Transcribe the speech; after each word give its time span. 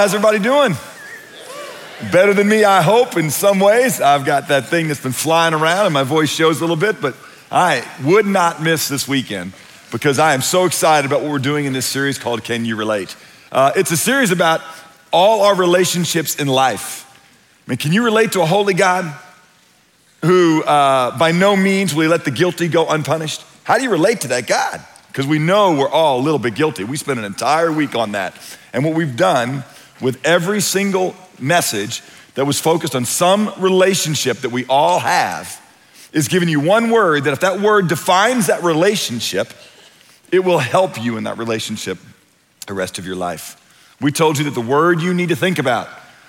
how's 0.00 0.14
everybody 0.14 0.38
doing? 0.38 0.74
Better 2.10 2.32
than 2.32 2.48
me, 2.48 2.64
I 2.64 2.80
hope, 2.80 3.18
in 3.18 3.30
some 3.30 3.60
ways. 3.60 4.00
I've 4.00 4.24
got 4.24 4.48
that 4.48 4.64
thing 4.64 4.88
that's 4.88 5.02
been 5.02 5.12
flying 5.12 5.52
around 5.52 5.84
and 5.84 5.92
my 5.92 6.04
voice 6.04 6.30
shows 6.30 6.56
a 6.56 6.60
little 6.62 6.74
bit, 6.74 7.02
but 7.02 7.14
I 7.52 7.86
would 8.02 8.24
not 8.24 8.62
miss 8.62 8.88
this 8.88 9.06
weekend 9.06 9.52
because 9.92 10.18
I 10.18 10.32
am 10.32 10.40
so 10.40 10.64
excited 10.64 11.06
about 11.06 11.20
what 11.20 11.30
we're 11.30 11.38
doing 11.38 11.66
in 11.66 11.74
this 11.74 11.84
series 11.84 12.18
called 12.18 12.44
Can 12.44 12.64
You 12.64 12.76
Relate? 12.76 13.14
Uh, 13.52 13.72
it's 13.76 13.90
a 13.90 13.96
series 13.98 14.30
about 14.30 14.62
all 15.12 15.42
our 15.42 15.54
relationships 15.54 16.36
in 16.36 16.48
life. 16.48 17.06
I 17.66 17.72
mean, 17.72 17.76
can 17.76 17.92
you 17.92 18.02
relate 18.02 18.32
to 18.32 18.40
a 18.40 18.46
holy 18.46 18.72
God 18.72 19.14
who, 20.24 20.62
uh, 20.62 21.18
by 21.18 21.32
no 21.32 21.56
means, 21.56 21.94
will 21.94 22.04
he 22.04 22.08
let 22.08 22.24
the 22.24 22.30
guilty 22.30 22.68
go 22.68 22.88
unpunished? 22.88 23.44
How 23.64 23.76
do 23.76 23.84
you 23.84 23.90
relate 23.90 24.22
to 24.22 24.28
that 24.28 24.46
God? 24.46 24.82
Because 25.08 25.26
we 25.26 25.38
know 25.38 25.74
we're 25.74 25.90
all 25.90 26.20
a 26.20 26.22
little 26.22 26.38
bit 26.38 26.54
guilty. 26.54 26.84
We 26.84 26.96
spent 26.96 27.18
an 27.18 27.26
entire 27.26 27.70
week 27.70 27.94
on 27.94 28.12
that. 28.12 28.34
And 28.72 28.82
what 28.82 28.94
we've 28.94 29.14
done 29.14 29.62
with 30.00 30.24
every 30.24 30.60
single 30.60 31.14
message 31.38 32.02
that 32.34 32.44
was 32.44 32.60
focused 32.60 32.94
on 32.94 33.04
some 33.04 33.52
relationship 33.58 34.38
that 34.38 34.50
we 34.50 34.64
all 34.66 34.98
have 34.98 35.60
is 36.12 36.28
giving 36.28 36.48
you 36.48 36.60
one 36.60 36.90
word 36.90 37.24
that 37.24 37.32
if 37.32 37.40
that 37.40 37.60
word 37.60 37.88
defines 37.88 38.46
that 38.48 38.62
relationship, 38.62 39.52
it 40.32 40.40
will 40.40 40.58
help 40.58 41.02
you 41.02 41.16
in 41.16 41.24
that 41.24 41.38
relationship 41.38 41.98
the 42.66 42.74
rest 42.74 42.98
of 42.98 43.06
your 43.06 43.16
life. 43.16 43.56
We 44.00 44.12
told 44.12 44.38
you 44.38 44.44
that 44.44 44.54
the 44.54 44.60
word 44.60 45.02
you 45.02 45.12
need 45.12 45.28
to 45.28 45.36
think 45.36 45.58
about 45.58 45.88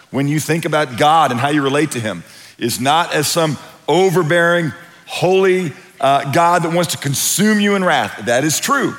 when 0.10 0.28
you 0.28 0.40
think 0.40 0.66
about 0.66 0.98
God 0.98 1.32
and 1.32 1.40
how 1.40 1.50
you 1.50 1.62
relate 1.62 1.92
to 1.92 2.00
Him 2.00 2.24
is 2.58 2.80
not 2.80 3.14
as 3.14 3.28
some 3.28 3.58
overbearing, 3.88 4.72
holy 5.06 5.72
uh, 6.00 6.32
God 6.32 6.64
that 6.64 6.74
wants 6.74 6.92
to 6.92 6.98
consume 6.98 7.60
you 7.60 7.76
in 7.76 7.84
wrath. 7.84 8.26
That 8.26 8.44
is 8.44 8.60
true. 8.60 8.96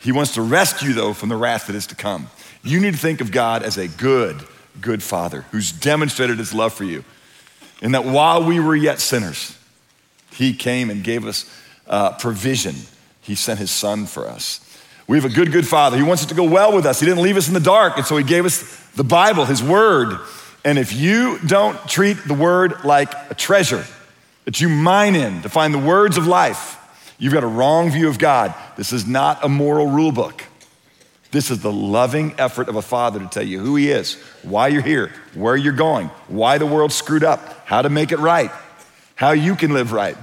He 0.00 0.12
wants 0.12 0.34
to 0.34 0.42
rescue, 0.42 0.94
though, 0.94 1.12
from 1.12 1.28
the 1.28 1.36
wrath 1.36 1.66
that 1.66 1.76
is 1.76 1.86
to 1.88 1.94
come. 1.94 2.28
You 2.62 2.80
need 2.80 2.94
to 2.94 3.00
think 3.00 3.20
of 3.20 3.30
God 3.32 3.62
as 3.62 3.78
a 3.78 3.88
good, 3.88 4.40
good 4.80 5.02
Father 5.02 5.42
who's 5.50 5.72
demonstrated 5.72 6.38
His 6.38 6.54
love 6.54 6.72
for 6.72 6.84
you. 6.84 7.04
And 7.82 7.94
that 7.94 8.04
while 8.04 8.44
we 8.44 8.60
were 8.60 8.76
yet 8.76 9.00
sinners, 9.00 9.56
He 10.32 10.52
came 10.52 10.90
and 10.90 11.02
gave 11.02 11.26
us 11.26 11.50
uh, 11.86 12.12
provision. 12.18 12.74
He 13.22 13.34
sent 13.34 13.58
His 13.58 13.70
Son 13.70 14.06
for 14.06 14.28
us. 14.28 14.66
We 15.06 15.16
have 15.16 15.24
a 15.24 15.34
good, 15.34 15.50
good 15.50 15.66
Father. 15.66 15.96
He 15.96 16.02
wants 16.02 16.22
it 16.22 16.28
to 16.28 16.34
go 16.34 16.44
well 16.44 16.74
with 16.74 16.86
us. 16.86 17.00
He 17.00 17.06
didn't 17.06 17.22
leave 17.22 17.36
us 17.36 17.48
in 17.48 17.54
the 17.54 17.60
dark, 17.60 17.96
and 17.96 18.06
so 18.06 18.16
He 18.16 18.24
gave 18.24 18.44
us 18.44 18.78
the 18.90 19.04
Bible, 19.04 19.44
His 19.44 19.62
Word. 19.62 20.20
And 20.64 20.78
if 20.78 20.92
you 20.92 21.38
don't 21.46 21.76
treat 21.88 22.18
the 22.26 22.34
Word 22.34 22.84
like 22.84 23.12
a 23.30 23.34
treasure 23.34 23.84
that 24.44 24.60
you 24.60 24.68
mine 24.68 25.14
in 25.14 25.42
to 25.42 25.48
find 25.48 25.72
the 25.72 25.78
words 25.78 26.16
of 26.16 26.26
life, 26.26 26.76
you've 27.18 27.32
got 27.32 27.42
a 27.42 27.48
wrong 27.48 27.90
view 27.90 28.08
of 28.08 28.18
God. 28.18 28.54
This 28.76 28.92
is 28.92 29.06
not 29.06 29.42
a 29.44 29.48
moral 29.48 29.86
rule 29.86 30.12
book. 30.12 30.44
This 31.30 31.50
is 31.50 31.60
the 31.60 31.72
loving 31.72 32.34
effort 32.38 32.68
of 32.68 32.76
a 32.76 32.82
father 32.82 33.20
to 33.20 33.26
tell 33.26 33.44
you 33.44 33.60
who 33.60 33.76
he 33.76 33.90
is, 33.90 34.14
why 34.42 34.68
you're 34.68 34.82
here, 34.82 35.12
where 35.34 35.56
you're 35.56 35.72
going, 35.72 36.08
why 36.26 36.58
the 36.58 36.66
world's 36.66 36.96
screwed 36.96 37.22
up, 37.22 37.66
how 37.66 37.82
to 37.82 37.88
make 37.88 38.10
it 38.10 38.18
right, 38.18 38.50
how 39.14 39.30
you 39.30 39.54
can 39.54 39.72
live 39.72 39.92
right. 39.92 40.16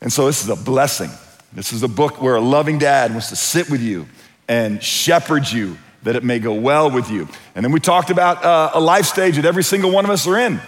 And 0.00 0.12
so 0.12 0.26
this 0.26 0.42
is 0.42 0.48
a 0.48 0.56
blessing. 0.56 1.10
This 1.52 1.72
is 1.72 1.82
a 1.82 1.88
book 1.88 2.20
where 2.20 2.36
a 2.36 2.40
loving 2.40 2.78
dad 2.78 3.12
wants 3.12 3.28
to 3.30 3.36
sit 3.36 3.70
with 3.70 3.80
you 3.80 4.06
and 4.48 4.82
shepherd 4.82 5.50
you 5.50 5.78
that 6.02 6.16
it 6.16 6.24
may 6.24 6.38
go 6.38 6.54
well 6.54 6.90
with 6.90 7.10
you. 7.10 7.28
And 7.54 7.64
then 7.64 7.72
we 7.72 7.80
talked 7.80 8.10
about 8.10 8.44
uh, 8.44 8.70
a 8.74 8.80
life 8.80 9.06
stage 9.06 9.36
that 9.36 9.44
every 9.44 9.64
single 9.64 9.90
one 9.90 10.04
of 10.04 10.10
us 10.10 10.26
are 10.26 10.38
in 10.38 10.60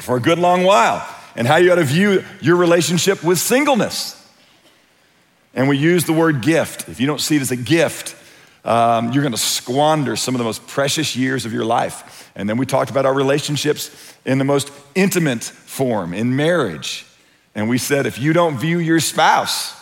for 0.00 0.16
a 0.16 0.20
good 0.20 0.38
long 0.38 0.64
while 0.64 1.06
and 1.36 1.46
how 1.46 1.56
you 1.56 1.72
ought 1.72 1.76
to 1.76 1.84
view 1.84 2.24
your 2.40 2.56
relationship 2.56 3.22
with 3.22 3.38
singleness. 3.38 4.17
And 5.54 5.68
we 5.68 5.76
use 5.76 6.04
the 6.04 6.12
word 6.12 6.42
gift. 6.42 6.88
If 6.88 7.00
you 7.00 7.06
don't 7.06 7.20
see 7.20 7.36
it 7.36 7.42
as 7.42 7.50
a 7.50 7.56
gift, 7.56 8.14
um, 8.64 9.12
you're 9.12 9.22
going 9.22 9.32
to 9.32 9.38
squander 9.38 10.16
some 10.16 10.34
of 10.34 10.38
the 10.38 10.44
most 10.44 10.66
precious 10.66 11.16
years 11.16 11.46
of 11.46 11.52
your 11.52 11.64
life. 11.64 12.30
And 12.34 12.48
then 12.48 12.58
we 12.58 12.66
talked 12.66 12.90
about 12.90 13.06
our 13.06 13.14
relationships 13.14 14.14
in 14.24 14.38
the 14.38 14.44
most 14.44 14.70
intimate 14.94 15.42
form, 15.42 16.12
in 16.12 16.36
marriage. 16.36 17.06
And 17.54 17.68
we 17.68 17.78
said 17.78 18.06
if 18.06 18.18
you 18.18 18.32
don't 18.32 18.58
view 18.58 18.78
your 18.78 19.00
spouse 19.00 19.74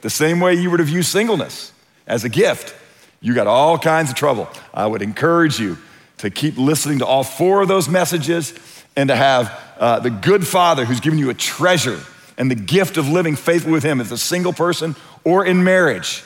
the 0.00 0.10
same 0.10 0.40
way 0.40 0.54
you 0.54 0.70
were 0.70 0.78
to 0.78 0.84
view 0.84 1.02
singleness 1.02 1.72
as 2.06 2.24
a 2.24 2.28
gift, 2.28 2.74
you 3.20 3.34
got 3.34 3.46
all 3.46 3.76
kinds 3.78 4.10
of 4.10 4.16
trouble. 4.16 4.48
I 4.72 4.86
would 4.86 5.02
encourage 5.02 5.58
you 5.58 5.76
to 6.18 6.30
keep 6.30 6.56
listening 6.56 7.00
to 7.00 7.06
all 7.06 7.24
four 7.24 7.60
of 7.62 7.68
those 7.68 7.88
messages 7.88 8.54
and 8.96 9.08
to 9.08 9.16
have 9.16 9.60
uh, 9.78 10.00
the 10.00 10.10
good 10.10 10.46
father 10.46 10.84
who's 10.84 11.00
given 11.00 11.18
you 11.18 11.30
a 11.30 11.34
treasure 11.34 12.00
and 12.38 12.50
the 12.50 12.54
gift 12.54 12.96
of 12.96 13.08
living 13.08 13.36
faithfully 13.36 13.72
with 13.72 13.82
him 13.82 14.00
as 14.00 14.10
a 14.10 14.16
single 14.16 14.54
person 14.54 14.96
or 15.24 15.44
in 15.44 15.62
marriage 15.62 16.22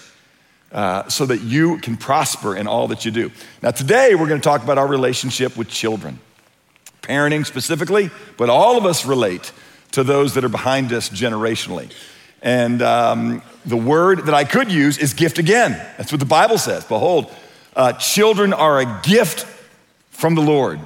uh, 0.70 1.08
so 1.08 1.26
that 1.26 1.40
you 1.40 1.78
can 1.78 1.96
prosper 1.96 2.54
in 2.54 2.68
all 2.68 2.86
that 2.88 3.04
you 3.04 3.10
do. 3.10 3.32
Now, 3.62 3.72
today 3.72 4.14
we're 4.14 4.28
going 4.28 4.40
to 4.40 4.44
talk 4.44 4.62
about 4.62 4.78
our 4.78 4.86
relationship 4.86 5.56
with 5.56 5.68
children, 5.68 6.20
parenting 7.00 7.44
specifically, 7.44 8.10
but 8.36 8.48
all 8.48 8.78
of 8.78 8.84
us 8.84 9.04
relate 9.04 9.52
to 9.92 10.04
those 10.04 10.34
that 10.34 10.44
are 10.44 10.50
behind 10.50 10.92
us 10.92 11.08
generationally. 11.08 11.92
And 12.42 12.82
um, 12.82 13.42
the 13.64 13.76
word 13.76 14.26
that 14.26 14.34
I 14.34 14.44
could 14.44 14.70
use 14.70 14.98
is 14.98 15.14
gift 15.14 15.38
again. 15.38 15.72
That's 15.96 16.12
what 16.12 16.20
the 16.20 16.26
Bible 16.26 16.58
says. 16.58 16.84
Behold, 16.84 17.32
uh, 17.74 17.92
children 17.94 18.52
are 18.52 18.80
a 18.80 19.00
gift 19.02 19.46
from 20.10 20.34
the 20.34 20.42
Lord. 20.42 20.80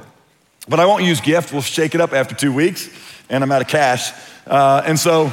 But 0.68 0.80
I 0.80 0.86
won't 0.86 1.04
use 1.04 1.20
gift. 1.20 1.52
We'll 1.52 1.62
shake 1.62 1.94
it 1.94 2.00
up 2.00 2.12
after 2.12 2.34
two 2.34 2.52
weeks, 2.52 2.90
and 3.30 3.42
I'm 3.42 3.52
out 3.52 3.62
of 3.62 3.68
cash. 3.68 4.12
Uh, 4.46 4.82
and 4.86 4.98
so, 4.98 5.32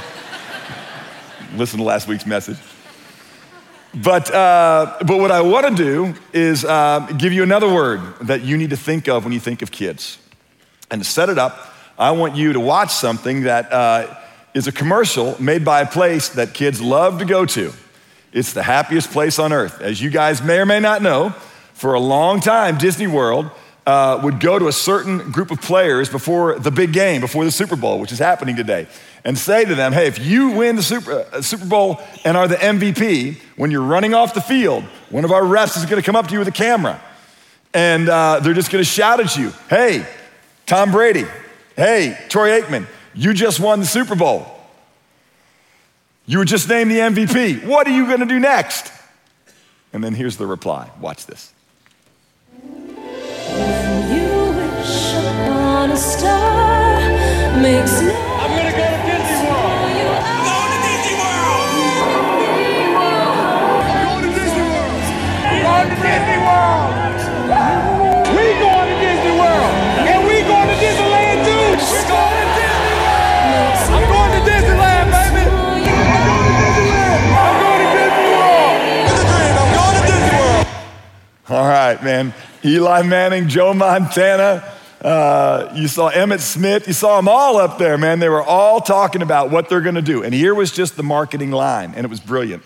listen 1.56 1.78
to 1.78 1.85
last 1.85 2.07
week's 2.07 2.25
message. 2.25 2.57
But, 3.94 4.34
uh, 4.34 4.97
but 5.06 5.19
what 5.19 5.29
I 5.29 5.41
want 5.41 5.68
to 5.68 5.84
do 5.84 6.16
is 6.34 6.66
uh, 6.66 7.01
give 7.18 7.31
you 7.31 7.44
another 7.44 7.72
word 7.72 8.01
that 8.22 8.41
you 8.41 8.57
need 8.57 8.72
to 8.72 8.78
think 8.78 9.07
of 9.07 9.24
when 9.24 9.31
you 9.31 9.40
think 9.40 9.62
of 9.62 9.72
kids. 9.72 10.18
And 10.90 11.03
to 11.03 11.07
set 11.07 11.29
it 11.29 11.38
up, 11.38 11.74
I 11.97 12.09
want 12.12 12.35
you 12.35 12.53
to 12.53 12.59
watch 12.59 12.91
something 12.91 13.44
that 13.44 13.72
uh, 13.72 14.18
is 14.56 14.68
a 14.68 14.72
commercial 14.72 15.40
made 15.40 15.63
by 15.63 15.81
a 15.81 15.85
place 15.85 16.30
that 16.30 16.56
kids 16.56 16.81
love 16.81 17.19
to 17.19 17.25
go 17.25 17.45
to. 17.45 17.72
It's 18.31 18.53
the 18.53 18.63
happiest 18.63 19.12
place 19.12 19.38
on 19.38 19.53
earth. 19.53 19.80
As 19.80 20.01
you 20.01 20.09
guys 20.09 20.41
may 20.41 20.57
or 20.57 20.66
may 20.66 20.80
not 20.80 21.03
know, 21.03 21.30
for 21.74 21.94
a 21.94 22.00
long 22.00 22.40
time, 22.40 22.80
Disney 22.80 23.07
World 23.07 23.51
uh, 23.86 24.20
would 24.24 24.40
go 24.40 24.58
to 24.58 24.68
a 24.68 24.72
certain 24.72 25.32
group 25.32 25.52
of 25.52 25.62
players 25.62 26.10
before 26.10 26.58
the 26.58 26.72
big 26.72 26.94
game, 26.94 27.22
before 27.22 27.44
the 27.44 27.52
Super 27.52 27.76
Bowl, 27.76 28.00
which 28.00 28.12
is 28.12 28.20
happening 28.20 28.56
today, 28.56 28.88
and 29.26 29.38
say 29.38 29.66
to 29.66 29.76
them, 29.76 29.92
hey, 29.92 30.08
if 30.08 30.20
you 30.20 30.52
win 30.52 30.76
the 30.76 30.84
Super, 30.84 31.26
uh, 31.32 31.42
Super 31.42 31.66
Bowl 31.66 32.02
and 32.24 32.38
are 32.38 32.48
the 32.48 32.56
MVP, 32.56 33.38
when 33.58 33.72
you're 33.72 33.82
running 33.82 34.14
off 34.14 34.34
the 34.34 34.42
field, 34.42 34.84
one 35.10 35.26
of 35.26 35.32
our 35.32 35.42
refs 35.42 35.78
is 35.78 35.86
gonna 35.86 36.02
come 36.02 36.16
up 36.16 36.28
to 36.28 36.34
you 36.34 36.40
with 36.40 36.48
a 36.48 36.52
camera. 36.52 37.02
And 37.74 38.08
uh, 38.08 38.40
they're 38.40 38.54
just 38.54 38.72
gonna 38.72 38.84
shout 38.84 39.20
at 39.20 39.36
you, 39.36 39.52
hey, 39.70 40.06
Tom 40.66 40.92
Brady, 40.92 41.26
hey, 41.76 42.18
Troy 42.30 42.62
Aikman, 42.62 42.88
you 43.14 43.34
just 43.34 43.60
won 43.60 43.80
the 43.80 43.86
Super 43.86 44.16
Bowl. 44.16 44.48
You 46.26 46.38
were 46.38 46.46
just 46.46 46.70
named 46.70 46.90
the 46.90 47.00
MVP. 47.00 47.66
What 47.66 47.86
are 47.86 47.92
you 47.92 48.08
gonna 48.08 48.26
do 48.26 48.40
next? 48.40 48.92
And 49.92 50.04
then 50.04 50.16
here's 50.16 50.38
the 50.38 50.48
reply. 50.48 50.90
Watch 51.00 51.26
this. 51.26 51.53
All 81.50 81.68
right, 81.68 82.04
man. 82.04 82.34
Eli 82.66 83.04
Manning, 83.04 83.48
Joe 83.48 83.75
Montana. 83.75 84.73
Uh, 85.04 85.70
you 85.76 85.90
saw 85.90 86.10
Emmitt 86.10 86.40
Smith. 86.40 86.88
You 86.88 86.94
saw 86.94 87.18
them 87.18 87.28
all 87.28 87.58
up 87.58 87.78
there, 87.78 87.98
man. 87.98 88.20
They 88.20 88.30
were 88.30 88.44
all 88.44 88.80
talking 88.80 89.22
about 89.22 89.52
what 89.52 89.68
they're 89.68 89.82
going 89.82 89.96
to 89.96 90.02
do. 90.02 90.24
And 90.24 90.34
here 90.34 90.56
was 90.56 90.72
just 90.72 90.96
the 90.96 91.04
marketing 91.04 91.52
line, 91.52 91.94
and 91.96 92.06
it 92.06 92.10
was 92.10 92.22
brilliant. 92.22 92.64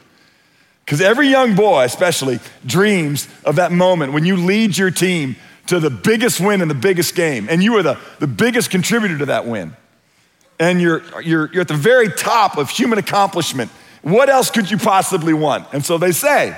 Because 0.85 1.01
every 1.01 1.27
young 1.29 1.55
boy, 1.55 1.83
especially, 1.83 2.39
dreams 2.65 3.27
of 3.43 3.55
that 3.55 3.71
moment 3.71 4.13
when 4.13 4.23
you 4.23 4.37
lead 4.37 4.77
your 4.77 4.91
team 4.91 5.35
to 5.65 5.79
the 5.79 5.89
biggest 5.89 6.39
win 6.39 6.61
in 6.61 6.67
the 6.67 6.75
biggest 6.75 7.15
game, 7.15 7.47
and 7.49 7.63
you 7.63 7.75
are 7.75 7.83
the, 7.83 7.97
the 8.19 8.27
biggest 8.27 8.69
contributor 8.69 9.17
to 9.17 9.25
that 9.25 9.45
win. 9.45 9.75
And 10.59 10.79
you're, 10.79 11.03
you're, 11.21 11.51
you're 11.51 11.61
at 11.61 11.67
the 11.67 11.73
very 11.73 12.09
top 12.09 12.57
of 12.57 12.69
human 12.69 12.99
accomplishment. 12.99 13.71
What 14.01 14.29
else 14.29 14.49
could 14.49 14.71
you 14.71 14.77
possibly 14.77 15.33
want? 15.33 15.67
And 15.73 15.83
so 15.83 15.97
they 15.97 16.11
say, 16.11 16.57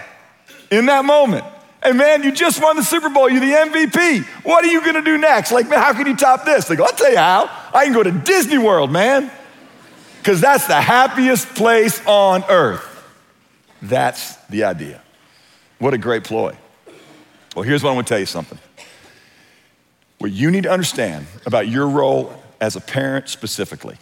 in 0.70 0.86
that 0.88 1.06
moment, 1.06 1.46
Hey 1.82 1.94
man, 1.94 2.24
you 2.24 2.32
just 2.32 2.62
won 2.62 2.76
the 2.76 2.84
Super 2.84 3.10
Bowl. 3.10 3.30
You're 3.30 3.40
the 3.40 3.54
MVP. 3.54 4.24
What 4.44 4.66
are 4.66 4.68
you 4.68 4.82
to 4.94 5.02
do 5.02 5.18
next? 5.18 5.52
Like, 5.52 5.70
man, 5.70 5.80
how 5.80 5.94
can 5.94 6.08
you 6.08 6.16
top 6.16 6.44
this? 6.44 6.68
They 6.68 6.76
go, 6.76 6.84
I'll 6.84 6.92
tell 6.92 7.12
you 7.12 7.18
how. 7.18 7.50
I 7.74 7.86
can 7.86 7.94
go 7.94 8.04
to 8.04 8.12
Disney 8.12 8.58
World, 8.58 8.92
man. 8.92 9.32
Because 10.18 10.42
that's 10.42 10.68
the 10.68 10.80
happiest 10.80 11.48
place 11.56 12.06
on 12.06 12.44
earth. 12.50 12.86
That's 13.82 14.36
the 14.48 14.66
idea. 14.66 15.02
What 15.78 15.94
a 15.94 15.98
great 15.98 16.26
ploy. 16.26 16.58
Well, 17.56 17.64
here's 17.64 17.82
what 17.82 17.92
I 17.92 17.94
want 17.94 18.08
to 18.08 18.14
tell 18.14 18.20
you 18.20 18.26
something. 18.26 18.60
What 20.18 20.32
you 20.32 20.52
need 20.52 20.64
to 20.64 20.72
understand 20.72 21.28
about 21.46 21.70
your 21.70 21.88
role 21.88 22.44
as 22.60 22.76
a 22.76 22.82
parent 22.82 23.30
specifically 23.30 23.96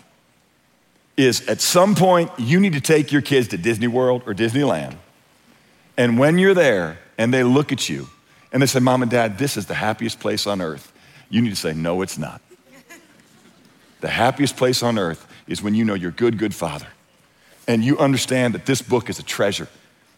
is 1.16 1.48
at 1.48 1.62
some 1.62 1.94
point 1.94 2.32
you 2.40 2.60
need 2.60 2.74
to 2.74 2.82
take 2.82 3.12
your 3.12 3.22
kids 3.22 3.50
to 3.50 3.58
Disney 3.58 3.88
World 3.88 4.24
or 4.26 4.34
Disneyland. 4.34 4.96
And 5.96 6.18
when 6.18 6.40
you're 6.40 6.56
there 6.56 6.98
and 7.18 7.34
they 7.34 7.44
look 7.44 7.72
at 7.72 7.90
you 7.90 8.08
and 8.52 8.62
they 8.62 8.68
say, 8.68 8.80
Mom 8.80 9.02
and 9.02 9.12
Dad, 9.12 9.38
this 9.38 9.58
is 9.58 9.66
the 9.66 9.74
happiest 9.74 10.20
place 10.20 10.48
on 10.48 10.62
earth, 10.62 10.92
you 11.30 11.42
need 11.42 11.50
to 11.50 11.56
say, 11.56 11.74
No, 11.74 12.02
it's 12.02 12.18
not. 12.18 12.42
The 14.00 14.10
happiest 14.10 14.58
place 14.58 14.84
on 14.84 15.00
earth 15.00 15.28
is 15.48 15.64
when 15.64 15.74
you 15.74 15.84
know 15.84 15.96
your 15.96 16.12
good, 16.12 16.38
good 16.38 16.54
father 16.54 16.88
and 17.68 17.84
you 17.84 17.98
understand 17.98 18.54
that 18.54 18.66
this 18.66 18.82
book 18.82 19.10
is 19.10 19.20
a 19.20 19.24
treasure 19.24 19.68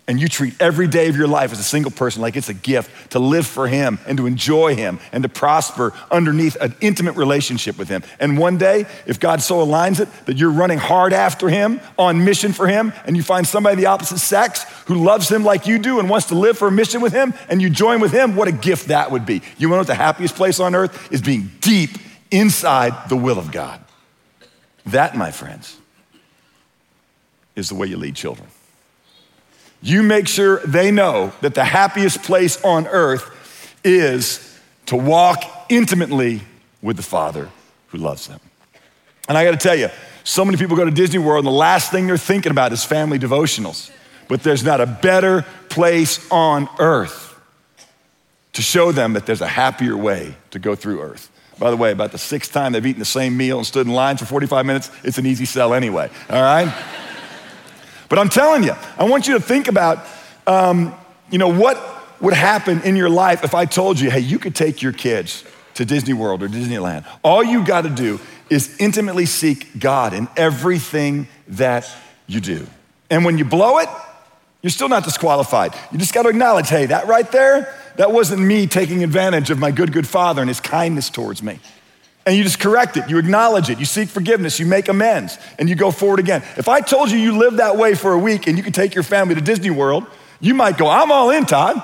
and 0.09 0.19
you 0.19 0.27
treat 0.27 0.59
every 0.59 0.87
day 0.87 1.07
of 1.07 1.15
your 1.15 1.27
life 1.27 1.51
as 1.51 1.59
a 1.59 1.63
single 1.63 1.91
person 1.91 2.19
like 2.19 2.35
it's 2.35 2.49
a 2.49 2.53
gift 2.53 3.11
to 3.11 3.19
live 3.19 3.45
for 3.45 3.67
Him 3.67 3.99
and 4.07 4.17
to 4.17 4.25
enjoy 4.25 4.75
Him 4.75 4.99
and 5.11 5.21
to 5.21 5.29
prosper 5.29 5.93
underneath 6.09 6.57
an 6.59 6.75
intimate 6.81 7.15
relationship 7.15 7.77
with 7.77 7.89
Him. 7.89 8.01
And 8.19 8.35
one 8.35 8.57
day, 8.57 8.87
if 9.05 9.19
God 9.19 9.39
so 9.39 9.63
aligns 9.63 9.99
it 9.99 10.09
that 10.25 10.35
you're 10.35 10.49
running 10.49 10.79
hard 10.79 11.13
after 11.13 11.47
Him, 11.47 11.79
on 11.99 12.25
mission 12.25 12.53
for 12.53 12.67
Him, 12.67 12.91
and 13.05 13.15
you 13.15 13.21
find 13.21 13.45
somebody 13.45 13.75
the 13.75 13.85
opposite 13.85 14.17
sex 14.17 14.63
who 14.87 14.95
loves 14.95 15.29
Him 15.29 15.43
like 15.43 15.67
you 15.67 15.77
do 15.77 15.99
and 15.99 16.09
wants 16.09 16.25
to 16.29 16.35
live 16.35 16.57
for 16.57 16.67
a 16.67 16.71
mission 16.71 17.01
with 17.01 17.13
Him, 17.13 17.35
and 17.47 17.61
you 17.61 17.69
join 17.69 18.01
with 18.01 18.11
Him, 18.11 18.35
what 18.35 18.47
a 18.47 18.51
gift 18.51 18.87
that 18.87 19.11
would 19.11 19.27
be. 19.27 19.43
You 19.59 19.69
know 19.69 19.77
what 19.77 19.85
the 19.85 19.93
happiest 19.93 20.35
place 20.35 20.59
on 20.59 20.73
earth 20.73 21.11
is 21.13 21.21
being 21.21 21.51
deep 21.61 21.91
inside 22.31 23.09
the 23.09 23.15
will 23.15 23.37
of 23.37 23.51
God. 23.51 23.79
That, 24.87 25.15
my 25.15 25.29
friends, 25.29 25.77
is 27.55 27.69
the 27.69 27.75
way 27.75 27.85
you 27.85 27.97
lead 27.97 28.15
children. 28.15 28.49
You 29.81 30.03
make 30.03 30.27
sure 30.27 30.59
they 30.59 30.91
know 30.91 31.31
that 31.41 31.55
the 31.55 31.63
happiest 31.63 32.23
place 32.23 32.61
on 32.63 32.87
earth 32.87 33.75
is 33.83 34.59
to 34.87 34.95
walk 34.95 35.43
intimately 35.69 36.41
with 36.81 36.97
the 36.97 37.03
Father 37.03 37.49
who 37.87 37.97
loves 37.97 38.27
them. 38.27 38.39
And 39.27 39.37
I 39.37 39.45
got 39.45 39.51
to 39.51 39.57
tell 39.57 39.75
you, 39.75 39.89
so 40.23 40.43
many 40.43 40.57
people 40.57 40.75
go 40.75 40.85
to 40.85 40.91
Disney 40.91 41.19
World, 41.19 41.45
and 41.45 41.53
the 41.53 41.57
last 41.57 41.91
thing 41.91 42.07
they're 42.07 42.17
thinking 42.17 42.51
about 42.51 42.73
is 42.73 42.83
family 42.83 43.19
devotionals. 43.19 43.91
But 44.27 44.43
there's 44.43 44.63
not 44.63 44.81
a 44.81 44.85
better 44.85 45.45
place 45.69 46.29
on 46.31 46.69
earth 46.79 47.39
to 48.53 48.61
show 48.61 48.91
them 48.91 49.13
that 49.13 49.25
there's 49.25 49.41
a 49.41 49.47
happier 49.47 49.95
way 49.95 50.35
to 50.51 50.59
go 50.59 50.75
through 50.75 51.01
earth. 51.01 51.31
By 51.57 51.71
the 51.71 51.77
way, 51.77 51.91
about 51.91 52.11
the 52.11 52.17
sixth 52.17 52.51
time 52.51 52.71
they've 52.71 52.85
eaten 52.85 52.99
the 52.99 53.05
same 53.05 53.35
meal 53.37 53.57
and 53.57 53.65
stood 53.65 53.85
in 53.85 53.93
line 53.93 54.17
for 54.17 54.25
45 54.25 54.65
minutes, 54.65 54.91
it's 55.03 55.17
an 55.17 55.25
easy 55.25 55.45
sell 55.45 55.73
anyway, 55.73 56.09
all 56.29 56.41
right? 56.41 56.73
But 58.09 58.19
I'm 58.19 58.29
telling 58.29 58.63
you, 58.63 58.73
I 58.97 59.05
want 59.05 59.27
you 59.27 59.35
to 59.35 59.39
think 59.39 59.67
about, 59.67 60.05
um, 60.47 60.93
you 61.29 61.37
know, 61.37 61.53
what 61.53 61.77
would 62.19 62.33
happen 62.33 62.81
in 62.81 62.95
your 62.95 63.09
life 63.09 63.43
if 63.43 63.53
I 63.53 63.65
told 63.65 63.99
you, 63.99 64.09
hey, 64.09 64.19
you 64.19 64.39
could 64.39 64.55
take 64.55 64.81
your 64.81 64.91
kids 64.91 65.45
to 65.75 65.85
Disney 65.85 66.13
World 66.13 66.43
or 66.43 66.49
Disneyland. 66.49 67.05
All 67.23 67.43
you 67.43 67.63
got 67.63 67.81
to 67.81 67.89
do 67.89 68.19
is 68.49 68.75
intimately 68.79 69.25
seek 69.25 69.79
God 69.79 70.13
in 70.13 70.27
everything 70.35 71.27
that 71.49 71.89
you 72.27 72.39
do. 72.39 72.67
And 73.09 73.23
when 73.23 73.37
you 73.37 73.45
blow 73.45 73.77
it, 73.77 73.87
you're 74.61 74.71
still 74.71 74.89
not 74.89 75.03
disqualified. 75.03 75.73
You 75.91 75.97
just 75.97 76.13
got 76.13 76.23
to 76.23 76.29
acknowledge, 76.29 76.67
hey, 76.67 76.87
that 76.87 77.07
right 77.07 77.31
there, 77.31 77.73
that 77.95 78.11
wasn't 78.11 78.41
me 78.41 78.67
taking 78.67 79.03
advantage 79.03 79.51
of 79.51 79.59
my 79.59 79.71
good, 79.71 79.93
good 79.93 80.07
father 80.07 80.41
and 80.41 80.49
his 80.49 80.59
kindness 80.59 81.09
towards 81.09 81.41
me 81.41 81.59
and 82.25 82.35
you 82.35 82.43
just 82.43 82.59
correct 82.59 82.97
it, 82.97 83.09
you 83.09 83.17
acknowledge 83.17 83.69
it, 83.69 83.79
you 83.79 83.85
seek 83.85 84.09
forgiveness, 84.09 84.59
you 84.59 84.65
make 84.65 84.87
amends, 84.87 85.37
and 85.57 85.67
you 85.69 85.75
go 85.75 85.89
forward 85.89 86.19
again. 86.19 86.43
If 86.57 86.67
I 86.67 86.81
told 86.81 87.09
you 87.09 87.17
you 87.17 87.37
lived 87.37 87.57
that 87.57 87.77
way 87.77 87.95
for 87.95 88.13
a 88.13 88.19
week 88.19 88.47
and 88.47 88.57
you 88.57 88.63
could 88.63 88.73
take 88.73 88.93
your 88.93 89.03
family 89.03 89.35
to 89.35 89.41
Disney 89.41 89.69
World, 89.69 90.05
you 90.39 90.53
might 90.53 90.77
go, 90.77 90.87
I'm 90.87 91.11
all 91.11 91.31
in, 91.31 91.45
Todd. 91.45 91.81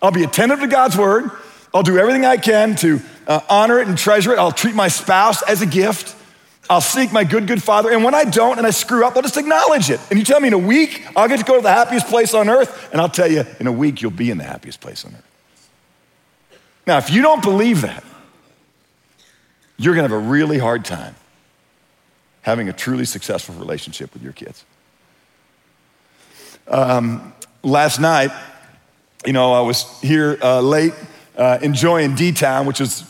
I'll 0.00 0.12
be 0.12 0.24
attentive 0.24 0.60
to 0.60 0.68
God's 0.68 0.96
word. 0.96 1.30
I'll 1.74 1.82
do 1.82 1.98
everything 1.98 2.24
I 2.24 2.36
can 2.36 2.76
to 2.76 3.00
uh, 3.26 3.40
honor 3.50 3.80
it 3.80 3.88
and 3.88 3.98
treasure 3.98 4.32
it. 4.32 4.38
I'll 4.38 4.52
treat 4.52 4.74
my 4.74 4.88
spouse 4.88 5.42
as 5.42 5.60
a 5.60 5.66
gift. 5.66 6.16
I'll 6.70 6.80
seek 6.80 7.12
my 7.12 7.24
good, 7.24 7.46
good 7.46 7.62
father. 7.62 7.90
And 7.90 8.04
when 8.04 8.14
I 8.14 8.24
don't 8.24 8.58
and 8.58 8.66
I 8.66 8.70
screw 8.70 9.04
up, 9.04 9.16
I'll 9.16 9.22
just 9.22 9.36
acknowledge 9.36 9.90
it. 9.90 10.00
And 10.10 10.18
you 10.18 10.24
tell 10.24 10.40
me 10.40 10.48
in 10.48 10.54
a 10.54 10.58
week, 10.58 11.06
I'll 11.16 11.28
get 11.28 11.38
to 11.38 11.44
go 11.44 11.56
to 11.56 11.62
the 11.62 11.72
happiest 11.72 12.06
place 12.06 12.34
on 12.34 12.48
earth. 12.48 12.90
And 12.92 13.00
I'll 13.00 13.08
tell 13.08 13.30
you, 13.30 13.44
in 13.58 13.66
a 13.66 13.72
week, 13.72 14.02
you'll 14.02 14.10
be 14.10 14.30
in 14.30 14.38
the 14.38 14.44
happiest 14.44 14.80
place 14.80 15.04
on 15.04 15.12
earth. 15.12 15.24
Now, 16.86 16.98
if 16.98 17.10
you 17.10 17.22
don't 17.22 17.42
believe 17.42 17.82
that, 17.82 18.04
you're 19.78 19.94
going 19.94 20.08
to 20.08 20.14
have 20.14 20.24
a 20.24 20.28
really 20.28 20.58
hard 20.58 20.84
time 20.84 21.14
having 22.42 22.68
a 22.68 22.72
truly 22.72 23.04
successful 23.04 23.54
relationship 23.56 24.12
with 24.12 24.22
your 24.22 24.32
kids. 24.32 24.64
Um, 26.66 27.32
last 27.62 28.00
night, 28.00 28.30
you 29.24 29.32
know, 29.32 29.52
I 29.52 29.60
was 29.60 30.00
here 30.00 30.38
uh, 30.42 30.60
late 30.60 30.94
uh, 31.36 31.58
enjoying 31.62 32.14
D 32.14 32.32
Town, 32.32 32.66
which 32.66 32.80
is 32.80 33.04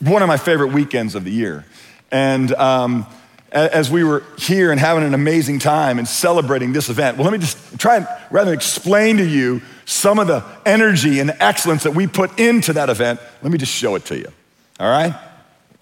one 0.00 0.22
of 0.22 0.28
my 0.28 0.36
favorite 0.36 0.72
weekends 0.72 1.14
of 1.14 1.24
the 1.24 1.30
year. 1.30 1.64
And 2.10 2.52
um, 2.54 3.06
as 3.52 3.90
we 3.90 4.04
were 4.04 4.22
here 4.38 4.70
and 4.70 4.80
having 4.80 5.04
an 5.04 5.14
amazing 5.14 5.58
time 5.58 5.98
and 5.98 6.06
celebrating 6.06 6.72
this 6.72 6.88
event, 6.88 7.16
well, 7.16 7.24
let 7.24 7.32
me 7.32 7.38
just 7.38 7.78
try 7.78 7.96
and 7.96 8.08
rather 8.30 8.52
explain 8.52 9.16
to 9.18 9.26
you 9.26 9.60
some 9.84 10.18
of 10.18 10.26
the 10.26 10.44
energy 10.64 11.18
and 11.20 11.34
excellence 11.40 11.82
that 11.82 11.94
we 11.94 12.06
put 12.06 12.38
into 12.38 12.72
that 12.74 12.88
event. 12.88 13.20
Let 13.42 13.50
me 13.50 13.58
just 13.58 13.72
show 13.72 13.94
it 13.96 14.04
to 14.06 14.16
you. 14.16 14.28
All 14.78 14.88
right? 14.88 15.14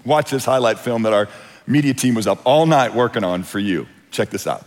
Watch 0.08 0.30
this 0.30 0.46
highlight 0.46 0.78
film 0.78 1.02
that 1.02 1.12
our 1.12 1.28
media 1.66 1.92
team 1.92 2.14
was 2.14 2.26
up 2.26 2.40
all 2.46 2.64
night 2.64 2.94
working 2.94 3.24
on 3.24 3.42
for 3.42 3.58
you. 3.58 3.86
Check 4.10 4.30
this 4.30 4.46
out. 4.46 4.62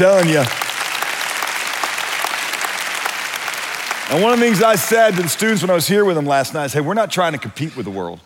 Telling 0.00 0.30
you. 0.30 0.42
And 4.08 4.22
one 4.22 4.32
of 4.32 4.38
the 4.38 4.46
things 4.46 4.62
I 4.62 4.76
said 4.76 5.14
to 5.16 5.22
the 5.22 5.28
students 5.28 5.60
when 5.60 5.68
I 5.68 5.74
was 5.74 5.86
here 5.86 6.06
with 6.06 6.16
them 6.16 6.24
last 6.24 6.54
night 6.54 6.64
is 6.64 6.72
hey, 6.72 6.80
we're 6.80 6.94
not 6.94 7.10
trying 7.10 7.32
to 7.32 7.38
compete 7.38 7.76
with 7.76 7.84
the 7.84 7.90
world 7.90 8.18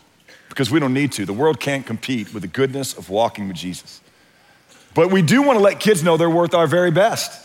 because 0.49 0.71
we 0.71 0.79
don't 0.79 0.95
need 0.95 1.11
to. 1.13 1.27
The 1.27 1.33
world 1.33 1.59
can't 1.59 1.85
compete 1.85 2.33
with 2.33 2.43
the 2.43 2.49
goodness 2.49 2.97
of 2.97 3.11
walking 3.11 3.49
with 3.49 3.57
Jesus. 3.57 4.01
But 4.95 5.11
we 5.11 5.21
do 5.21 5.43
want 5.43 5.59
to 5.59 5.65
let 5.65 5.81
kids 5.81 6.05
know 6.05 6.17
they're 6.17 6.31
worth 6.31 6.55
our 6.55 6.69
very 6.69 6.93
best. 6.93 7.45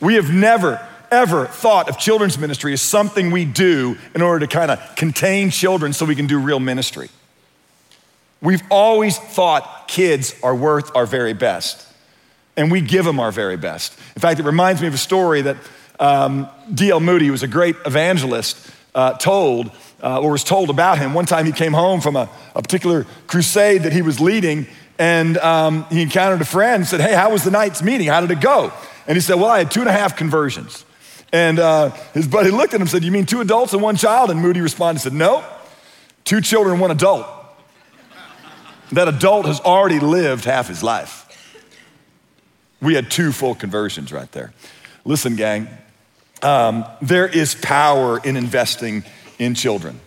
We 0.00 0.14
have 0.14 0.32
never, 0.32 0.80
ever 1.10 1.44
thought 1.44 1.90
of 1.90 1.98
children's 1.98 2.38
ministry 2.38 2.72
as 2.72 2.80
something 2.80 3.30
we 3.30 3.44
do 3.44 3.98
in 4.14 4.22
order 4.22 4.46
to 4.46 4.50
kind 4.50 4.70
of 4.70 4.96
contain 4.96 5.50
children 5.50 5.92
so 5.92 6.06
we 6.06 6.16
can 6.16 6.26
do 6.26 6.38
real 6.38 6.58
ministry. 6.58 7.10
We've 8.40 8.62
always 8.70 9.18
thought 9.18 9.88
kids 9.88 10.34
are 10.42 10.54
worth 10.54 10.96
our 10.96 11.04
very 11.04 11.34
best, 11.34 11.85
and 12.56 12.70
we 12.70 12.80
give 12.80 13.04
them 13.04 13.20
our 13.20 13.32
very 13.32 13.56
best. 13.56 13.96
In 14.14 14.20
fact, 14.20 14.40
it 14.40 14.44
reminds 14.44 14.80
me 14.80 14.88
of 14.88 14.94
a 14.94 14.98
story 14.98 15.42
that 15.42 15.56
um, 16.00 16.48
D.L. 16.72 17.00
Moody, 17.00 17.26
who 17.26 17.32
was 17.32 17.42
a 17.42 17.48
great 17.48 17.76
evangelist, 17.84 18.70
uh, 18.94 19.12
told 19.14 19.70
uh, 20.02 20.20
or 20.20 20.32
was 20.32 20.44
told 20.44 20.70
about 20.70 20.98
him. 20.98 21.14
One 21.14 21.26
time 21.26 21.46
he 21.46 21.52
came 21.52 21.72
home 21.72 22.00
from 22.00 22.16
a, 22.16 22.28
a 22.54 22.62
particular 22.62 23.06
crusade 23.26 23.82
that 23.82 23.92
he 23.92 24.02
was 24.02 24.20
leading, 24.20 24.66
and 24.98 25.38
um, 25.38 25.84
he 25.90 26.02
encountered 26.02 26.40
a 26.40 26.46
friend 26.46 26.76
and 26.82 26.86
said, 26.86 27.00
Hey, 27.00 27.14
how 27.14 27.30
was 27.30 27.44
the 27.44 27.50
night's 27.50 27.82
meeting? 27.82 28.08
How 28.08 28.20
did 28.20 28.30
it 28.30 28.40
go? 28.40 28.72
And 29.06 29.16
he 29.16 29.20
said, 29.20 29.36
Well, 29.36 29.50
I 29.50 29.58
had 29.58 29.70
two 29.70 29.80
and 29.80 29.88
a 29.88 29.92
half 29.92 30.16
conversions. 30.16 30.84
And 31.32 31.58
uh, 31.58 31.90
his 32.14 32.28
buddy 32.28 32.50
looked 32.50 32.72
at 32.72 32.76
him 32.76 32.82
and 32.82 32.90
said, 32.90 33.04
You 33.04 33.12
mean 33.12 33.26
two 33.26 33.40
adults 33.40 33.72
and 33.72 33.82
one 33.82 33.96
child? 33.96 34.30
And 34.30 34.40
Moody 34.40 34.60
responded 34.60 34.96
and 34.96 35.00
said, 35.00 35.12
No, 35.12 35.44
two 36.24 36.40
children 36.40 36.74
and 36.74 36.80
one 36.80 36.90
adult. 36.90 37.26
that 38.92 39.08
adult 39.08 39.46
has 39.46 39.60
already 39.60 39.98
lived 39.98 40.44
half 40.44 40.68
his 40.68 40.82
life. 40.82 41.25
We 42.80 42.94
had 42.94 43.10
two 43.10 43.32
full 43.32 43.54
conversions 43.54 44.12
right 44.12 44.30
there. 44.32 44.52
Listen, 45.04 45.36
gang, 45.36 45.68
um, 46.42 46.84
there 47.00 47.26
is 47.26 47.54
power 47.54 48.18
in 48.18 48.36
investing 48.36 49.04
in 49.38 49.54
children. 49.54 50.00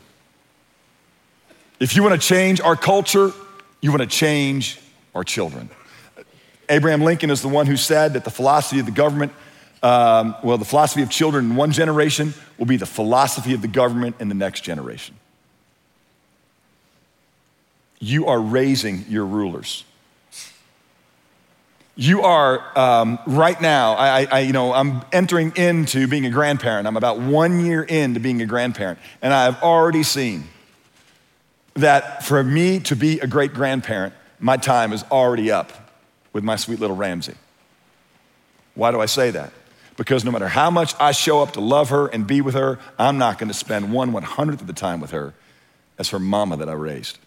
If 1.80 1.96
you 1.96 2.04
want 2.04 2.20
to 2.20 2.28
change 2.28 2.60
our 2.62 2.76
culture, 2.76 3.32
you 3.82 3.92
want 3.92 4.02
to 4.02 4.08
change 4.08 4.80
our 5.16 5.24
children. 5.24 5.70
Abraham 6.68 7.02
Lincoln 7.02 7.32
is 7.32 7.42
the 7.42 7.48
one 7.48 7.66
who 7.66 7.78
said 7.78 8.14
that 8.14 8.26
the 8.26 8.32
philosophy 8.32 8.80
of 8.80 8.86
the 8.86 8.92
government, 8.92 9.32
um, 9.82 10.36
well, 10.44 10.58
the 10.58 10.66
philosophy 10.66 11.02
of 11.02 11.10
children 11.10 11.52
in 11.52 11.56
one 11.56 11.72
generation 11.72 12.34
will 12.58 12.68
be 12.68 12.78
the 12.78 12.86
philosophy 12.86 13.54
of 13.54 13.62
the 13.62 13.68
government 13.68 14.18
in 14.20 14.30
the 14.30 14.36
next 14.36 14.62
generation. 14.62 15.16
You 18.00 18.28
are 18.28 18.40
raising 18.40 19.06
your 19.10 19.26
rulers. 19.26 19.84
You 22.02 22.22
are 22.22 22.80
um, 22.80 23.20
right 23.28 23.60
now. 23.60 23.96
I, 23.96 24.24
I, 24.24 24.40
you 24.40 24.54
know, 24.54 24.72
I'm 24.72 25.02
entering 25.12 25.52
into 25.58 26.08
being 26.08 26.26
a 26.26 26.30
grandparent. 26.30 26.88
I'm 26.88 26.96
about 26.96 27.20
one 27.20 27.66
year 27.66 27.84
into 27.84 28.22
being 28.22 28.42
a 28.42 28.46
grandparent, 28.46 29.00
and 29.22 29.34
I 29.34 29.44
have 29.44 29.62
already 29.62 30.04
seen 30.04 30.46
that 31.74 32.24
for 32.24 32.42
me 32.42 32.80
to 32.80 32.96
be 32.96 33.20
a 33.20 33.28
great 33.28 33.54
grandparent, 33.54 34.14
my 34.40 34.56
time 34.56 34.94
is 34.94 35.04
already 35.12 35.52
up 35.52 35.74
with 36.32 36.42
my 36.42 36.56
sweet 36.56 36.80
little 36.80 36.96
Ramsey. 36.96 37.36
Why 38.76 38.92
do 38.92 39.02
I 39.02 39.06
say 39.06 39.32
that? 39.32 39.52
Because 39.98 40.24
no 40.24 40.32
matter 40.32 40.48
how 40.48 40.72
much 40.72 40.96
I 41.02 41.12
show 41.12 41.42
up 41.42 41.52
to 41.52 41.60
love 41.60 41.90
her 41.90 42.08
and 42.08 42.26
be 42.26 42.40
with 42.40 42.54
her, 42.54 42.80
I'm 42.98 43.18
not 43.18 43.40
going 43.40 43.50
to 43.50 43.54
spend 43.54 43.92
one 43.92 44.14
one 44.14 44.24
hundredth 44.24 44.62
of 44.62 44.68
the 44.68 44.74
time 44.74 45.02
with 45.02 45.12
her 45.12 45.34
as 45.98 46.12
her 46.12 46.20
mama 46.20 46.56
that 46.56 46.70
I 46.70 46.74
raised. 46.76 47.20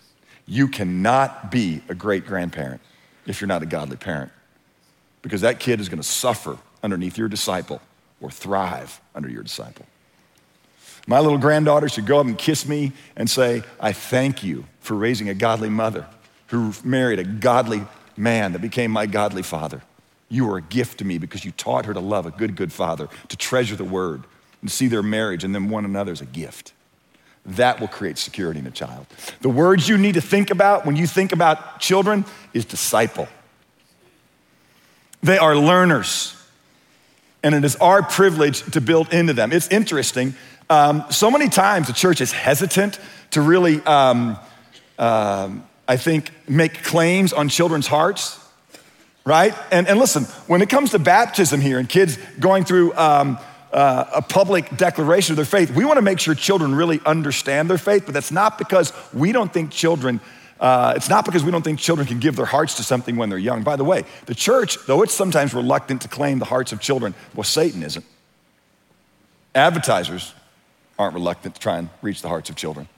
You 0.46 0.66
cannot 0.66 1.50
be 1.50 1.82
a 1.90 1.94
great 1.94 2.24
grandparent 2.24 2.80
if 3.26 3.42
you're 3.42 3.48
not 3.48 3.62
a 3.62 3.66
godly 3.66 3.98
parent 3.98 4.32
because 5.22 5.40
that 5.40 5.60
kid 5.60 5.80
is 5.80 5.88
going 5.88 6.02
to 6.02 6.08
suffer 6.08 6.58
underneath 6.82 7.16
your 7.16 7.28
disciple 7.28 7.80
or 8.20 8.30
thrive 8.30 9.00
under 9.14 9.28
your 9.28 9.42
disciple. 9.42 9.86
My 11.06 11.18
little 11.18 11.38
granddaughter 11.38 11.88
should 11.88 12.06
go 12.06 12.20
up 12.20 12.26
and 12.26 12.38
kiss 12.38 12.66
me 12.66 12.92
and 13.16 13.28
say, 13.28 13.62
I 13.80 13.92
thank 13.92 14.44
you 14.44 14.66
for 14.80 14.94
raising 14.94 15.28
a 15.28 15.34
godly 15.34 15.68
mother 15.68 16.06
who 16.48 16.72
married 16.84 17.18
a 17.18 17.24
godly 17.24 17.82
man 18.16 18.52
that 18.52 18.60
became 18.60 18.90
my 18.90 19.06
godly 19.06 19.42
father. 19.42 19.82
You 20.28 20.48
are 20.50 20.58
a 20.58 20.62
gift 20.62 20.98
to 20.98 21.04
me 21.04 21.18
because 21.18 21.44
you 21.44 21.50
taught 21.50 21.86
her 21.86 21.94
to 21.94 22.00
love 22.00 22.26
a 22.26 22.30
good, 22.30 22.56
good 22.56 22.72
father, 22.72 23.08
to 23.28 23.36
treasure 23.36 23.76
the 23.76 23.84
word, 23.84 24.24
and 24.60 24.70
see 24.70 24.86
their 24.86 25.02
marriage 25.02 25.44
and 25.44 25.54
then 25.54 25.68
one 25.68 25.84
another 25.84 26.12
as 26.12 26.20
a 26.20 26.26
gift. 26.26 26.72
That 27.44 27.80
will 27.80 27.88
create 27.88 28.18
security 28.18 28.60
in 28.60 28.66
a 28.66 28.70
child. 28.70 29.06
The 29.40 29.48
words 29.48 29.88
you 29.88 29.98
need 29.98 30.14
to 30.14 30.20
think 30.20 30.50
about 30.50 30.86
when 30.86 30.94
you 30.94 31.08
think 31.08 31.32
about 31.32 31.80
children 31.80 32.24
is 32.54 32.64
disciple. 32.64 33.26
They 35.22 35.38
are 35.38 35.54
learners, 35.54 36.36
and 37.44 37.54
it 37.54 37.64
is 37.64 37.76
our 37.76 38.02
privilege 38.02 38.62
to 38.72 38.80
build 38.80 39.12
into 39.14 39.32
them. 39.32 39.52
It's 39.52 39.68
interesting. 39.68 40.34
Um, 40.68 41.04
so 41.10 41.30
many 41.30 41.48
times 41.48 41.86
the 41.86 41.92
church 41.92 42.20
is 42.20 42.32
hesitant 42.32 42.98
to 43.30 43.40
really, 43.40 43.80
um, 43.82 44.36
um, 44.98 45.64
I 45.86 45.96
think, 45.96 46.30
make 46.48 46.82
claims 46.82 47.32
on 47.32 47.48
children's 47.48 47.86
hearts, 47.86 48.44
right? 49.24 49.54
And, 49.70 49.86
and 49.86 50.00
listen, 50.00 50.24
when 50.48 50.60
it 50.60 50.68
comes 50.68 50.90
to 50.90 50.98
baptism 50.98 51.60
here 51.60 51.78
and 51.78 51.88
kids 51.88 52.18
going 52.40 52.64
through 52.64 52.92
um, 52.94 53.38
uh, 53.72 54.04
a 54.14 54.22
public 54.22 54.76
declaration 54.76 55.32
of 55.32 55.36
their 55.36 55.44
faith, 55.44 55.70
we 55.70 55.84
want 55.84 55.98
to 55.98 56.02
make 56.02 56.18
sure 56.18 56.34
children 56.34 56.74
really 56.74 57.00
understand 57.06 57.70
their 57.70 57.78
faith, 57.78 58.06
but 58.06 58.14
that's 58.14 58.32
not 58.32 58.58
because 58.58 58.92
we 59.14 59.30
don't 59.30 59.52
think 59.52 59.70
children 59.70 60.20
uh, 60.62 60.92
it's 60.94 61.08
not 61.08 61.24
because 61.24 61.42
we 61.42 61.50
don't 61.50 61.62
think 61.62 61.80
children 61.80 62.06
can 62.06 62.20
give 62.20 62.36
their 62.36 62.46
hearts 62.46 62.76
to 62.76 62.84
something 62.84 63.16
when 63.16 63.28
they're 63.28 63.36
young. 63.36 63.64
By 63.64 63.74
the 63.74 63.82
way, 63.82 64.04
the 64.26 64.34
church, 64.34 64.78
though 64.86 65.02
it's 65.02 65.12
sometimes 65.12 65.52
reluctant 65.52 66.02
to 66.02 66.08
claim 66.08 66.38
the 66.38 66.44
hearts 66.44 66.70
of 66.70 66.80
children, 66.80 67.14
well, 67.34 67.42
Satan 67.42 67.82
isn't. 67.82 68.04
Advertisers 69.56 70.32
aren't 71.00 71.14
reluctant 71.14 71.56
to 71.56 71.60
try 71.60 71.78
and 71.78 71.90
reach 72.00 72.22
the 72.22 72.28
hearts 72.28 72.48
of 72.48 72.54
children. 72.54 72.88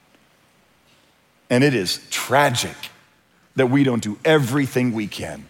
And 1.49 1.65
it 1.65 1.73
is 1.73 2.07
tragic 2.11 2.77
that 3.57 3.69
we 3.69 3.83
don't 3.83 4.03
do 4.03 4.19
everything 4.27 4.93
we 4.93 5.07
can 5.07 5.47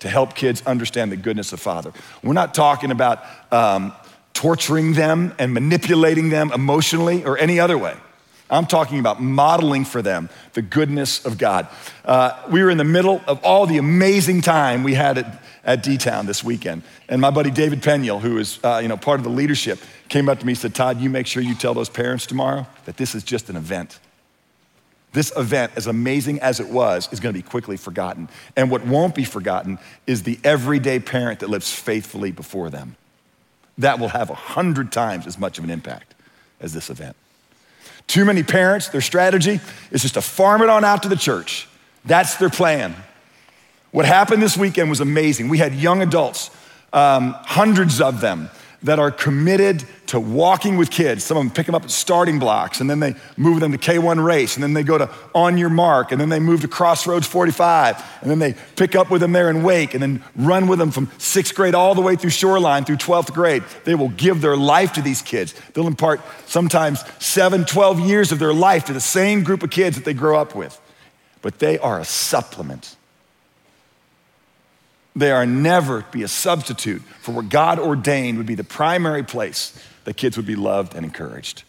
to 0.00 0.08
help 0.08 0.34
kids 0.34 0.64
understand 0.66 1.12
the 1.12 1.16
goodness 1.16 1.52
of 1.52 1.60
Father. 1.60 1.92
We're 2.24 2.32
not 2.32 2.54
talking 2.54 2.90
about 2.90 3.22
um, 3.52 3.92
torturing 4.34 4.94
them 4.94 5.32
and 5.38 5.54
manipulating 5.54 6.28
them 6.30 6.50
emotionally 6.52 7.24
or 7.24 7.38
any 7.38 7.60
other 7.60 7.78
way. 7.78 7.94
I'm 8.48 8.66
talking 8.66 9.00
about 9.00 9.20
modeling 9.20 9.84
for 9.84 10.02
them 10.02 10.28
the 10.52 10.62
goodness 10.62 11.24
of 11.24 11.36
God. 11.36 11.66
Uh, 12.04 12.40
we 12.50 12.62
were 12.62 12.70
in 12.70 12.78
the 12.78 12.84
middle 12.84 13.20
of 13.26 13.42
all 13.42 13.66
the 13.66 13.78
amazing 13.78 14.40
time 14.40 14.84
we 14.84 14.94
had 14.94 15.18
at, 15.18 15.42
at 15.64 15.82
D-Town 15.82 16.26
this 16.26 16.44
weekend. 16.44 16.82
And 17.08 17.20
my 17.20 17.30
buddy 17.30 17.50
David 17.50 17.82
Peniel, 17.82 18.20
who 18.20 18.38
is 18.38 18.60
uh, 18.62 18.78
you 18.80 18.88
know, 18.88 18.96
part 18.96 19.18
of 19.18 19.24
the 19.24 19.30
leadership, 19.30 19.80
came 20.08 20.28
up 20.28 20.38
to 20.38 20.46
me 20.46 20.52
and 20.52 20.58
said, 20.58 20.74
Todd, 20.74 21.00
you 21.00 21.10
make 21.10 21.26
sure 21.26 21.42
you 21.42 21.54
tell 21.54 21.74
those 21.74 21.88
parents 21.88 22.26
tomorrow 22.26 22.66
that 22.84 22.96
this 22.96 23.14
is 23.14 23.24
just 23.24 23.50
an 23.50 23.56
event. 23.56 23.98
This 25.12 25.32
event, 25.36 25.72
as 25.76 25.86
amazing 25.86 26.40
as 26.40 26.60
it 26.60 26.68
was, 26.68 27.08
is 27.12 27.20
going 27.20 27.34
to 27.34 27.38
be 27.40 27.48
quickly 27.48 27.76
forgotten. 27.76 28.28
And 28.54 28.70
what 28.70 28.86
won't 28.86 29.14
be 29.14 29.24
forgotten 29.24 29.78
is 30.06 30.22
the 30.22 30.38
everyday 30.44 31.00
parent 31.00 31.40
that 31.40 31.48
lives 31.48 31.72
faithfully 31.72 32.30
before 32.32 32.70
them. 32.70 32.96
That 33.78 33.98
will 33.98 34.08
have 34.08 34.30
a 34.30 34.34
hundred 34.34 34.92
times 34.92 35.26
as 35.26 35.38
much 35.38 35.58
of 35.58 35.64
an 35.64 35.70
impact 35.70 36.14
as 36.60 36.74
this 36.74 36.90
event. 36.90 37.16
Too 38.06 38.24
many 38.24 38.42
parents, 38.42 38.88
their 38.88 39.00
strategy 39.00 39.60
is 39.90 40.02
just 40.02 40.14
to 40.14 40.22
farm 40.22 40.62
it 40.62 40.68
on 40.68 40.84
out 40.84 41.02
to 41.02 41.08
the 41.08 41.16
church. 41.16 41.68
That's 42.04 42.36
their 42.36 42.50
plan. 42.50 42.94
What 43.90 44.04
happened 44.04 44.42
this 44.42 44.56
weekend 44.56 44.90
was 44.90 45.00
amazing. 45.00 45.48
We 45.48 45.58
had 45.58 45.74
young 45.74 46.02
adults, 46.02 46.50
um, 46.92 47.34
hundreds 47.40 48.00
of 48.00 48.20
them, 48.20 48.50
that 48.82 48.98
are 48.98 49.10
committed 49.10 49.84
to 50.06 50.20
walking 50.20 50.76
with 50.76 50.90
kids. 50.90 51.24
Some 51.24 51.36
of 51.36 51.42
them 51.42 51.50
pick 51.50 51.66
them 51.66 51.74
up 51.74 51.84
at 51.84 51.90
starting 51.90 52.38
blocks, 52.38 52.80
and 52.80 52.88
then 52.88 53.00
they 53.00 53.14
move 53.36 53.60
them 53.60 53.72
to 53.72 53.78
K1 53.78 54.22
race, 54.24 54.54
and 54.54 54.62
then 54.62 54.74
they 54.74 54.82
go 54.82 54.98
to 54.98 55.10
On 55.34 55.58
Your 55.58 55.68
Mark, 55.68 56.12
and 56.12 56.20
then 56.20 56.28
they 56.28 56.38
move 56.38 56.60
to 56.60 56.68
Crossroads 56.68 57.26
45, 57.26 58.02
and 58.22 58.30
then 58.30 58.38
they 58.38 58.54
pick 58.76 58.94
up 58.94 59.10
with 59.10 59.20
them 59.20 59.32
there 59.32 59.50
in 59.50 59.62
Wake, 59.62 59.94
and 59.94 60.02
then 60.02 60.22
run 60.36 60.68
with 60.68 60.78
them 60.78 60.90
from 60.90 61.10
sixth 61.18 61.54
grade 61.54 61.74
all 61.74 61.94
the 61.94 62.02
way 62.02 62.16
through 62.16 62.30
Shoreline 62.30 62.84
through 62.84 62.96
12th 62.96 63.32
grade. 63.32 63.64
They 63.84 63.94
will 63.94 64.10
give 64.10 64.40
their 64.40 64.56
life 64.56 64.92
to 64.94 65.02
these 65.02 65.22
kids. 65.22 65.54
They'll 65.72 65.86
impart 65.86 66.20
sometimes 66.46 67.02
seven, 67.18 67.64
12 67.64 68.00
years 68.00 68.32
of 68.32 68.38
their 68.38 68.54
life 68.54 68.84
to 68.86 68.92
the 68.92 69.00
same 69.00 69.42
group 69.42 69.62
of 69.62 69.70
kids 69.70 69.96
that 69.96 70.04
they 70.04 70.14
grow 70.14 70.38
up 70.38 70.54
with. 70.54 70.80
But 71.42 71.58
they 71.58 71.78
are 71.78 72.00
a 72.00 72.04
supplement 72.04 72.96
they 75.16 75.32
are 75.32 75.46
never 75.46 76.02
be 76.12 76.22
a 76.22 76.28
substitute 76.28 77.00
for 77.20 77.32
what 77.32 77.48
God 77.48 77.78
ordained 77.78 78.36
would 78.36 78.46
be 78.46 78.54
the 78.54 78.62
primary 78.62 79.24
place 79.24 79.76
that 80.04 80.16
kids 80.16 80.36
would 80.36 80.46
be 80.46 80.54
loved 80.54 80.94
and 80.94 81.04
encouraged. 81.04 81.64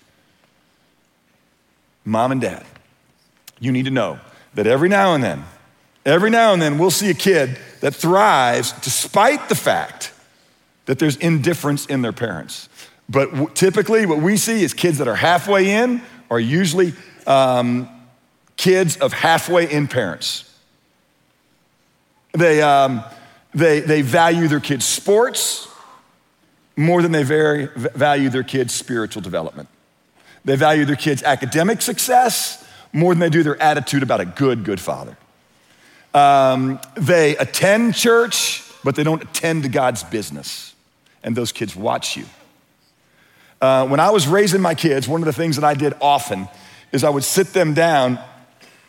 Mom 2.03 2.31
and 2.31 2.41
dad, 2.41 2.65
you 3.59 3.71
need 3.71 3.85
to 3.85 3.91
know 3.91 4.19
that 4.53 4.67
every 4.67 4.89
now 4.89 5.15
and 5.15 5.23
then, 5.23 5.45
every 6.05 6.29
now 6.29 6.53
and 6.53 6.61
then, 6.61 6.77
we'll 6.77 6.91
see 6.91 7.09
a 7.09 7.13
kid 7.13 7.57
that 7.79 7.95
thrives 7.95 8.73
despite 8.81 9.49
the 9.49 9.55
fact 9.55 10.11
that 10.85 10.99
there's 10.99 11.15
indifference 11.17 11.85
in 11.85 12.01
their 12.01 12.13
parents. 12.13 12.67
But 13.09 13.31
w- 13.31 13.49
typically, 13.53 14.05
what 14.05 14.19
we 14.19 14.35
see 14.35 14.61
is 14.61 14.73
kids 14.73 14.97
that 14.97 15.07
are 15.07 15.15
halfway 15.15 15.71
in 15.71 16.01
are 16.29 16.39
usually 16.39 16.93
um, 17.25 17.89
kids 18.57 18.97
of 18.97 19.13
halfway 19.13 19.71
in 19.71 19.87
parents. 19.87 20.43
They, 22.33 22.61
um, 22.61 23.03
they, 23.57 23.79
they 23.79 24.03
value 24.03 24.47
their 24.47 24.59
kids' 24.59 24.85
sports 24.85 25.67
more 26.75 27.01
than 27.01 27.11
they 27.11 27.23
very, 27.23 27.65
value 27.75 28.29
their 28.29 28.43
kids' 28.43 28.73
spiritual 28.73 29.23
development. 29.23 29.67
They 30.45 30.55
value 30.55 30.85
their 30.85 30.95
kids' 30.95 31.23
academic 31.23 31.81
success 31.81 32.63
more 32.93 33.13
than 33.13 33.19
they 33.19 33.31
do 33.31 33.41
their 33.41 33.59
attitude 33.61 34.03
about 34.03 34.21
a 34.21 34.25
good, 34.25 34.63
good 34.63 34.79
father. 34.79 35.17
Um, 36.13 36.79
they 36.95 37.35
attend 37.37 37.95
church, 37.95 38.63
but 38.83 38.95
they 38.95 39.03
don't 39.03 39.23
attend 39.23 39.63
to 39.63 39.69
God's 39.69 40.03
business. 40.03 40.75
And 41.23 41.35
those 41.35 41.51
kids 41.51 41.75
watch 41.75 42.15
you. 42.15 42.25
Uh, 43.59 43.87
when 43.87 43.99
I 43.99 44.11
was 44.11 44.27
raising 44.27 44.61
my 44.61 44.75
kids, 44.75 45.07
one 45.07 45.21
of 45.21 45.25
the 45.25 45.33
things 45.33 45.55
that 45.55 45.65
I 45.65 45.73
did 45.73 45.95
often 45.99 46.47
is 46.91 47.03
I 47.03 47.09
would 47.09 47.23
sit 47.23 47.53
them 47.53 47.73
down 47.73 48.19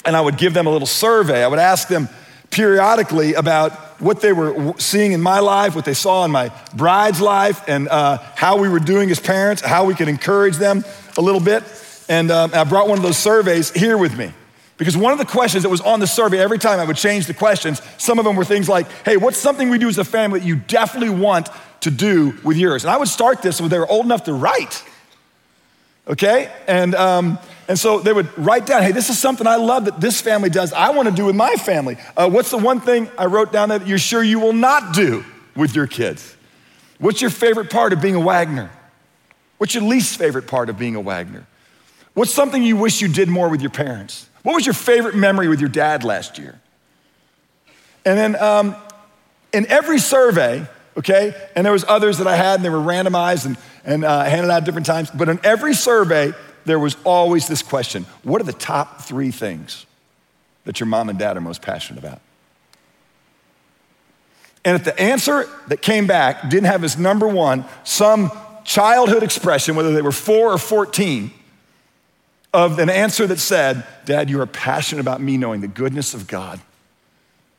and 0.04 0.14
I 0.14 0.20
would 0.20 0.36
give 0.36 0.52
them 0.52 0.66
a 0.66 0.70
little 0.70 0.86
survey. 0.86 1.42
I 1.42 1.48
would 1.48 1.58
ask 1.58 1.88
them 1.88 2.10
periodically 2.50 3.34
about 3.34 3.72
what 4.00 4.20
they 4.20 4.32
were 4.32 4.74
seeing 4.78 5.12
in 5.12 5.20
my 5.20 5.40
life, 5.40 5.74
what 5.74 5.84
they 5.84 5.94
saw 5.94 6.24
in 6.24 6.30
my 6.30 6.52
bride's 6.74 7.20
life, 7.20 7.62
and 7.68 7.88
uh, 7.88 8.18
how 8.36 8.58
we 8.58 8.68
were 8.68 8.78
doing 8.78 9.10
as 9.10 9.20
parents, 9.20 9.60
how 9.62 9.84
we 9.84 9.94
could 9.94 10.08
encourage 10.08 10.56
them 10.56 10.84
a 11.16 11.20
little 11.20 11.40
bit. 11.40 11.64
And 12.08 12.30
um, 12.30 12.52
I 12.54 12.64
brought 12.64 12.88
one 12.88 12.98
of 12.98 13.04
those 13.04 13.18
surveys 13.18 13.70
here 13.70 13.98
with 13.98 14.16
me. 14.16 14.32
Because 14.76 14.96
one 14.96 15.12
of 15.12 15.18
the 15.18 15.24
questions 15.24 15.64
that 15.64 15.68
was 15.68 15.80
on 15.80 15.98
the 15.98 16.06
survey, 16.06 16.38
every 16.38 16.58
time 16.58 16.78
I 16.78 16.84
would 16.84 16.96
change 16.96 17.26
the 17.26 17.34
questions, 17.34 17.82
some 17.98 18.20
of 18.20 18.24
them 18.24 18.36
were 18.36 18.44
things 18.44 18.68
like, 18.68 18.86
hey, 19.04 19.16
what's 19.16 19.36
something 19.36 19.70
we 19.70 19.78
do 19.78 19.88
as 19.88 19.98
a 19.98 20.04
family 20.04 20.38
that 20.38 20.46
you 20.46 20.54
definitely 20.54 21.10
want 21.10 21.48
to 21.80 21.90
do 21.90 22.38
with 22.44 22.56
yours? 22.56 22.84
And 22.84 22.90
I 22.90 22.96
would 22.96 23.08
start 23.08 23.42
this 23.42 23.60
when 23.60 23.70
they 23.70 23.78
were 23.78 23.90
old 23.90 24.04
enough 24.04 24.24
to 24.24 24.32
write. 24.32 24.84
Okay? 26.06 26.52
And, 26.68 26.94
um, 26.94 27.40
and 27.68 27.78
so 27.78 28.00
they 28.00 28.14
would 28.14 28.36
write 28.38 28.64
down, 28.64 28.82
hey, 28.82 28.92
this 28.92 29.10
is 29.10 29.18
something 29.18 29.46
I 29.46 29.56
love 29.56 29.84
that 29.84 30.00
this 30.00 30.22
family 30.22 30.48
does. 30.48 30.72
I 30.72 30.90
want 30.90 31.08
to 31.08 31.14
do 31.14 31.26
with 31.26 31.36
my 31.36 31.54
family. 31.56 31.98
Uh, 32.16 32.28
what's 32.28 32.50
the 32.50 32.56
one 32.56 32.80
thing 32.80 33.10
I 33.18 33.26
wrote 33.26 33.52
down 33.52 33.68
that 33.68 33.86
you're 33.86 33.98
sure 33.98 34.22
you 34.22 34.40
will 34.40 34.54
not 34.54 34.94
do 34.94 35.22
with 35.54 35.76
your 35.76 35.86
kids? 35.86 36.34
What's 36.98 37.20
your 37.20 37.30
favorite 37.30 37.70
part 37.70 37.92
of 37.92 38.00
being 38.00 38.14
a 38.14 38.20
Wagner? 38.20 38.70
What's 39.58 39.74
your 39.74 39.82
least 39.82 40.16
favorite 40.16 40.46
part 40.46 40.70
of 40.70 40.78
being 40.78 40.94
a 40.94 41.00
Wagner? 41.00 41.46
What's 42.14 42.32
something 42.32 42.62
you 42.62 42.76
wish 42.76 43.02
you 43.02 43.08
did 43.08 43.28
more 43.28 43.50
with 43.50 43.60
your 43.60 43.70
parents? 43.70 44.30
What 44.44 44.54
was 44.54 44.64
your 44.64 44.74
favorite 44.74 45.14
memory 45.14 45.48
with 45.48 45.60
your 45.60 45.68
dad 45.68 46.04
last 46.04 46.38
year? 46.38 46.58
And 48.06 48.18
then 48.18 48.42
um, 48.42 48.76
in 49.52 49.66
every 49.66 49.98
survey, 49.98 50.66
okay, 50.96 51.34
and 51.54 51.66
there 51.66 51.72
was 51.72 51.84
others 51.86 52.16
that 52.18 52.26
I 52.26 52.34
had 52.34 52.56
and 52.56 52.64
they 52.64 52.70
were 52.70 52.78
randomized 52.78 53.44
and, 53.44 53.58
and 53.84 54.04
uh, 54.04 54.24
handed 54.24 54.50
out 54.50 54.64
different 54.64 54.86
times, 54.86 55.10
but 55.10 55.28
in 55.28 55.38
every 55.44 55.74
survey, 55.74 56.32
there 56.64 56.78
was 56.78 56.96
always 57.04 57.48
this 57.48 57.62
question 57.62 58.04
What 58.22 58.40
are 58.40 58.44
the 58.44 58.52
top 58.52 59.02
three 59.02 59.30
things 59.30 59.86
that 60.64 60.80
your 60.80 60.86
mom 60.86 61.08
and 61.08 61.18
dad 61.18 61.36
are 61.36 61.40
most 61.40 61.62
passionate 61.62 62.04
about? 62.04 62.20
And 64.64 64.76
if 64.76 64.84
the 64.84 64.98
answer 65.00 65.48
that 65.68 65.82
came 65.82 66.06
back 66.06 66.50
didn't 66.50 66.66
have 66.66 66.84
as 66.84 66.98
number 66.98 67.26
one 67.26 67.64
some 67.84 68.30
childhood 68.64 69.22
expression, 69.22 69.76
whether 69.76 69.92
they 69.92 70.02
were 70.02 70.12
four 70.12 70.52
or 70.52 70.58
14, 70.58 71.30
of 72.52 72.78
an 72.78 72.90
answer 72.90 73.26
that 73.26 73.38
said, 73.38 73.86
Dad, 74.04 74.30
you 74.30 74.40
are 74.40 74.46
passionate 74.46 75.00
about 75.00 75.20
me 75.20 75.36
knowing 75.36 75.60
the 75.60 75.68
goodness 75.68 76.14
of 76.14 76.26
God, 76.26 76.60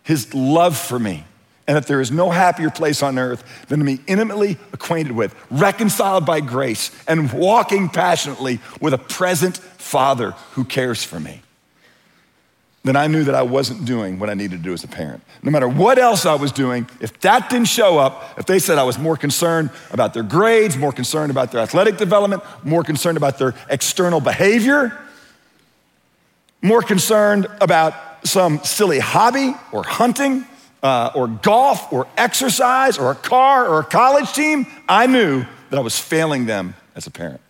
His 0.03 0.33
love 0.33 0.77
for 0.77 0.99
me, 0.99 1.23
and 1.69 1.77
that 1.77 1.85
there 1.85 2.01
is 2.01 2.09
no 2.09 2.31
happier 2.31 2.71
place 2.71 3.03
on 3.03 3.19
earth 3.19 3.43
than 3.67 3.77
to 3.77 3.85
be 3.85 3.99
intimately 4.07 4.57
acquainted 4.73 5.11
with, 5.11 5.35
reconciled 5.51 6.25
by 6.25 6.41
grace, 6.41 6.89
and 7.07 7.31
walking 7.31 7.89
passionately 7.89 8.59
with 8.81 8.93
a 8.93 8.97
present 8.97 9.57
Father 9.57 10.31
who 10.53 10.65
cares 10.65 11.03
for 11.03 11.19
me 11.19 11.43
then 12.83 12.95
I 12.95 13.07
knew 13.07 13.23
that 13.25 13.35
I 13.35 13.41
wasn't 13.41 13.85
doing 13.85 14.19
what 14.19 14.29
I 14.29 14.33
needed 14.33 14.57
to 14.57 14.63
do 14.63 14.73
as 14.73 14.83
a 14.83 14.87
parent. 14.87 15.21
No 15.43 15.51
matter 15.51 15.67
what 15.67 15.99
else 15.99 16.25
I 16.25 16.35
was 16.35 16.51
doing, 16.51 16.89
if 17.01 17.19
that 17.19 17.49
didn't 17.49 17.67
show 17.67 17.99
up, 17.99 18.39
if 18.39 18.45
they 18.45 18.57
said 18.57 18.77
I 18.77 18.83
was 18.83 18.97
more 18.97 19.17
concerned 19.17 19.69
about 19.91 20.13
their 20.13 20.23
grades, 20.23 20.77
more 20.77 20.93
concerned 20.93 21.29
about 21.29 21.51
their 21.51 21.61
athletic 21.61 21.97
development, 21.97 22.41
more 22.63 22.83
concerned 22.83 23.17
about 23.17 23.37
their 23.37 23.53
external 23.69 24.21
behavior, 24.21 24.97
more 26.61 26.81
concerned 26.81 27.47
about 27.59 27.93
some 28.25 28.63
silly 28.63 28.99
hobby 28.99 29.53
or 29.71 29.83
hunting 29.83 30.45
uh, 30.81 31.11
or 31.15 31.27
golf 31.27 31.91
or 31.91 32.07
exercise 32.17 32.97
or 32.97 33.11
a 33.11 33.15
car 33.15 33.67
or 33.67 33.79
a 33.79 33.83
college 33.83 34.31
team, 34.33 34.65
I 34.87 35.07
knew 35.07 35.45
that 35.69 35.77
I 35.77 35.81
was 35.81 35.99
failing 35.99 36.45
them 36.45 36.75
as 36.95 37.07
a 37.07 37.11
parent, 37.11 37.41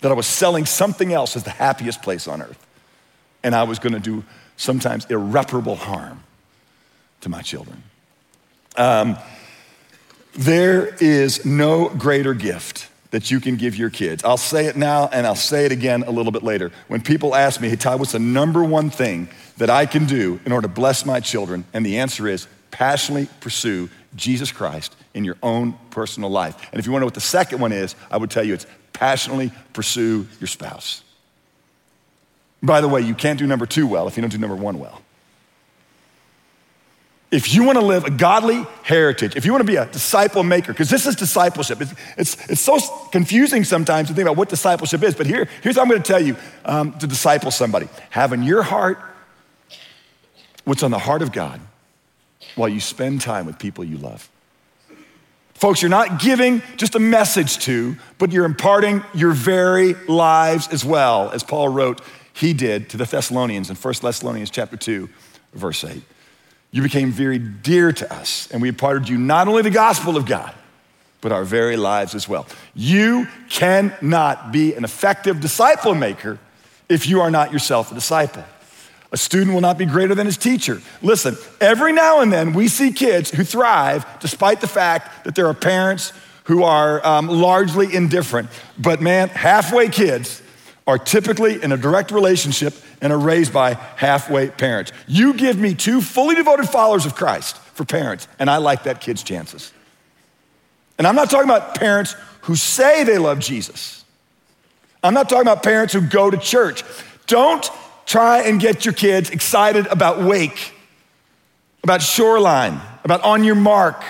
that 0.00 0.10
I 0.10 0.14
was 0.14 0.26
selling 0.26 0.66
something 0.66 1.12
else 1.12 1.36
as 1.36 1.44
the 1.44 1.50
happiest 1.50 2.02
place 2.02 2.28
on 2.28 2.42
earth 2.42 2.66
and 3.42 3.54
I 3.54 3.64
was 3.64 3.78
going 3.78 3.94
to 3.94 4.00
do 4.00 4.24
sometimes 4.56 5.06
irreparable 5.06 5.76
harm 5.76 6.22
to 7.22 7.28
my 7.28 7.42
children. 7.42 7.82
Um, 8.76 9.18
there 10.34 10.94
is 11.00 11.44
no 11.44 11.88
greater 11.88 12.34
gift 12.34 12.88
that 13.10 13.30
you 13.30 13.40
can 13.40 13.56
give 13.56 13.76
your 13.76 13.90
kids. 13.90 14.24
I'll 14.24 14.38
say 14.38 14.66
it 14.66 14.76
now 14.76 15.08
and 15.12 15.26
I'll 15.26 15.34
say 15.34 15.66
it 15.66 15.72
again 15.72 16.02
a 16.04 16.10
little 16.10 16.32
bit 16.32 16.42
later. 16.42 16.72
When 16.88 17.02
people 17.02 17.34
ask 17.34 17.60
me, 17.60 17.68
hey, 17.68 17.76
Ty, 17.76 17.96
what's 17.96 18.12
the 18.12 18.18
number 18.18 18.64
one 18.64 18.88
thing 18.88 19.28
that 19.58 19.70
I 19.70 19.86
can 19.86 20.06
do 20.06 20.40
in 20.44 20.52
order 20.52 20.68
to 20.68 20.72
bless 20.72 21.04
my 21.04 21.20
children? 21.20 21.64
And 21.72 21.84
the 21.84 21.98
answer 21.98 22.26
is 22.28 22.46
passionately 22.70 23.28
pursue 23.40 23.88
Jesus 24.16 24.52
Christ 24.52 24.96
in 25.14 25.24
your 25.24 25.36
own 25.42 25.74
personal 25.90 26.30
life. 26.30 26.68
And 26.72 26.78
if 26.78 26.86
you 26.86 26.92
want 26.92 27.00
to 27.00 27.04
know 27.04 27.06
what 27.06 27.14
the 27.14 27.20
second 27.20 27.60
one 27.60 27.72
is, 27.72 27.94
I 28.10 28.16
would 28.16 28.30
tell 28.30 28.44
you 28.44 28.54
it's 28.54 28.66
passionately 28.92 29.52
pursue 29.72 30.26
your 30.40 30.48
spouse. 30.48 31.02
By 32.62 32.80
the 32.80 32.88
way, 32.88 33.00
you 33.00 33.14
can't 33.14 33.38
do 33.38 33.46
number 33.46 33.66
two 33.66 33.86
well 33.86 34.06
if 34.08 34.16
you 34.16 34.20
don't 34.20 34.30
do 34.30 34.38
number 34.38 34.56
one 34.56 34.78
well. 34.78 35.00
If 37.30 37.54
you 37.54 37.64
want 37.64 37.78
to 37.78 37.84
live 37.84 38.04
a 38.04 38.10
godly 38.10 38.66
heritage, 38.82 39.36
if 39.36 39.46
you 39.46 39.52
want 39.52 39.62
to 39.62 39.66
be 39.66 39.76
a 39.76 39.86
disciple 39.86 40.42
maker, 40.42 40.70
because 40.70 40.90
this 40.90 41.06
is 41.06 41.16
discipleship, 41.16 41.80
it's, 41.80 41.94
it's, 42.18 42.50
it's, 42.50 42.60
so 42.60 42.78
confusing 43.10 43.64
sometimes 43.64 44.08
to 44.08 44.14
think 44.14 44.26
about 44.28 44.36
what 44.36 44.50
discipleship 44.50 45.02
is, 45.02 45.14
but 45.14 45.26
here, 45.26 45.48
here's 45.62 45.76
what 45.76 45.82
I'm 45.84 45.88
going 45.88 46.02
to 46.02 46.06
tell 46.06 46.22
you 46.22 46.36
um, 46.66 46.92
to 46.98 47.06
disciple 47.06 47.50
somebody. 47.50 47.88
Have 48.10 48.34
in 48.34 48.42
your 48.42 48.62
heart 48.62 48.98
what's 50.64 50.82
on 50.82 50.90
the 50.90 50.98
heart 50.98 51.22
of 51.22 51.32
God 51.32 51.60
while 52.54 52.68
you 52.68 52.80
spend 52.80 53.20
time 53.20 53.46
with 53.46 53.58
people 53.58 53.84
you 53.84 53.96
love. 53.96 54.28
Folks, 55.54 55.80
you're 55.80 55.88
not 55.88 56.20
giving 56.20 56.60
just 56.76 56.94
a 56.94 56.98
message 56.98 57.58
to, 57.58 57.96
but 58.18 58.32
you're 58.32 58.44
imparting 58.44 59.02
your 59.14 59.32
very 59.32 59.94
lives 60.08 60.66
as 60.72 60.84
well, 60.84 61.30
as 61.30 61.44
Paul 61.44 61.68
wrote 61.68 62.00
he 62.32 62.52
did 62.52 62.88
to 62.90 62.96
the 62.96 63.04
Thessalonians 63.04 63.70
in 63.70 63.76
1 63.76 63.94
Thessalonians 64.02 64.50
chapter 64.50 64.76
2, 64.76 65.08
verse 65.54 65.84
8. 65.84 66.02
You 66.72 66.82
became 66.82 67.12
very 67.12 67.38
dear 67.38 67.92
to 67.92 68.12
us, 68.12 68.50
and 68.50 68.62
we 68.62 68.68
imparted 68.70 69.08
you 69.08 69.18
not 69.18 69.46
only 69.46 69.62
the 69.62 69.70
gospel 69.70 70.16
of 70.16 70.26
God, 70.26 70.52
but 71.20 71.30
our 71.30 71.44
very 71.44 71.76
lives 71.76 72.14
as 72.14 72.28
well. 72.28 72.46
You 72.74 73.28
cannot 73.48 74.50
be 74.50 74.74
an 74.74 74.82
effective 74.82 75.40
disciple 75.40 75.94
maker 75.94 76.38
if 76.88 77.06
you 77.06 77.20
are 77.20 77.30
not 77.30 77.52
yourself 77.52 77.92
a 77.92 77.94
disciple. 77.94 78.44
A 79.12 79.16
student 79.16 79.52
will 79.52 79.60
not 79.60 79.76
be 79.76 79.84
greater 79.84 80.14
than 80.14 80.26
his 80.26 80.38
teacher. 80.38 80.80
Listen, 81.02 81.36
every 81.60 81.92
now 81.92 82.20
and 82.20 82.32
then 82.32 82.54
we 82.54 82.66
see 82.66 82.92
kids 82.92 83.30
who 83.30 83.44
thrive 83.44 84.06
despite 84.20 84.60
the 84.62 84.66
fact 84.66 85.24
that 85.24 85.34
there 85.34 85.46
are 85.46 85.54
parents 85.54 86.12
who 86.44 86.62
are 86.62 87.04
um, 87.06 87.28
largely 87.28 87.94
indifferent. 87.94 88.48
But 88.78 89.00
man, 89.00 89.28
halfway 89.28 89.88
kids 89.88 90.42
are 90.86 90.98
typically 90.98 91.62
in 91.62 91.72
a 91.72 91.76
direct 91.76 92.10
relationship 92.10 92.74
and 93.00 93.12
are 93.12 93.18
raised 93.18 93.52
by 93.52 93.74
halfway 93.74 94.48
parents. 94.48 94.92
You 95.06 95.34
give 95.34 95.58
me 95.58 95.74
two 95.74 96.00
fully 96.00 96.34
devoted 96.34 96.68
followers 96.68 97.06
of 97.06 97.14
Christ 97.14 97.58
for 97.74 97.84
parents, 97.84 98.26
and 98.38 98.50
I 98.50 98.56
like 98.56 98.84
that 98.84 99.00
kid's 99.00 99.22
chances. 99.22 99.72
And 100.98 101.06
I'm 101.06 101.14
not 101.14 101.30
talking 101.30 101.48
about 101.48 101.74
parents 101.78 102.16
who 102.42 102.56
say 102.56 103.04
they 103.04 103.18
love 103.18 103.38
Jesus. 103.38 104.04
I'm 105.02 105.14
not 105.14 105.28
talking 105.28 105.42
about 105.42 105.62
parents 105.62 105.92
who 105.92 106.00
go 106.00 106.30
to 106.30 106.36
church. 106.36 106.82
Don't 107.26 107.68
try 108.06 108.42
and 108.42 108.60
get 108.60 108.84
your 108.84 108.94
kids 108.94 109.30
excited 109.30 109.86
about 109.86 110.22
wake, 110.22 110.72
about 111.82 112.02
shoreline, 112.02 112.80
about 113.04 113.22
on 113.22 113.44
your 113.44 113.54
mark. 113.54 114.02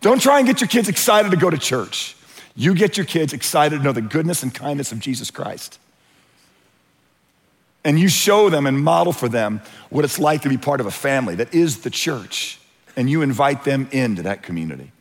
Don't 0.00 0.20
try 0.20 0.38
and 0.38 0.46
get 0.46 0.60
your 0.60 0.68
kids 0.68 0.88
excited 0.88 1.30
to 1.30 1.36
go 1.36 1.50
to 1.50 1.58
church. 1.58 2.16
You 2.56 2.74
get 2.74 2.96
your 2.96 3.06
kids 3.06 3.32
excited 3.32 3.78
to 3.78 3.82
know 3.82 3.92
the 3.92 4.02
goodness 4.02 4.42
and 4.42 4.54
kindness 4.54 4.92
of 4.92 4.98
Jesus 4.98 5.30
Christ. 5.30 5.78
And 7.84 7.98
you 7.98 8.08
show 8.08 8.50
them 8.50 8.66
and 8.66 8.82
model 8.82 9.12
for 9.12 9.28
them 9.28 9.62
what 9.88 10.04
it's 10.04 10.18
like 10.18 10.42
to 10.42 10.48
be 10.48 10.58
part 10.58 10.80
of 10.80 10.86
a 10.86 10.90
family 10.90 11.34
that 11.36 11.54
is 11.54 11.80
the 11.80 11.90
church. 11.90 12.58
And 12.96 13.08
you 13.08 13.22
invite 13.22 13.64
them 13.64 13.88
into 13.92 14.22
that 14.22 14.42
community. 14.42 14.92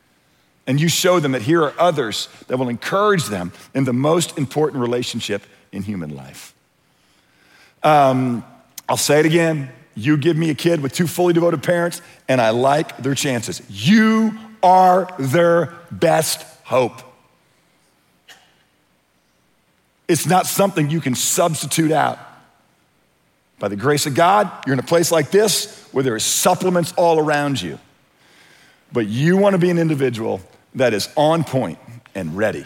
And 0.67 0.79
you 0.79 0.87
show 0.87 1.19
them 1.19 1.31
that 1.31 1.41
here 1.41 1.63
are 1.63 1.73
others 1.79 2.29
that 2.47 2.57
will 2.57 2.69
encourage 2.69 3.25
them 3.25 3.51
in 3.73 3.85
the 3.85 3.93
most 3.93 4.37
important 4.37 4.81
relationship 4.81 5.43
in 5.71 5.81
human 5.83 6.15
life. 6.15 6.53
Um, 7.83 8.43
I'll 8.87 8.97
say 8.97 9.19
it 9.19 9.25
again. 9.25 9.69
You 9.95 10.17
give 10.17 10.37
me 10.37 10.49
a 10.49 10.55
kid 10.55 10.81
with 10.81 10.93
two 10.93 11.07
fully 11.07 11.33
devoted 11.33 11.61
parents, 11.63 12.01
and 12.27 12.39
I 12.39 12.51
like 12.51 12.97
their 12.97 13.15
chances. 13.15 13.61
You 13.69 14.37
are 14.63 15.13
their 15.19 15.73
best 15.91 16.45
hope. 16.63 17.01
It's 20.07 20.25
not 20.25 20.47
something 20.47 20.89
you 20.89 21.01
can 21.01 21.15
substitute 21.15 21.91
out. 21.91 22.17
By 23.59 23.67
the 23.67 23.75
grace 23.75 24.05
of 24.05 24.15
God, 24.15 24.49
you're 24.65 24.73
in 24.73 24.79
a 24.79 24.83
place 24.83 25.11
like 25.11 25.31
this 25.31 25.87
where 25.91 26.03
there 26.03 26.15
is 26.15 26.23
supplements 26.23 26.93
all 26.93 27.19
around 27.19 27.61
you. 27.61 27.77
but 28.91 29.07
you 29.07 29.37
want 29.37 29.53
to 29.53 29.57
be 29.59 29.69
an 29.69 29.77
individual 29.77 30.41
that 30.75 30.93
is 30.93 31.09
on 31.15 31.43
point 31.43 31.77
and 32.15 32.35
ready. 32.35 32.65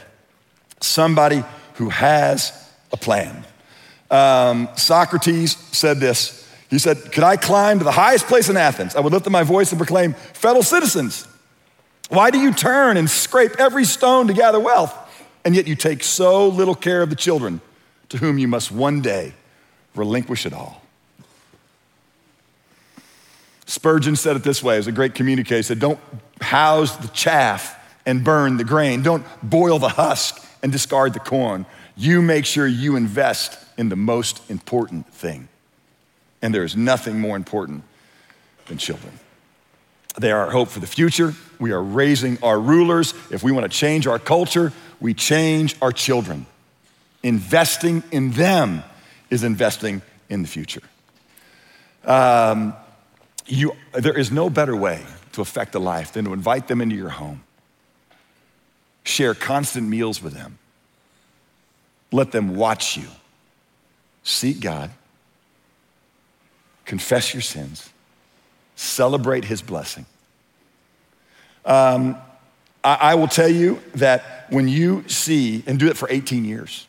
Somebody 0.82 1.44
who 1.76 1.90
has 1.90 2.72
a 2.92 2.98
plan. 2.98 3.44
Um, 4.14 4.70
Socrates 4.76 5.58
said 5.72 6.00
this. 6.00 6.48
He 6.70 6.78
said, 6.78 7.12
Could 7.12 7.24
I 7.24 7.36
climb 7.36 7.80
to 7.80 7.84
the 7.84 7.92
highest 7.92 8.28
place 8.28 8.48
in 8.48 8.58
Athens? 8.58 8.96
I 8.96 9.00
would 9.00 9.12
lift 9.12 9.26
up 9.26 9.32
my 9.32 9.42
voice 9.42 9.72
and 9.72 9.80
proclaim, 9.80 10.14
Fellow 10.14 10.62
citizens, 10.62 11.28
why 12.10 12.30
do 12.30 12.40
you 12.40 12.54
turn 12.54 12.98
and 12.98 13.10
scrape 13.10 13.60
every 13.60 13.86
stone 13.86 14.28
to 14.28 14.34
gather 14.34 14.60
wealth? 14.60 14.96
And 15.44 15.56
yet 15.56 15.68
you 15.68 15.76
take 15.76 16.04
so 16.04 16.48
little 16.48 16.76
care 16.76 17.02
of 17.02 17.10
the 17.10 17.16
children 17.16 17.60
to 18.10 18.18
whom 18.18 18.38
you 18.38 18.48
must 18.48 18.72
one 18.72 19.02
day 19.02 19.34
relinquish 19.96 20.46
it 20.46 20.54
all. 20.54 20.84
Spurgeon 23.66 24.16
said 24.16 24.36
it 24.36 24.44
this 24.44 24.62
way, 24.62 24.78
as 24.78 24.86
a 24.86 24.92
great 24.92 25.16
communicator, 25.16 25.58
he 25.58 25.64
said, 25.64 25.80
Don't 25.80 26.00
house 26.40 26.96
the 26.98 27.08
chaff 27.08 27.80
and 28.06 28.24
burn 28.24 28.58
the 28.58 28.64
grain. 28.64 29.02
Don't 29.02 29.26
boil 29.42 29.80
the 29.80 29.90
husk 29.90 30.48
and 30.62 30.72
discard 30.72 31.14
the 31.14 31.20
corn. 31.20 31.66
You 31.96 32.22
make 32.22 32.46
sure 32.46 32.66
you 32.66 32.96
invest 32.96 33.58
in 33.78 33.90
the 33.90 33.96
most 33.96 34.50
important 34.50 35.08
thing. 35.14 35.48
And 36.42 36.54
there 36.54 36.64
is 36.64 36.76
nothing 36.76 37.20
more 37.20 37.36
important 37.36 37.84
than 38.66 38.78
children. 38.78 39.20
They 40.20 40.32
are 40.32 40.46
our 40.46 40.52
hope 40.52 40.70
for 40.70 40.80
the 40.80 40.88
future. 40.88 41.34
We 41.60 41.72
are 41.72 41.82
raising 41.82 42.42
our 42.44 42.60
rulers. 42.60 43.14
If 43.32 43.44
we 43.44 43.52
want 43.52 43.72
to 43.72 43.78
change 43.78 44.06
our 44.06 44.20
culture, 44.20 44.72
we 45.00 45.14
change 45.14 45.76
our 45.82 45.92
children. 45.92 46.46
Investing 47.24 48.04
in 48.12 48.32
them 48.32 48.84
is 49.30 49.44
investing 49.44 50.02
in 50.30 50.42
the 50.42 50.48
future. 50.48 50.82
Um, 52.04 52.76
you, 53.48 53.74
there 53.94 54.18
is 54.18 54.32
no 54.32 54.50
better 54.50 54.76
way 54.76 55.04
to 55.34 55.42
affect 55.42 55.74
a 55.76 55.80
life 55.80 56.14
than 56.14 56.26
to 56.26 56.34
invite 56.34 56.68
them 56.68 56.82
into 56.82 56.96
your 56.96 57.10
home, 57.10 57.44
share 59.04 59.34
constant 59.34 59.88
meals 59.88 60.22
with 60.22 60.34
them, 60.34 60.60
let 62.14 62.32
them 62.32 62.56
watch 62.56 62.96
you, 62.96 63.08
seek 64.24 64.62
God, 64.62 64.92
confess 66.86 67.34
your 67.34 67.42
sins, 67.42 67.90
celebrate 68.76 69.46
His 69.46 69.62
blessing. 69.62 70.06
Um, 71.66 72.16
I, 72.84 72.96
I 73.02 73.16
will 73.16 73.28
tell 73.28 73.50
you 73.50 73.82
that 73.96 74.46
when 74.50 74.68
you 74.68 75.04
see, 75.08 75.64
and 75.66 75.80
do 75.80 75.88
it 75.88 75.98
for 75.98 76.08
18 76.10 76.46
years, 76.46 76.88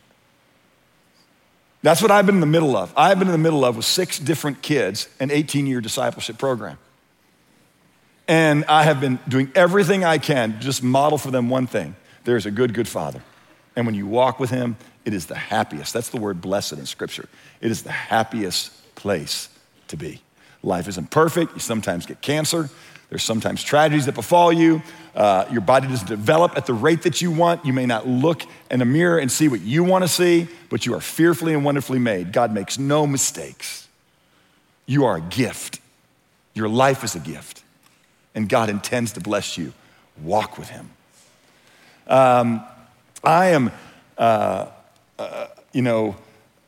that's 1.82 2.00
what 2.00 2.10
I've 2.10 2.26
been 2.26 2.36
in 2.36 2.40
the 2.40 2.46
middle 2.46 2.76
of. 2.76 2.92
I've 2.96 3.18
been 3.18 3.28
in 3.28 3.32
the 3.32 3.38
middle 3.38 3.64
of 3.64 3.76
with 3.76 3.84
six 3.84 4.18
different 4.18 4.62
kids 4.62 5.08
an 5.20 5.30
18 5.30 5.66
year 5.66 5.80
discipleship 5.80 6.38
program. 6.38 6.78
And 8.26 8.64
I 8.66 8.84
have 8.84 9.00
been 9.00 9.18
doing 9.28 9.52
everything 9.54 10.02
I 10.02 10.16
can 10.16 10.52
to 10.52 10.58
just 10.58 10.82
model 10.82 11.18
for 11.18 11.30
them 11.30 11.50
one 11.50 11.66
thing 11.66 11.94
there's 12.24 12.46
a 12.46 12.50
good, 12.50 12.72
good 12.72 12.88
father. 12.88 13.22
And 13.76 13.84
when 13.84 13.94
you 13.94 14.06
walk 14.06 14.40
with 14.40 14.48
him, 14.48 14.76
it 15.04 15.14
is 15.14 15.26
the 15.26 15.34
happiest. 15.34 15.92
That's 15.92 16.08
the 16.08 16.18
word 16.18 16.40
blessed 16.40 16.74
in 16.74 16.86
scripture. 16.86 17.28
It 17.60 17.70
is 17.70 17.82
the 17.82 17.92
happiest 17.92 18.94
place 18.94 19.48
to 19.88 19.96
be. 19.96 20.20
Life 20.62 20.88
isn't 20.88 21.10
perfect. 21.10 21.54
You 21.54 21.60
sometimes 21.60 22.06
get 22.06 22.20
cancer. 22.20 22.70
There's 23.10 23.22
sometimes 23.22 23.62
tragedies 23.62 24.06
that 24.06 24.14
befall 24.14 24.52
you. 24.52 24.82
Uh, 25.14 25.44
your 25.52 25.60
body 25.60 25.86
doesn't 25.86 26.08
develop 26.08 26.56
at 26.56 26.66
the 26.66 26.72
rate 26.72 27.02
that 27.02 27.22
you 27.22 27.30
want. 27.30 27.64
You 27.64 27.72
may 27.72 27.86
not 27.86 28.08
look 28.08 28.42
in 28.70 28.82
a 28.82 28.84
mirror 28.84 29.18
and 29.18 29.30
see 29.30 29.46
what 29.46 29.60
you 29.60 29.84
want 29.84 30.02
to 30.02 30.08
see, 30.08 30.48
but 30.70 30.86
you 30.86 30.94
are 30.94 31.00
fearfully 31.00 31.54
and 31.54 31.64
wonderfully 31.64 31.98
made. 31.98 32.32
God 32.32 32.52
makes 32.52 32.78
no 32.78 33.06
mistakes. 33.06 33.88
You 34.86 35.04
are 35.04 35.16
a 35.16 35.20
gift. 35.20 35.80
Your 36.54 36.68
life 36.68 37.04
is 37.04 37.14
a 37.14 37.20
gift, 37.20 37.62
and 38.34 38.48
God 38.48 38.68
intends 38.68 39.12
to 39.12 39.20
bless 39.20 39.58
you. 39.58 39.72
Walk 40.22 40.58
with 40.58 40.68
Him. 40.68 40.90
Um, 42.06 42.64
I 43.22 43.46
am, 43.46 43.72
uh, 44.18 44.66
uh, 45.18 45.46
you 45.72 45.82
know, 45.82 46.16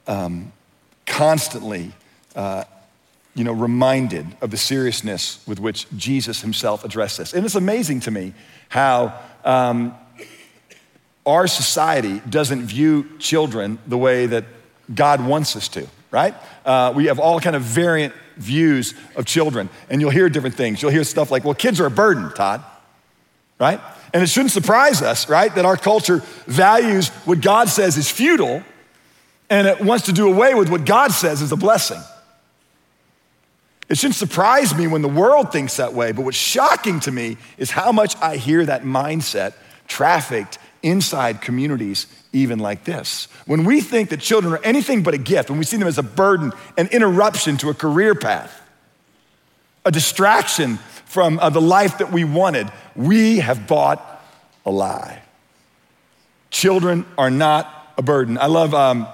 um, 0.06 0.52
constantly 1.06 1.92
uh, 2.35 2.64
you 3.35 3.44
know, 3.44 3.52
reminded 3.52 4.26
of 4.40 4.50
the 4.50 4.56
seriousness 4.56 5.44
with 5.46 5.61
which 5.61 5.87
Jesus 5.96 6.40
himself 6.40 6.85
addressed 6.85 7.18
this. 7.18 7.35
And 7.35 7.44
it's 7.44 7.54
amazing 7.54 8.00
to 8.00 8.11
me 8.11 8.32
how 8.70 9.18
um, 9.44 9.94
our 11.26 11.46
society 11.46 12.22
doesn't 12.28 12.62
view 12.62 13.06
children 13.18 13.78
the 13.87 13.98
way 13.98 14.26
that 14.26 14.44
God 14.94 15.24
wants 15.24 15.54
us 15.54 15.68
to, 15.68 15.87
right? 16.11 16.35
Uh, 16.64 16.92
we 16.96 17.06
have 17.06 17.18
all 17.18 17.38
kind 17.38 17.54
of 17.54 17.62
variant 17.62 18.14
views 18.37 18.94
of 19.16 19.26
children, 19.26 19.68
and 19.90 20.00
you'll 20.00 20.11
hear 20.11 20.28
different 20.28 20.54
things. 20.54 20.80
You'll 20.80 20.92
hear 20.92 21.04
stuff 21.04 21.30
like, 21.30 21.44
well, 21.44 21.54
kids 21.54 21.78
are 21.80 21.87
a 21.87 21.90
burden, 21.90 22.32
Todd, 22.32 22.64
right? 23.59 23.80
And 24.12 24.23
it 24.23 24.29
shouldn't 24.29 24.53
surprise 24.53 25.03
us, 25.03 25.29
right, 25.29 25.55
that 25.55 25.64
our 25.64 25.77
culture 25.77 26.23
values 26.47 27.09
what 27.25 27.40
God 27.40 27.69
says 27.69 27.97
is 27.97 28.11
futile 28.11 28.62
and 29.49 29.66
it 29.66 29.81
wants 29.81 30.07
to 30.07 30.12
do 30.12 30.29
away 30.29 30.55
with 30.55 30.69
what 30.71 30.85
God 30.85 31.12
says 31.12 31.40
is 31.40 31.53
a 31.53 31.57
blessing. 31.57 32.01
It 33.88 33.97
shouldn't 33.99 34.16
surprise 34.16 34.77
me 34.77 34.88
when 34.88 35.03
the 35.03 35.09
world 35.09 35.53
thinks 35.53 35.77
that 35.77 35.95
way, 35.95 36.11
but 36.11 36.25
what's 36.25 36.37
shocking 36.37 36.99
to 37.01 37.12
me 37.12 37.37
is 37.57 37.71
how 37.71 37.92
much 37.92 38.16
I 38.21 38.37
hear 38.37 38.66
that 38.66 38.83
mindset 38.83 39.55
trafficked 39.87 40.59
inside 40.83 41.40
communities 41.40 42.07
even 42.33 42.59
like 42.59 42.85
this. 42.85 43.29
When 43.47 43.64
we 43.64 43.81
think 43.81 44.11
that 44.11 44.21
children 44.21 44.53
are 44.53 44.64
anything 44.64 45.03
but 45.05 45.14
a 45.14 45.19
gift, 45.19 45.51
when 45.51 45.59
we 45.59 45.64
see 45.64 45.77
them 45.77 45.87
as 45.87 45.99
a 45.99 46.03
burden, 46.03 46.53
an 46.77 46.88
interruption 46.88 47.57
to 47.59 47.71
a 47.71 47.75
career 47.75 48.16
path, 48.16 48.61
a 49.87 49.90
distraction 49.90 50.77
from 51.07 51.38
uh, 51.38 51.49
the 51.49 51.61
life 51.61 51.99
that 51.99 52.12
we 52.12 52.25
wanted, 52.25 52.70
we 52.94 53.38
have 53.38 53.66
bought 53.66 54.22
a 54.66 54.70
lie. 54.70 55.22
Children 56.51 57.07
are 57.16 57.31
not 57.31 57.94
a 57.96 58.03
burden. 58.03 58.37
I 58.37 58.46
love, 58.46 58.75
um, 58.75 59.07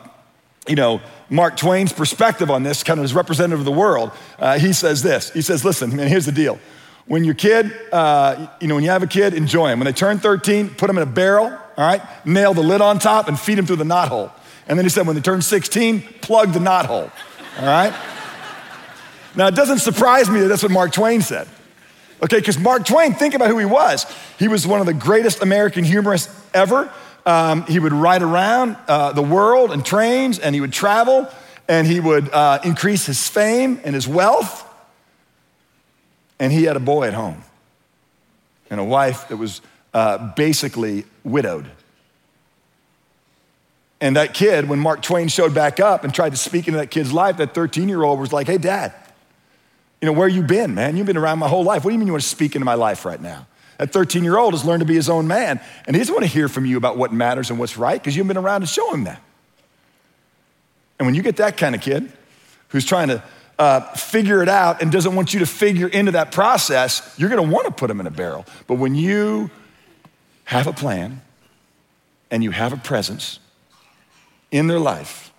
you 0.67 0.75
know, 0.75 1.01
Mark 1.29 1.57
Twain's 1.57 1.93
perspective 1.93 2.51
on 2.51 2.63
this, 2.63 2.83
kind 2.83 2.99
of 2.99 3.05
as 3.05 3.15
representative 3.15 3.61
of 3.61 3.65
the 3.67 3.71
world, 3.71 4.11
uh, 4.39 4.59
he 4.59 4.73
says 4.73 5.03
this. 5.03 5.31
He 5.31 5.43
says, 5.43 5.65
listen, 5.65 5.95
man, 5.95 6.09
here's 6.09 6.27
the 6.27 6.33
deal. 6.33 6.59
When 7.07 7.25
your 7.25 7.35
kid, 7.35 7.73
uh, 7.93 8.49
you 8.61 8.69
know, 8.69 8.75
when 8.77 8.85
you 8.85 8.91
have 8.91 9.03
a 9.03 9.07
kid, 9.07 9.35
enjoy 9.35 9.69
them. 9.69 9.79
When 9.79 9.87
they 9.87 9.93
turn 9.93 10.19
13, 10.19 10.71
put 10.71 10.87
them 10.87 10.97
in 10.97 11.03
a 11.03 11.11
barrel, 11.11 11.47
all 11.47 11.87
right? 11.87 12.03
Nail 12.27 12.55
the 12.55 12.63
lid 12.63 12.81
on 12.81 12.99
top 12.99 13.29
and 13.29 13.39
feed 13.39 13.59
them 13.59 13.67
through 13.67 13.77
the 13.77 13.85
knot 13.85 14.09
hole. 14.09 14.31
And 14.67 14.79
then 14.79 14.85
he 14.85 14.91
said, 14.91 15.07
when 15.07 15.17
they 15.17 15.23
turn 15.23 15.43
16, 15.43 16.03
plug 16.21 16.53
the 16.53 16.61
knot 16.61 16.87
hole, 16.87 17.11
all 17.59 17.67
right? 17.67 17.93
Now, 19.35 19.47
it 19.47 19.55
doesn't 19.55 19.79
surprise 19.79 20.29
me 20.29 20.41
that 20.41 20.49
that's 20.49 20.63
what 20.63 20.73
Mark 20.73 20.93
Twain 20.93 21.23
said. 21.23 21.49
Okay, 22.23 22.39
because 22.39 22.59
Mark 22.59 22.87
Twain, 22.87 23.15
think 23.15 23.35
about 23.35 23.49
who 23.49 23.59
he 23.59 23.65
was. 23.65 24.07
He 24.39 24.47
was 24.47 24.67
one 24.67 24.81
of 24.81 24.87
the 24.87 24.95
greatest 24.95 25.43
American 25.43 25.85
humorists 25.85 26.33
ever. 26.55 26.91
Um, 27.27 27.65
he 27.67 27.79
would 27.79 27.93
ride 27.93 28.23
around 28.23 28.77
uh, 28.87 29.13
the 29.13 29.23
world 29.23 29.73
in 29.73 29.83
trains 29.83 30.39
and 30.39 30.55
he 30.55 30.61
would 30.61 30.73
travel 30.73 31.29
and 31.69 31.87
he 31.87 32.01
would 32.01 32.29
uh, 32.31 32.61
increase 32.65 33.07
his 33.07 33.29
fame 33.29 33.81
and 33.85 33.95
his 33.95 34.07
wealth. 34.07 34.69
And 36.39 36.53
he 36.53 36.65
had 36.65 36.77
a 36.77 36.81
boy 36.81 37.07
at 37.07 37.15
home 37.15 37.43
and 38.71 38.81
a 38.81 38.85
wife 38.85 39.29
that 39.29 39.37
was 39.37 39.61
uh, 39.95 40.33
basically 40.35 41.05
widowed. 41.25 41.67
And 44.01 44.17
that 44.17 44.35
kid, 44.35 44.69
when 44.69 44.81
Mark 44.81 45.03
Twain 45.03 45.29
showed 45.29 45.55
back 45.55 45.79
up 45.79 46.03
and 46.03 46.13
tried 46.13 46.31
to 46.31 46.37
speak 46.37 46.67
into 46.67 46.79
that 46.79 46.91
kid's 46.91 47.13
life, 47.13 47.37
that 47.37 47.55
13 47.55 47.89
year 47.89 48.03
old 48.03 48.19
was 48.19 48.33
like, 48.33 48.49
hey, 48.49 48.59
dad, 48.59 48.93
you 50.03 50.07
know, 50.07 50.13
where 50.13 50.27
you 50.27 50.43
been, 50.43 50.75
man? 50.75 50.97
You've 50.97 51.07
been 51.07 51.17
around 51.17 51.39
my 51.39 51.47
whole 51.47 51.63
life. 51.63 51.85
What 51.85 51.91
do 51.91 51.95
you 51.95 51.99
mean 52.01 52.09
you 52.09 52.13
want 52.13 52.25
to 52.25 52.29
speak 52.29 52.57
into 52.57 52.65
my 52.65 52.75
life 52.75 53.05
right 53.05 53.23
now? 53.23 53.47
That 53.79 53.93
13 53.93 54.25
year 54.25 54.37
old 54.37 54.53
has 54.53 54.65
learned 54.65 54.81
to 54.81 54.85
be 54.85 54.97
his 54.97 55.09
own 55.09 55.29
man, 55.29 55.61
and 55.87 55.95
he 55.95 56.01
doesn't 56.01 56.13
want 56.13 56.25
to 56.25 56.31
hear 56.31 56.49
from 56.49 56.67
you 56.67 56.77
about 56.77 56.99
what 56.99 57.13
matters 57.13 57.51
and 57.51 57.59
what's 57.59 57.79
right 57.79 58.03
because 58.03 58.17
you've 58.17 58.27
been 58.27 58.37
around 58.37 58.63
to 58.63 58.67
show 58.67 58.93
him 58.93 59.05
that. 59.05 59.23
And 60.99 61.07
when 61.07 61.15
you 61.15 61.23
get 61.23 61.37
that 61.37 61.57
kind 61.57 61.77
of 61.77 61.81
kid 61.81 62.13
who's 62.69 62.85
trying 62.85 63.09
to 63.09 63.23
uh, 63.61 63.81
figure 63.95 64.43
it 64.43 64.49
out 64.49 64.83
and 64.83 64.91
doesn't 64.91 65.15
want 65.15 65.35
you 65.35 65.41
to 65.41 65.47
figure 65.47 65.87
into 65.87 66.11
that 66.13 66.33
process, 66.33 67.15
you're 67.17 67.29
going 67.29 67.43
to 67.43 67.53
want 67.53 67.67
to 67.67 67.73
put 67.73 67.89
him 67.89 68.01
in 68.01 68.07
a 68.09 68.11
barrel. 68.11 68.45
But 68.67 68.77
when 68.77 68.97
you 68.97 69.53
have 70.45 70.67
a 70.67 70.73
plan 70.73 71.21
and 72.29 72.43
you 72.43 72.51
have 72.51 72.73
a 72.73 72.77
presence 72.77 73.39
in 74.51 74.67
their 74.67 74.81
life, 74.81 75.33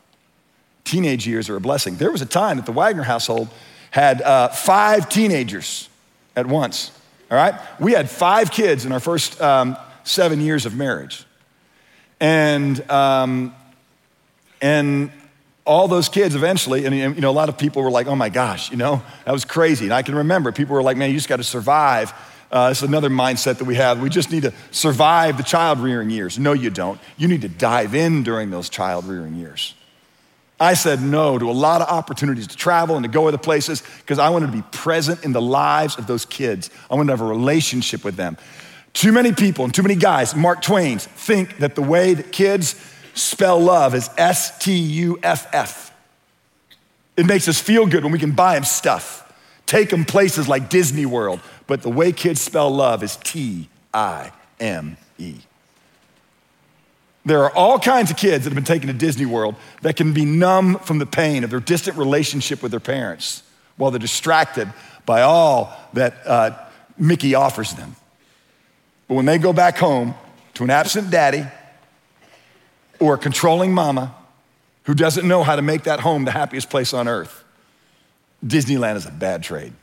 teenage 0.85 1.27
years 1.27 1.49
are 1.49 1.57
a 1.57 1.61
blessing. 1.61 1.97
There 1.97 2.11
was 2.11 2.21
a 2.21 2.25
time 2.25 2.57
that 2.57 2.65
the 2.65 2.71
Wagner 2.71 3.03
household 3.03 3.49
had 3.93 4.21
uh, 4.21 4.49
five 4.49 5.07
teenagers 5.07 5.87
at 6.35 6.45
once 6.45 6.91
all 7.33 7.39
right? 7.39 7.55
We 7.79 7.93
had 7.93 8.11
five 8.11 8.51
kids 8.51 8.85
in 8.85 8.91
our 8.91 8.99
first 8.99 9.41
um, 9.41 9.75
seven 10.03 10.39
years 10.39 10.67
of 10.67 10.75
marriage. 10.75 11.25
And, 12.19 12.79
um, 12.91 13.55
and 14.61 15.11
all 15.65 15.87
those 15.87 16.09
kids 16.09 16.35
eventually, 16.35 16.85
and 16.85 16.95
you 16.95 17.21
know, 17.21 17.31
a 17.31 17.33
lot 17.33 17.49
of 17.49 17.57
people 17.57 17.81
were 17.81 17.89
like, 17.89 18.05
oh 18.05 18.15
my 18.15 18.29
gosh, 18.29 18.69
you 18.69 18.77
know, 18.77 19.01
that 19.25 19.31
was 19.31 19.45
crazy. 19.45 19.85
And 19.85 19.93
I 19.95 20.03
can 20.03 20.13
remember 20.13 20.51
people 20.51 20.75
were 20.75 20.83
like, 20.83 20.95
man, 20.95 21.09
you 21.09 21.15
just 21.15 21.27
got 21.27 21.37
to 21.37 21.43
survive. 21.43 22.13
Uh, 22.51 22.69
it's 22.69 22.83
another 22.83 23.09
mindset 23.09 23.57
that 23.57 23.65
we 23.65 23.75
have. 23.75 23.99
We 23.99 24.09
just 24.09 24.31
need 24.31 24.43
to 24.43 24.53
survive 24.69 25.37
the 25.37 25.43
child 25.43 25.79
rearing 25.79 26.11
years. 26.11 26.37
No, 26.37 26.53
you 26.53 26.69
don't. 26.69 26.99
You 27.17 27.27
need 27.27 27.41
to 27.41 27.49
dive 27.49 27.95
in 27.95 28.21
during 28.21 28.51
those 28.51 28.69
child 28.69 29.05
rearing 29.05 29.33
years. 29.33 29.73
I 30.63 30.75
said 30.75 31.01
no 31.01 31.37
to 31.37 31.49
a 31.49 31.51
lot 31.51 31.81
of 31.81 31.89
opportunities 31.89 32.47
to 32.47 32.55
travel 32.55 32.95
and 32.95 33.03
to 33.03 33.11
go 33.11 33.27
other 33.27 33.37
places 33.37 33.83
because 33.99 34.17
I 34.17 34.29
wanted 34.29 34.47
to 34.47 34.53
be 34.53 34.63
present 34.71 35.25
in 35.25 35.33
the 35.33 35.41
lives 35.41 35.97
of 35.97 36.07
those 36.07 36.25
kids. 36.25 36.69
I 36.89 36.95
wanted 36.95 37.07
to 37.07 37.17
have 37.17 37.21
a 37.21 37.29
relationship 37.29 38.05
with 38.05 38.15
them. 38.15 38.37
Too 38.93 39.11
many 39.11 39.33
people 39.33 39.65
and 39.65 39.73
too 39.73 39.83
many 39.83 39.95
guys, 39.95 40.35
Mark 40.35 40.61
Twain's, 40.61 41.05
think 41.05 41.57
that 41.57 41.75
the 41.75 41.81
way 41.81 42.13
that 42.13 42.31
kids 42.31 42.75
spell 43.13 43.59
love 43.59 43.93
is 43.93 44.09
S 44.17 44.57
T 44.59 44.73
U 44.73 45.19
F 45.21 45.47
F. 45.53 45.91
It 47.17 47.25
makes 47.25 47.47
us 47.47 47.59
feel 47.59 47.85
good 47.85 48.03
when 48.03 48.13
we 48.13 48.19
can 48.19 48.31
buy 48.31 48.55
them 48.55 48.63
stuff, 48.63 49.33
take 49.65 49.89
them 49.89 50.05
places 50.05 50.47
like 50.47 50.69
Disney 50.69 51.05
World. 51.05 51.41
But 51.67 51.81
the 51.81 51.89
way 51.89 52.11
kids 52.11 52.39
spell 52.41 52.69
love 52.69 53.03
is 53.03 53.17
T 53.17 53.67
I 53.93 54.31
M 54.59 54.97
E. 55.17 55.41
There 57.25 57.43
are 57.43 57.55
all 57.55 57.79
kinds 57.79 58.11
of 58.11 58.17
kids 58.17 58.43
that 58.43 58.49
have 58.49 58.55
been 58.55 58.63
taken 58.65 58.87
to 58.87 58.93
Disney 58.93 59.25
World 59.25 59.55
that 59.81 59.95
can 59.95 60.13
be 60.13 60.25
numb 60.25 60.77
from 60.79 60.99
the 60.99 61.05
pain 61.05 61.43
of 61.43 61.49
their 61.49 61.61
distant 61.61 61.97
relationship 61.97 62.61
with 62.61 62.71
their 62.71 62.81
parents 62.81 63.43
while 63.77 63.91
they're 63.91 63.99
distracted 63.99 64.71
by 65.05 65.21
all 65.21 65.73
that 65.93 66.15
uh, 66.25 66.51
Mickey 66.97 67.35
offers 67.35 67.73
them. 67.73 67.95
But 69.07 69.15
when 69.15 69.25
they 69.25 69.37
go 69.37 69.53
back 69.53 69.77
home 69.77 70.15
to 70.55 70.63
an 70.63 70.69
absent 70.69 71.11
daddy 71.11 71.45
or 72.99 73.15
a 73.15 73.17
controlling 73.17 73.73
mama 73.73 74.13
who 74.83 74.93
doesn't 74.93 75.27
know 75.27 75.43
how 75.43 75.55
to 75.55 75.61
make 75.61 75.83
that 75.83 76.01
home 76.01 76.25
the 76.25 76.31
happiest 76.31 76.69
place 76.69 76.93
on 76.93 77.07
earth, 77.07 77.43
Disneyland 78.45 78.97
is 78.97 79.05
a 79.05 79.11
bad 79.11 79.43
trade. 79.43 79.73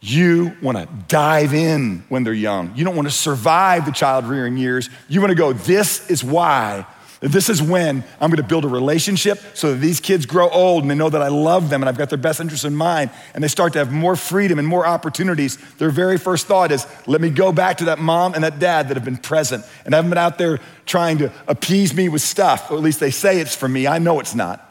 You 0.00 0.56
want 0.62 0.78
to 0.78 0.88
dive 1.08 1.52
in 1.54 2.04
when 2.08 2.22
they're 2.22 2.32
young. 2.32 2.72
You 2.76 2.84
don't 2.84 2.94
want 2.94 3.08
to 3.08 3.14
survive 3.14 3.84
the 3.84 3.90
child 3.90 4.26
rearing 4.26 4.56
years. 4.56 4.88
You 5.08 5.20
want 5.20 5.30
to 5.30 5.36
go, 5.36 5.52
this 5.52 6.08
is 6.08 6.22
why. 6.22 6.86
This 7.20 7.48
is 7.48 7.60
when 7.60 8.04
I'm 8.20 8.30
going 8.30 8.36
to 8.36 8.48
build 8.48 8.64
a 8.64 8.68
relationship 8.68 9.40
so 9.54 9.72
that 9.72 9.78
these 9.78 9.98
kids 9.98 10.24
grow 10.24 10.48
old 10.50 10.84
and 10.84 10.90
they 10.90 10.94
know 10.94 11.10
that 11.10 11.20
I 11.20 11.26
love 11.26 11.68
them 11.68 11.82
and 11.82 11.88
I've 11.88 11.98
got 11.98 12.10
their 12.10 12.18
best 12.18 12.38
interests 12.38 12.64
in 12.64 12.76
mind 12.76 13.10
and 13.34 13.42
they 13.42 13.48
start 13.48 13.72
to 13.72 13.80
have 13.80 13.90
more 13.90 14.14
freedom 14.14 14.60
and 14.60 14.68
more 14.68 14.86
opportunities. 14.86 15.56
Their 15.78 15.90
very 15.90 16.16
first 16.16 16.46
thought 16.46 16.70
is, 16.70 16.86
let 17.08 17.20
me 17.20 17.30
go 17.30 17.50
back 17.50 17.78
to 17.78 17.86
that 17.86 17.98
mom 17.98 18.34
and 18.34 18.44
that 18.44 18.60
dad 18.60 18.88
that 18.88 18.96
have 18.96 19.04
been 19.04 19.16
present 19.16 19.64
and 19.84 19.94
haven't 19.94 20.10
been 20.10 20.18
out 20.18 20.38
there 20.38 20.60
trying 20.86 21.18
to 21.18 21.32
appease 21.48 21.92
me 21.92 22.08
with 22.08 22.22
stuff, 22.22 22.70
or 22.70 22.74
at 22.74 22.84
least 22.84 23.00
they 23.00 23.10
say 23.10 23.40
it's 23.40 23.56
for 23.56 23.68
me. 23.68 23.88
I 23.88 23.98
know 23.98 24.20
it's 24.20 24.36
not 24.36 24.67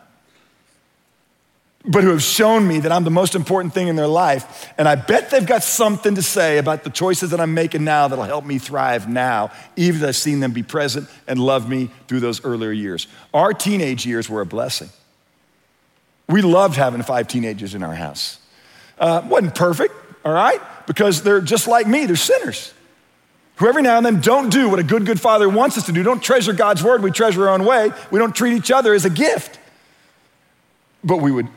but 1.88 2.04
who 2.04 2.10
have 2.10 2.21
shown 2.21 2.67
me 2.67 2.80
that 2.80 2.91
I'm 2.91 3.04
the 3.04 3.10
most 3.10 3.34
important 3.34 3.73
thing 3.73 3.88
in 3.88 3.95
their 3.95 4.08
life. 4.08 4.71
And 4.78 4.88
I 4.88 4.95
bet 4.95 5.30
they've 5.30 5.45
got 5.45 5.63
something 5.63 6.15
to 6.15 6.21
say 6.21 6.58
about 6.58 6.84
the 6.84 6.89
choices 6.89 7.32
that 7.32 7.39
I'm 7.39 7.54
making 7.54 7.84
now 7.84 8.08
that'll 8.08 8.26
help 8.26 8.45
me 8.45 8.60
thrive 8.60 9.08
now, 9.08 9.52
even 9.76 10.02
as 10.02 10.10
I've 10.10 10.15
seen 10.15 10.41
them 10.41 10.52
be 10.52 10.63
present 10.63 11.10
and 11.28 11.39
love 11.39 11.69
me 11.69 11.89
through 12.08 12.19
those 12.19 12.43
earlier 12.43 12.71
years. 12.71 13.08
Our 13.34 13.54
teenage 13.54 14.06
years 14.06 14.30
were 14.30 14.41
a 14.41 14.45
blessing. 14.45 14.89
We 16.28 16.41
loved 16.41 16.76
having 16.76 17.04
five 17.04 17.28
teenagers 17.30 17.73
in 17.73 17.84
our 17.84 17.95
house. 17.95 18.39
Uh, 19.00 19.21
wasn't 19.26 19.56
perfect, 19.56 19.93
all 20.26 20.34
right? 20.34 20.62
Because 20.88 21.23
they're 21.23 21.41
just 21.41 21.67
like 21.67 21.88
me, 21.88 22.06
they're 22.06 22.15
sinners 22.17 22.73
who 23.58 23.67
every 23.67 23.82
now 23.82 23.97
and 23.97 24.06
then 24.06 24.21
don't 24.21 24.50
do 24.50 24.69
what 24.69 24.78
a 24.78 24.84
good, 24.84 25.06
good 25.06 25.19
father 25.19 25.50
wants 25.50 25.78
us 25.78 25.88
to 25.88 25.91
do. 25.91 26.04
Don't 26.04 26.21
treasure 26.21 26.54
God's 26.54 26.84
word, 26.84 27.02
we 27.02 27.12
treasure 27.12 27.47
our 27.47 27.54
own 27.56 27.65
way. 27.65 27.91
We 28.12 28.19
don't 28.19 28.36
treat 28.36 28.54
each 28.54 28.71
other 28.71 28.93
as 28.93 29.04
a 29.04 29.10
gift. 29.10 29.60
But 31.04 31.17
we 31.17 31.32
would 31.32 31.47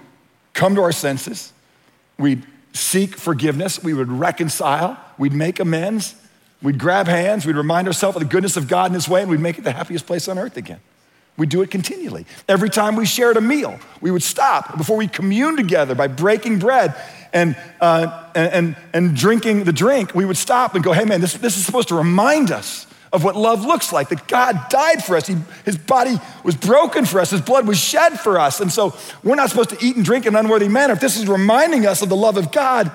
come 0.54 0.74
to 0.74 0.82
our 0.82 0.92
senses, 0.92 1.52
we'd 2.18 2.44
seek 2.72 3.16
forgiveness, 3.16 3.82
we 3.82 3.94
would 3.94 4.10
reconcile, 4.10 4.98
we'd 5.18 5.32
make 5.32 5.60
amends, 5.60 6.14
we'd 6.62 6.78
grab 6.78 7.06
hands, 7.06 7.46
we'd 7.46 7.56
remind 7.56 7.86
ourselves 7.86 8.16
of 8.16 8.22
the 8.22 8.28
goodness 8.28 8.56
of 8.56 8.68
God 8.68 8.90
in 8.90 8.94
His 8.94 9.08
way, 9.08 9.22
and 9.22 9.30
we'd 9.30 9.40
make 9.40 9.58
it 9.58 9.64
the 9.64 9.72
happiest 9.72 10.06
place 10.06 10.28
on 10.28 10.38
earth 10.38 10.56
again. 10.56 10.80
We 11.36 11.46
do 11.46 11.62
it 11.62 11.70
continually. 11.70 12.26
Every 12.48 12.68
time 12.68 12.96
we 12.96 13.06
shared 13.06 13.36
a 13.36 13.40
meal, 13.40 13.78
we 14.00 14.10
would 14.10 14.22
stop 14.22 14.76
before 14.76 14.96
we 14.96 15.08
commune 15.08 15.56
together 15.56 15.94
by 15.94 16.06
breaking 16.06 16.58
bread 16.58 16.94
and, 17.32 17.56
uh, 17.80 18.24
and, 18.34 18.52
and, 18.52 18.76
and, 18.92 19.16
drinking 19.16 19.64
the 19.64 19.72
drink. 19.72 20.14
We 20.14 20.24
would 20.24 20.36
stop 20.36 20.74
and 20.74 20.84
go, 20.84 20.92
hey 20.92 21.04
man, 21.04 21.20
this, 21.20 21.32
this 21.34 21.56
is 21.56 21.64
supposed 21.64 21.88
to 21.88 21.94
remind 21.94 22.50
us 22.50 22.86
of 23.12 23.24
what 23.24 23.36
love 23.36 23.64
looks 23.64 23.92
like 23.92 24.08
that 24.10 24.28
God 24.28 24.68
died 24.68 25.02
for 25.04 25.16
us. 25.16 25.26
He, 25.26 25.36
his 25.64 25.76
body 25.76 26.16
was 26.44 26.54
broken 26.56 27.04
for 27.04 27.20
us, 27.20 27.30
His 27.30 27.40
blood 27.40 27.66
was 27.66 27.78
shed 27.78 28.20
for 28.20 28.38
us. 28.38 28.60
And 28.60 28.70
so 28.70 28.94
we're 29.22 29.34
not 29.34 29.50
supposed 29.50 29.70
to 29.70 29.84
eat 29.84 29.96
and 29.96 30.04
drink 30.04 30.26
in 30.26 30.34
an 30.34 30.44
unworthy 30.44 30.68
manner. 30.68 30.92
If 30.92 31.00
this 31.00 31.16
is 31.16 31.28
reminding 31.28 31.86
us 31.86 32.02
of 32.02 32.08
the 32.08 32.16
love 32.16 32.36
of 32.36 32.52
God, 32.52 32.90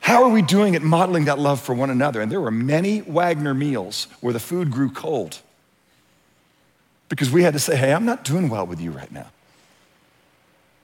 how 0.00 0.22
are 0.22 0.28
we 0.28 0.42
doing 0.42 0.76
at 0.76 0.82
modeling 0.82 1.24
that 1.24 1.38
love 1.38 1.60
for 1.60 1.74
one 1.74 1.90
another? 1.90 2.20
And 2.20 2.30
there 2.30 2.40
were 2.40 2.52
many 2.52 3.00
Wagner 3.00 3.54
meals 3.54 4.06
where 4.20 4.32
the 4.32 4.38
food 4.38 4.70
grew 4.70 4.90
cold 4.90 5.40
because 7.08 7.30
we 7.30 7.42
had 7.42 7.54
to 7.54 7.58
say, 7.58 7.76
hey, 7.76 7.92
I'm 7.92 8.04
not 8.04 8.24
doing 8.24 8.48
well 8.48 8.66
with 8.66 8.80
you 8.80 8.92
right 8.92 9.10
now. 9.10 9.26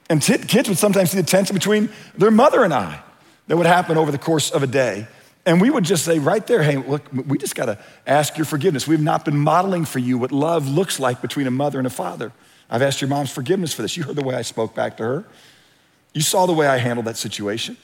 And 0.09 0.21
t- 0.21 0.37
kids 0.37 0.67
would 0.67 0.77
sometimes 0.77 1.11
see 1.11 1.17
the 1.17 1.25
tension 1.25 1.53
between 1.53 1.89
their 2.17 2.31
mother 2.31 2.63
and 2.65 2.73
I 2.73 3.01
that 3.47 3.57
would 3.57 3.65
happen 3.65 3.97
over 3.97 4.11
the 4.11 4.17
course 4.17 4.51
of 4.51 4.63
a 4.63 4.67
day. 4.67 5.07
And 5.45 5.59
we 5.59 5.69
would 5.69 5.83
just 5.83 6.05
say 6.05 6.19
right 6.19 6.45
there, 6.47 6.63
hey, 6.63 6.77
look, 6.77 7.03
we 7.11 7.37
just 7.37 7.55
got 7.55 7.65
to 7.65 7.77
ask 8.07 8.37
your 8.37 8.45
forgiveness. 8.45 8.87
We've 8.87 9.01
not 9.01 9.25
been 9.25 9.37
modeling 9.37 9.83
for 9.83 9.99
you 9.99 10.17
what 10.17 10.31
love 10.31 10.69
looks 10.69 10.99
like 10.99 11.21
between 11.21 11.47
a 11.47 11.51
mother 11.51 11.79
and 11.79 11.87
a 11.87 11.91
father. 11.91 12.31
I've 12.69 12.81
asked 12.81 13.01
your 13.01 13.09
mom's 13.09 13.31
forgiveness 13.31 13.73
for 13.73 13.81
this. 13.81 13.97
You 13.97 14.03
heard 14.03 14.15
the 14.15 14.23
way 14.23 14.35
I 14.35 14.41
spoke 14.41 14.73
back 14.73 14.97
to 14.97 15.03
her. 15.03 15.25
You 16.13 16.21
saw 16.21 16.45
the 16.45 16.53
way 16.53 16.67
I 16.67 16.77
handled 16.77 17.07
that 17.07 17.17
situation. 17.17 17.75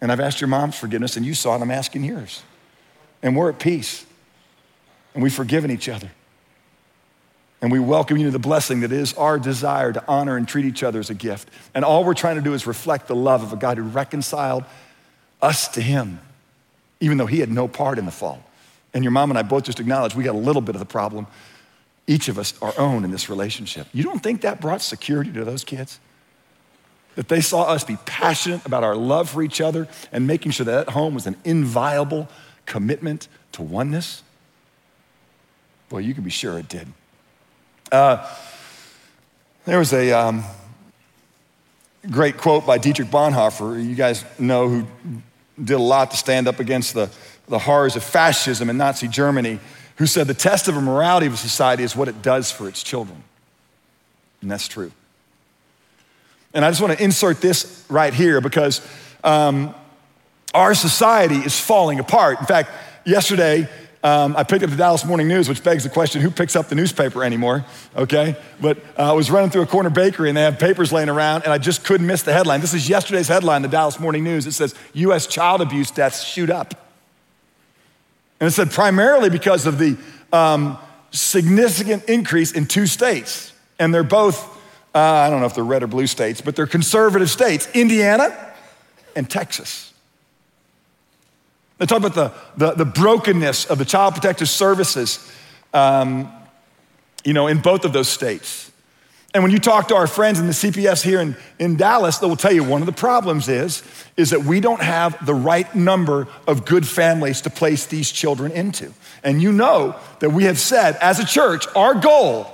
And 0.00 0.10
I've 0.10 0.20
asked 0.20 0.40
your 0.40 0.48
mom's 0.48 0.76
forgiveness, 0.76 1.16
and 1.16 1.24
you 1.24 1.32
saw 1.32 1.56
it, 1.56 1.62
I'm 1.62 1.70
asking 1.70 2.04
yours. 2.04 2.42
And 3.22 3.36
we're 3.36 3.50
at 3.50 3.58
peace. 3.58 4.04
And 5.14 5.22
we've 5.22 5.32
forgiven 5.32 5.70
each 5.70 5.88
other. 5.88 6.10
And 7.62 7.72
we 7.72 7.78
welcome 7.78 8.18
you 8.18 8.26
to 8.26 8.30
the 8.30 8.38
blessing 8.38 8.80
that 8.80 8.92
is 8.92 9.14
our 9.14 9.38
desire 9.38 9.92
to 9.92 10.04
honor 10.06 10.36
and 10.36 10.46
treat 10.46 10.66
each 10.66 10.82
other 10.82 10.98
as 10.98 11.08
a 11.08 11.14
gift. 11.14 11.48
And 11.72 11.84
all 11.84 12.04
we're 12.04 12.14
trying 12.14 12.36
to 12.36 12.42
do 12.42 12.52
is 12.52 12.66
reflect 12.66 13.08
the 13.08 13.16
love 13.16 13.42
of 13.42 13.52
a 13.52 13.56
God 13.56 13.78
who 13.78 13.84
reconciled 13.84 14.64
us 15.40 15.68
to 15.68 15.80
Him 15.80 16.18
even 17.00 17.18
though 17.18 17.26
he 17.26 17.40
had 17.40 17.50
no 17.50 17.68
part 17.68 17.98
in 17.98 18.06
the 18.06 18.12
fall. 18.12 18.42
And 18.94 19.04
your 19.04 19.10
mom 19.10 19.30
and 19.30 19.38
I 19.38 19.42
both 19.42 19.64
just 19.64 19.80
acknowledged 19.80 20.16
we 20.16 20.24
got 20.24 20.34
a 20.34 20.38
little 20.38 20.62
bit 20.62 20.74
of 20.74 20.78
the 20.78 20.86
problem, 20.86 21.26
each 22.06 22.28
of 22.28 22.38
us 22.38 22.54
our 22.62 22.72
own 22.78 23.04
in 23.04 23.10
this 23.10 23.28
relationship. 23.28 23.86
You 23.92 24.02
don't 24.02 24.22
think 24.22 24.40
that 24.42 24.60
brought 24.60 24.80
security 24.80 25.32
to 25.32 25.44
those 25.44 25.64
kids? 25.64 26.00
That 27.16 27.28
they 27.28 27.40
saw 27.40 27.64
us 27.64 27.84
be 27.84 27.96
passionate 28.06 28.64
about 28.64 28.84
our 28.84 28.94
love 28.94 29.30
for 29.30 29.42
each 29.42 29.60
other 29.60 29.88
and 30.12 30.26
making 30.26 30.52
sure 30.52 30.64
that 30.66 30.88
at 30.88 30.88
home 30.90 31.14
was 31.14 31.26
an 31.26 31.36
inviolable 31.44 32.28
commitment 32.66 33.28
to 33.52 33.62
oneness? 33.62 34.22
Well, 35.90 36.00
you 36.00 36.14
can 36.14 36.24
be 36.24 36.30
sure 36.30 36.58
it 36.58 36.68
did. 36.68 36.88
Uh, 37.92 38.28
there 39.64 39.78
was 39.78 39.92
a 39.92 40.12
um, 40.12 40.44
great 42.10 42.36
quote 42.36 42.66
by 42.66 42.78
Dietrich 42.78 43.08
Bonhoeffer. 43.08 43.84
You 43.84 43.94
guys 43.94 44.24
know 44.38 44.68
who 44.68 44.86
did 45.62 45.74
a 45.74 45.78
lot 45.78 46.10
to 46.10 46.16
stand 46.16 46.48
up 46.48 46.60
against 46.60 46.94
the, 46.94 47.10
the 47.48 47.58
horrors 47.58 47.96
of 47.96 48.04
fascism 48.04 48.68
in 48.70 48.76
Nazi 48.76 49.08
Germany, 49.08 49.58
who 49.96 50.06
said 50.06 50.26
the 50.26 50.34
test 50.34 50.68
of 50.68 50.76
a 50.76 50.80
morality 50.80 51.26
of 51.26 51.34
a 51.34 51.36
society 51.38 51.82
is 51.82 51.96
what 51.96 52.08
it 52.08 52.22
does 52.22 52.50
for 52.50 52.68
its 52.68 52.82
children. 52.82 53.22
And 54.42 54.50
that's 54.50 54.68
true. 54.68 54.92
And 56.52 56.64
I 56.64 56.70
just 56.70 56.80
want 56.80 56.96
to 56.96 57.02
insert 57.02 57.40
this 57.40 57.84
right 57.88 58.12
here 58.12 58.40
because 58.40 58.86
um, 59.24 59.74
our 60.54 60.74
society 60.74 61.36
is 61.36 61.58
falling 61.58 61.98
apart. 61.98 62.40
In 62.40 62.46
fact, 62.46 62.70
yesterday, 63.04 63.68
um, 64.06 64.36
I 64.36 64.44
picked 64.44 64.62
up 64.62 64.70
the 64.70 64.76
Dallas 64.76 65.04
Morning 65.04 65.26
News, 65.26 65.48
which 65.48 65.64
begs 65.64 65.82
the 65.82 65.90
question 65.90 66.22
who 66.22 66.30
picks 66.30 66.54
up 66.54 66.68
the 66.68 66.76
newspaper 66.76 67.24
anymore? 67.24 67.64
Okay. 67.96 68.36
But 68.60 68.78
uh, 68.96 69.10
I 69.10 69.12
was 69.12 69.32
running 69.32 69.50
through 69.50 69.62
a 69.62 69.66
corner 69.66 69.90
bakery 69.90 70.28
and 70.28 70.36
they 70.36 70.42
have 70.42 70.60
papers 70.60 70.92
laying 70.92 71.08
around, 71.08 71.42
and 71.42 71.52
I 71.52 71.58
just 71.58 71.82
couldn't 71.84 72.06
miss 72.06 72.22
the 72.22 72.32
headline. 72.32 72.60
This 72.60 72.72
is 72.72 72.88
yesterday's 72.88 73.26
headline, 73.26 73.62
the 73.62 73.68
Dallas 73.68 73.98
Morning 73.98 74.22
News. 74.22 74.46
It 74.46 74.52
says 74.52 74.76
U.S. 74.92 75.26
child 75.26 75.60
abuse 75.60 75.90
deaths 75.90 76.22
shoot 76.22 76.50
up. 76.50 76.74
And 78.38 78.46
it 78.46 78.52
said 78.52 78.70
primarily 78.70 79.28
because 79.28 79.66
of 79.66 79.78
the 79.78 79.96
um, 80.32 80.78
significant 81.10 82.04
increase 82.04 82.52
in 82.52 82.66
two 82.66 82.86
states. 82.86 83.52
And 83.80 83.92
they're 83.92 84.04
both, 84.04 84.40
uh, 84.94 85.00
I 85.00 85.30
don't 85.30 85.40
know 85.40 85.46
if 85.46 85.56
they're 85.56 85.64
red 85.64 85.82
or 85.82 85.88
blue 85.88 86.06
states, 86.06 86.40
but 86.40 86.54
they're 86.54 86.68
conservative 86.68 87.28
states 87.28 87.68
Indiana 87.74 88.54
and 89.16 89.28
Texas. 89.28 89.85
They 91.78 91.86
talk 91.86 91.98
about 91.98 92.14
the, 92.14 92.32
the, 92.56 92.72
the, 92.72 92.84
brokenness 92.84 93.66
of 93.66 93.78
the 93.78 93.84
child 93.84 94.14
protective 94.14 94.48
services, 94.48 95.30
um, 95.74 96.32
you 97.24 97.34
know, 97.34 97.48
in 97.48 97.60
both 97.60 97.84
of 97.84 97.92
those 97.92 98.08
states. 98.08 98.72
And 99.34 99.42
when 99.42 99.52
you 99.52 99.58
talk 99.58 99.88
to 99.88 99.94
our 99.94 100.06
friends 100.06 100.40
in 100.40 100.46
the 100.46 100.54
CPS 100.54 101.02
here 101.02 101.20
in, 101.20 101.36
in 101.58 101.76
Dallas, 101.76 102.16
they 102.16 102.26
will 102.26 102.36
tell 102.36 102.52
you 102.52 102.64
one 102.64 102.80
of 102.80 102.86
the 102.86 102.92
problems 102.92 103.48
is, 103.48 103.82
is 104.16 104.30
that 104.30 104.44
we 104.44 104.60
don't 104.60 104.80
have 104.80 105.26
the 105.26 105.34
right 105.34 105.74
number 105.74 106.26
of 106.46 106.64
good 106.64 106.86
families 106.86 107.42
to 107.42 107.50
place 107.50 107.84
these 107.84 108.10
children 108.10 108.50
into. 108.52 108.94
And 109.22 109.42
you 109.42 109.52
know 109.52 109.96
that 110.20 110.30
we 110.30 110.44
have 110.44 110.58
said, 110.58 110.96
as 111.02 111.18
a 111.18 111.26
church, 111.26 111.66
our 111.76 111.94
goal 111.94 112.50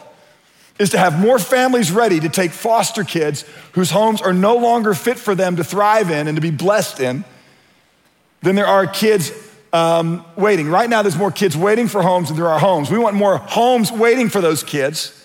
is 0.80 0.90
to 0.90 0.98
have 0.98 1.20
more 1.20 1.38
families 1.38 1.92
ready 1.92 2.18
to 2.18 2.28
take 2.28 2.50
foster 2.50 3.04
kids 3.04 3.44
whose 3.74 3.92
homes 3.92 4.20
are 4.20 4.32
no 4.32 4.56
longer 4.56 4.94
fit 4.94 5.20
for 5.20 5.36
them 5.36 5.54
to 5.56 5.62
thrive 5.62 6.10
in 6.10 6.26
and 6.26 6.36
to 6.36 6.42
be 6.42 6.50
blessed 6.50 6.98
in 6.98 7.24
than 8.42 8.56
there 8.56 8.66
are 8.66 8.86
kids 8.86 9.32
um, 9.72 10.24
waiting. 10.36 10.68
Right 10.68 10.88
now, 10.88 11.02
there's 11.02 11.16
more 11.16 11.32
kids 11.32 11.56
waiting 11.56 11.88
for 11.88 12.02
homes 12.02 12.28
than 12.28 12.36
there 12.36 12.48
are 12.48 12.58
homes. 12.58 12.90
We 12.90 12.98
want 12.98 13.16
more 13.16 13.38
homes 13.38 13.90
waiting 13.90 14.28
for 14.28 14.40
those 14.40 14.62
kids 14.62 15.18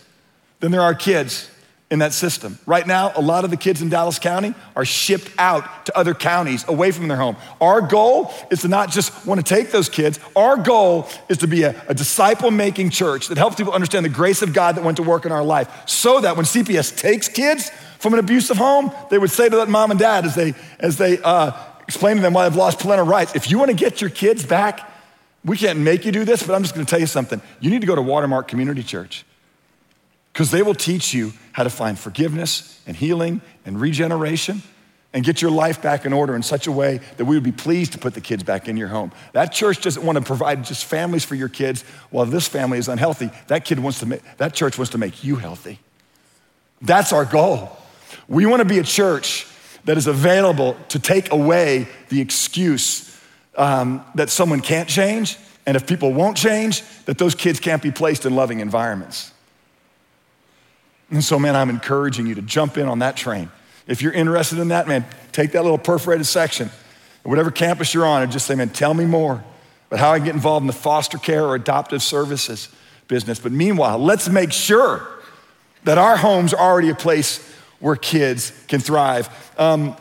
than 0.60 0.72
there 0.72 0.82
are 0.82 0.96
kids 0.96 1.50
in 1.90 2.00
that 2.00 2.12
system. 2.12 2.60
Right 2.66 2.86
now, 2.86 3.14
a 3.16 3.22
lot 3.22 3.46
of 3.46 3.50
the 3.50 3.56
kids 3.56 3.82
in 3.82 3.88
Dallas 3.88 4.20
County 4.20 4.54
are 4.76 4.84
shipped 4.84 5.32
out 5.38 5.86
to 5.86 5.98
other 5.98 6.14
counties 6.14 6.68
away 6.68 6.92
from 6.92 7.08
their 7.08 7.18
home. 7.18 7.38
Our 7.62 7.80
goal 7.80 8.34
is 8.52 8.62
to 8.62 8.68
not 8.68 8.92
just 8.92 9.26
want 9.26 9.46
to 9.46 9.56
take 9.56 9.72
those 9.72 9.88
kids, 9.88 10.20
our 10.36 10.58
goal 10.58 11.08
is 11.30 11.38
to 11.40 11.48
be 11.48 11.64
a, 11.64 11.82
a 11.88 11.94
disciple 11.94 12.52
making 12.52 12.90
church 12.90 13.30
that 13.30 13.38
helps 13.38 13.56
people 13.56 13.72
understand 13.72 14.04
the 14.04 14.10
grace 14.10 14.42
of 14.42 14.54
God 14.54 14.76
that 14.76 14.84
went 14.84 14.98
to 14.98 15.04
work 15.04 15.26
in 15.26 15.32
our 15.32 15.44
life 15.44 15.88
so 15.88 16.20
that 16.20 16.36
when 16.36 16.46
CPS 16.46 16.98
takes 16.98 17.30
kids 17.30 17.70
from 18.00 18.14
an 18.14 18.20
abusive 18.20 18.58
home, 18.58 18.92
they 19.10 19.18
would 19.18 19.32
say 19.32 19.48
to 19.48 19.56
that 19.56 19.70
mom 19.70 19.92
and 19.92 20.00
dad 20.00 20.26
as 20.26 20.36
they, 20.36 20.56
as 20.80 20.98
they 20.98 21.20
uh, 21.20 21.52
explain 21.88 22.18
to 22.18 22.22
them 22.22 22.34
why 22.34 22.48
they've 22.48 22.58
lost 22.58 22.80
parental 22.80 23.06
rights, 23.06 23.36
if 23.36 23.50
you 23.50 23.58
want 23.58 23.72
to 23.72 23.76
get 23.76 24.02
your 24.02 24.10
kids 24.10 24.46
back, 24.46 24.92
we 25.46 25.58
can't 25.58 25.80
make 25.80 26.06
you 26.06 26.12
do 26.12 26.26
this, 26.26 26.44
but 26.44 26.54
I'm 26.54 26.64
just 26.64 26.76
going 26.76 26.86
to 26.86 26.90
tell 26.90 27.00
you 27.00 27.08
something. 27.08 27.42
You 27.60 27.70
need 27.70 27.82
to 27.82 27.88
go 27.88 27.96
to 27.96 28.02
Watermark 28.02 28.48
Community 28.48 28.84
Church 28.84 29.26
because 30.34 30.52
they 30.52 30.62
will 30.62 30.76
teach 30.76 31.14
you 31.14 31.34
how 31.54 31.64
to 31.64 31.70
find 31.70 31.98
forgiveness 31.98 32.82
and 32.86 32.96
healing 32.96 33.42
and 33.66 33.80
regeneration 33.80 34.62
and 35.14 35.24
get 35.24 35.42
your 35.42 35.50
life 35.50 35.82
back 35.82 36.06
in 36.06 36.14
order 36.14 36.36
in 36.36 36.44
such 36.44 36.68
a 36.68 36.72
way 36.72 37.00
that 37.16 37.26
we 37.26 37.36
would 37.36 37.44
be 37.44 37.52
pleased 37.52 37.94
to 37.94 37.98
put 37.98 38.14
the 38.14 38.22
kids 38.22 38.44
back 38.44 38.68
in 38.68 38.76
your 38.76 38.90
home. 38.90 39.12
That 39.32 39.54
church 39.54 39.82
doesn't 39.82 40.06
want 40.06 40.18
to 40.18 40.24
provide 40.24 40.66
just 40.66 40.86
families 40.86 41.24
for 41.24 41.36
your 41.36 41.50
kids 41.50 41.84
while 42.12 42.26
this 42.26 42.48
family 42.48 42.78
is 42.78 42.90
unhealthy. 42.90 43.32
That 43.48 43.64
kid 43.64 43.80
wants 43.80 44.00
to 44.02 44.06
make, 44.06 44.22
that 44.38 44.54
church 44.54 44.78
wants 44.78 44.92
to 44.92 44.98
make 44.98 45.24
you 45.24 45.38
healthy. 45.38 45.80
That's 46.82 47.14
our 47.14 47.26
goal. 47.26 47.76
We 48.28 48.46
want 48.46 48.60
to 48.60 48.68
be 48.68 48.80
a 48.80 48.84
church 48.84 49.48
that 49.88 49.98
is 49.98 50.08
available 50.08 50.76
to 50.90 51.00
take 51.00 51.32
away 51.32 51.88
the 52.10 52.20
excuse 52.20 53.18
um, 53.56 54.04
that 54.16 54.30
someone 54.30 54.60
can't 54.60 54.90
change, 54.90 55.38
and 55.66 55.78
if 55.78 55.88
people 55.88 56.14
won't 56.14 56.36
change, 56.36 56.84
that 57.06 57.18
those 57.18 57.34
kids 57.34 57.62
can't 57.62 57.82
be 57.82 57.90
placed 57.90 58.26
in 58.26 58.36
loving 58.36 58.60
environments. 58.60 59.32
And 61.10 61.24
so, 61.24 61.40
man, 61.40 61.56
I'm 61.56 61.70
encouraging 61.70 62.28
you 62.28 62.36
to 62.36 62.42
jump 62.42 62.78
in 62.78 62.86
on 62.86 63.00
that 63.00 63.16
train. 63.16 63.50
If 63.88 64.02
you're 64.02 64.12
interested 64.12 64.60
in 64.60 64.68
that, 64.68 64.90
man, 64.90 65.06
take 65.32 65.54
that 65.54 65.64
little 65.64 65.78
perforated 65.78 66.26
section, 66.26 66.70
whatever 67.24 67.50
campus 67.50 67.94
you're 67.94 68.06
on, 68.06 68.24
and 68.24 68.32
just 68.32 68.46
say, 68.46 68.56
man, 68.56 68.70
tell 68.70 68.94
me 68.94 69.06
more 69.06 69.42
about 69.88 70.00
how 70.02 70.12
I 70.12 70.18
can 70.18 70.26
get 70.26 70.36
involved 70.36 70.64
in 70.64 70.68
the 70.68 70.74
foster 70.74 71.18
care 71.18 71.46
or 71.46 71.56
adoptive 71.56 72.04
services 72.04 72.68
business. 73.08 73.40
But 73.40 73.54
meanwhile, 73.54 73.98
let's 73.98 74.28
make 74.28 74.52
sure 74.52 75.08
that 75.86 75.98
our 75.98 76.18
homes 76.18 76.54
are 76.54 76.60
already 76.60 76.90
a 76.90 76.96
place 76.96 77.40
where 77.80 77.96
kids 77.96 78.52
can 78.68 78.80
thrive. 78.80 79.30
Um, 79.58 79.96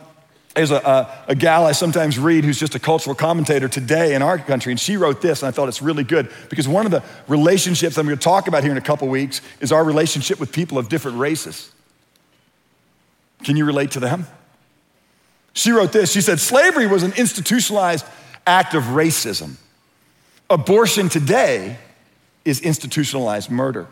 there's 0.55 0.71
a, 0.71 0.77
a, 0.77 1.23
a, 1.29 1.35
gal 1.35 1.65
I 1.65 1.71
sometimes 1.71 2.17
read 2.17 2.43
who's 2.43 2.59
just 2.59 2.73
a 2.73 2.79
cultural 2.79 3.15
commentator 3.15 3.67
today 3.67 4.15
in 4.15 4.23
our 4.23 4.39
country, 4.39 4.71
and 4.71 4.79
she 4.79 4.97
wrote 4.97 5.21
this, 5.21 5.43
and 5.43 5.47
I 5.47 5.51
thought 5.51 5.69
it's 5.69 5.83
really 5.83 6.03
good 6.03 6.31
because 6.49 6.67
one 6.67 6.85
of 6.85 6.91
the 6.91 7.03
relationships 7.27 7.97
I'm 7.97 8.07
going 8.07 8.17
to 8.17 8.23
talk 8.23 8.47
about 8.47 8.63
here 8.63 8.71
in 8.71 8.77
a 8.77 8.81
couple 8.81 9.07
weeks 9.07 9.41
is 9.59 9.71
our 9.71 9.83
relationship 9.83 10.39
with 10.39 10.51
people 10.51 10.79
of 10.79 10.89
different 10.89 11.19
races. 11.19 11.71
Can 13.43 13.55
you 13.55 13.65
relate 13.65 13.91
to 13.91 13.99
them? 13.99 14.25
She 15.53 15.71
wrote 15.71 15.91
this 15.91 16.11
She 16.11 16.21
said, 16.21 16.39
Slavery 16.39 16.87
was 16.87 17.03
an 17.03 17.13
institutionalized 17.13 18.05
act 18.47 18.73
of 18.73 18.83
racism. 18.83 19.57
Abortion 20.49 21.09
today 21.09 21.77
is 22.45 22.61
institutionalized 22.61 23.51
murder. 23.51 23.87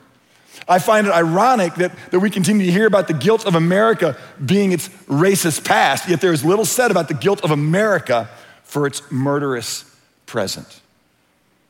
I 0.67 0.79
find 0.79 1.07
it 1.07 1.13
ironic 1.13 1.75
that, 1.75 1.91
that 2.11 2.19
we 2.19 2.29
continue 2.29 2.65
to 2.65 2.71
hear 2.71 2.87
about 2.87 3.07
the 3.07 3.13
guilt 3.13 3.45
of 3.45 3.55
America 3.55 4.17
being 4.43 4.71
its 4.71 4.89
racist 5.07 5.65
past, 5.65 6.09
yet 6.09 6.21
there 6.21 6.33
is 6.33 6.43
little 6.43 6.65
said 6.65 6.91
about 6.91 7.07
the 7.07 7.13
guilt 7.13 7.43
of 7.43 7.51
America 7.51 8.29
for 8.63 8.87
its 8.87 9.01
murderous 9.11 9.83
present. 10.25 10.81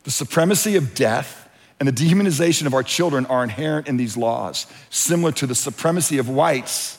The 0.04 0.12
supremacy 0.12 0.76
of 0.76 0.93
death 0.95 1.50
and 1.80 1.88
the 1.88 1.93
dehumanization 1.93 2.67
of 2.67 2.74
our 2.74 2.84
children 2.84 3.26
are 3.26 3.43
inherent 3.43 3.88
in 3.88 3.98
these 3.98 4.15
laws, 4.15 4.67
similar 4.89 5.32
to 5.34 5.48
the 5.48 5.56
supremacy 5.56 6.17
of 6.17 6.30
whites 6.30 6.98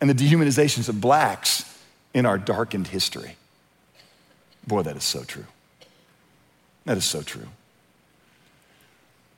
and 0.00 0.10
the 0.10 0.14
dehumanizations 0.14 0.88
of 0.88 1.00
blacks 1.00 1.64
in 2.12 2.26
our 2.26 2.38
darkened 2.38 2.88
history. 2.88 3.36
Boy, 4.66 4.82
that 4.82 4.96
is 4.96 5.04
so 5.04 5.22
true. 5.22 5.46
That 6.86 6.96
is 6.96 7.04
so 7.04 7.22
true. 7.22 7.46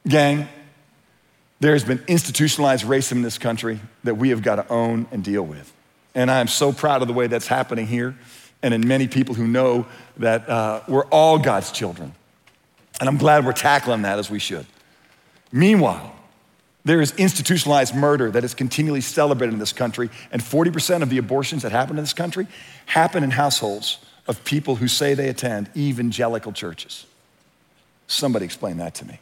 Gang, 0.07 0.49
there 1.61 1.73
has 1.73 1.85
been 1.85 2.03
institutionalized 2.07 2.85
racism 2.85 3.13
in 3.13 3.23
this 3.23 3.39
country 3.39 3.81
that 4.05 4.17
we 4.17 4.31
have 4.31 4.43
got 4.43 4.57
to 4.57 4.69
own 4.69 5.07
and 5.11 5.25
deal 5.25 5.43
with. 5.43 5.73
And 6.15 6.31
I 6.31 6.41
am 6.41 6.49
so 6.49 6.73
proud 6.73 7.03
of 7.03 7.09
the 7.09 7.15
way 7.15 7.27
that's 7.27 7.47
happening 7.47 7.87
here 7.87 8.17
and 8.63 8.75
in 8.75 8.87
many 8.87 9.07
people 9.09 9.35
who 9.35 9.47
know 9.47 9.87
that 10.17 10.49
uh, 10.49 10.83
we're 10.89 11.07
all 11.07 11.39
God's 11.39 11.71
children. 11.71 12.13
And 13.01 13.09
I'm 13.09 13.17
glad 13.17 13.45
we're 13.47 13.53
tackling 13.53 14.03
that 14.03 14.19
as 14.19 14.31
we 14.31 14.39
should. 14.39 14.67
Meanwhile, 15.53 16.15
there 16.85 17.01
is 17.01 17.13
institutionalized 17.17 17.95
murder 17.95 18.31
that 18.31 18.45
is 18.45 18.55
continually 18.55 19.01
celebrated 19.01 19.53
in 19.53 19.59
this 19.59 19.73
country, 19.73 20.11
and 20.33 20.43
40% 20.43 21.03
of 21.03 21.11
the 21.11 21.19
abortions 21.19 21.63
that 21.63 21.73
happen 21.73 21.97
in 21.99 22.03
this 22.03 22.13
country 22.13 22.47
happen 22.87 23.23
in 23.23 23.31
households 23.31 23.99
of 24.27 24.43
people 24.45 24.77
who 24.77 24.89
say 24.89 25.15
they 25.15 25.29
attend 25.29 25.71
evangelical 25.77 26.53
churches. 26.53 27.07
Somebody 28.07 28.45
explain 28.45 28.79
that 28.79 28.95
to 28.97 29.07
me. 29.07 29.21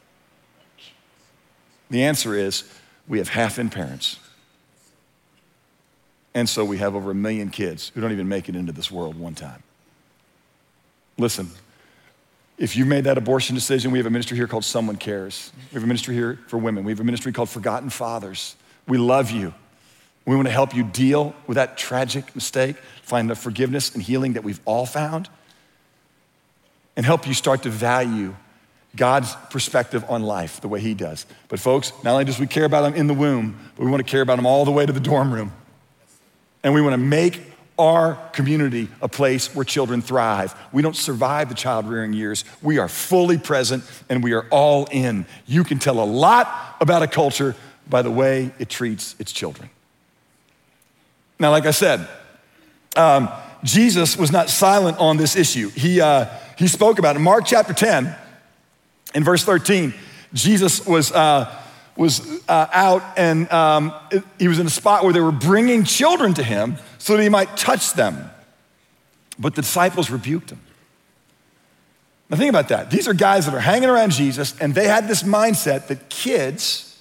The 1.90 2.04
answer 2.04 2.34
is 2.34 2.64
we 3.08 3.18
have 3.18 3.28
half 3.28 3.58
in 3.58 3.70
parents. 3.70 4.18
And 6.34 6.48
so 6.48 6.64
we 6.64 6.78
have 6.78 6.94
over 6.94 7.12
a 7.12 7.14
million 7.14 7.48
kids 7.48 7.92
who 7.94 8.00
don't 8.00 8.12
even 8.12 8.28
make 8.28 8.48
it 8.48 8.56
into 8.56 8.72
this 8.72 8.90
world 8.90 9.18
one 9.18 9.34
time. 9.34 9.62
Listen, 11.16 11.50
if 12.58 12.76
you've 12.76 12.88
made 12.88 13.04
that 13.04 13.16
abortion 13.16 13.54
decision, 13.54 13.90
we 13.90 13.98
have 13.98 14.06
a 14.06 14.10
ministry 14.10 14.36
here 14.36 14.46
called 14.46 14.64
Someone 14.64 14.96
Cares. 14.96 15.50
We 15.70 15.74
have 15.74 15.84
a 15.84 15.86
ministry 15.86 16.14
here 16.14 16.38
for 16.48 16.58
women. 16.58 16.84
We 16.84 16.92
have 16.92 17.00
a 17.00 17.04
ministry 17.04 17.32
called 17.32 17.48
Forgotten 17.48 17.90
Fathers. 17.90 18.56
We 18.86 18.98
love 18.98 19.30
you. 19.30 19.54
We 20.26 20.34
want 20.34 20.48
to 20.48 20.52
help 20.52 20.74
you 20.74 20.82
deal 20.82 21.34
with 21.46 21.54
that 21.54 21.78
tragic 21.78 22.34
mistake, 22.34 22.76
find 23.02 23.30
the 23.30 23.36
forgiveness 23.36 23.94
and 23.94 24.02
healing 24.02 24.32
that 24.34 24.42
we've 24.42 24.60
all 24.64 24.84
found, 24.84 25.28
and 26.96 27.06
help 27.06 27.26
you 27.26 27.34
start 27.34 27.62
to 27.62 27.70
value 27.70 28.34
God's 28.96 29.34
perspective 29.50 30.04
on 30.08 30.22
life 30.22 30.60
the 30.60 30.68
way 30.68 30.80
He 30.80 30.94
does. 30.94 31.26
But, 31.48 31.60
folks, 31.60 31.92
not 32.02 32.12
only 32.12 32.24
does 32.24 32.38
we 32.38 32.46
care 32.46 32.64
about 32.64 32.82
them 32.82 32.94
in 32.94 33.06
the 33.06 33.14
womb, 33.14 33.58
but 33.76 33.84
we 33.84 33.90
want 33.90 34.04
to 34.04 34.10
care 34.10 34.22
about 34.22 34.36
them 34.36 34.46
all 34.46 34.64
the 34.64 34.72
way 34.72 34.86
to 34.86 34.92
the 34.92 35.00
dorm 35.00 35.32
room. 35.32 35.52
And 36.62 36.74
we 36.74 36.80
want 36.80 36.94
to 36.94 36.98
make 36.98 37.40
our 37.78 38.14
community 38.32 38.88
a 39.02 39.08
place 39.08 39.54
where 39.54 39.64
children 39.64 40.00
thrive. 40.00 40.54
We 40.72 40.82
don't 40.82 40.96
survive 40.96 41.48
the 41.48 41.54
child 41.54 41.88
rearing 41.88 42.12
years. 42.12 42.44
We 42.62 42.78
are 42.78 42.88
fully 42.88 43.38
present 43.38 43.84
and 44.08 44.24
we 44.24 44.32
are 44.32 44.46
all 44.50 44.86
in. 44.90 45.26
You 45.46 45.62
can 45.62 45.78
tell 45.78 46.02
a 46.02 46.04
lot 46.04 46.76
about 46.80 47.02
a 47.02 47.06
culture 47.06 47.54
by 47.88 48.02
the 48.02 48.10
way 48.10 48.50
it 48.58 48.68
treats 48.68 49.14
its 49.18 49.30
children. 49.30 49.68
Now, 51.38 51.50
like 51.50 51.66
I 51.66 51.70
said, 51.70 52.08
um, 52.96 53.28
Jesus 53.62 54.16
was 54.16 54.32
not 54.32 54.48
silent 54.48 54.98
on 54.98 55.18
this 55.18 55.36
issue. 55.36 55.68
He, 55.68 56.00
uh, 56.00 56.26
he 56.56 56.68
spoke 56.68 56.98
about 56.98 57.16
it. 57.16 57.18
In 57.18 57.24
Mark 57.24 57.44
chapter 57.44 57.74
10, 57.74 58.14
in 59.16 59.24
verse 59.24 59.42
13, 59.42 59.94
Jesus 60.34 60.86
was, 60.86 61.10
uh, 61.10 61.50
was 61.96 62.20
uh, 62.50 62.66
out 62.70 63.02
and 63.16 63.50
um, 63.50 63.94
he 64.38 64.46
was 64.46 64.58
in 64.58 64.66
a 64.66 64.70
spot 64.70 65.04
where 65.04 65.12
they 65.14 65.20
were 65.20 65.32
bringing 65.32 65.84
children 65.84 66.34
to 66.34 66.42
him 66.42 66.76
so 66.98 67.16
that 67.16 67.22
he 67.22 67.30
might 67.30 67.56
touch 67.56 67.94
them. 67.94 68.30
But 69.38 69.54
the 69.54 69.62
disciples 69.62 70.10
rebuked 70.10 70.50
him. 70.50 70.60
Now, 72.28 72.36
think 72.36 72.50
about 72.50 72.68
that. 72.68 72.90
These 72.90 73.08
are 73.08 73.14
guys 73.14 73.46
that 73.46 73.54
are 73.54 73.60
hanging 73.60 73.88
around 73.88 74.10
Jesus, 74.12 74.54
and 74.60 74.74
they 74.74 74.86
had 74.86 75.08
this 75.08 75.22
mindset 75.22 75.86
that 75.86 76.10
kids, 76.10 77.00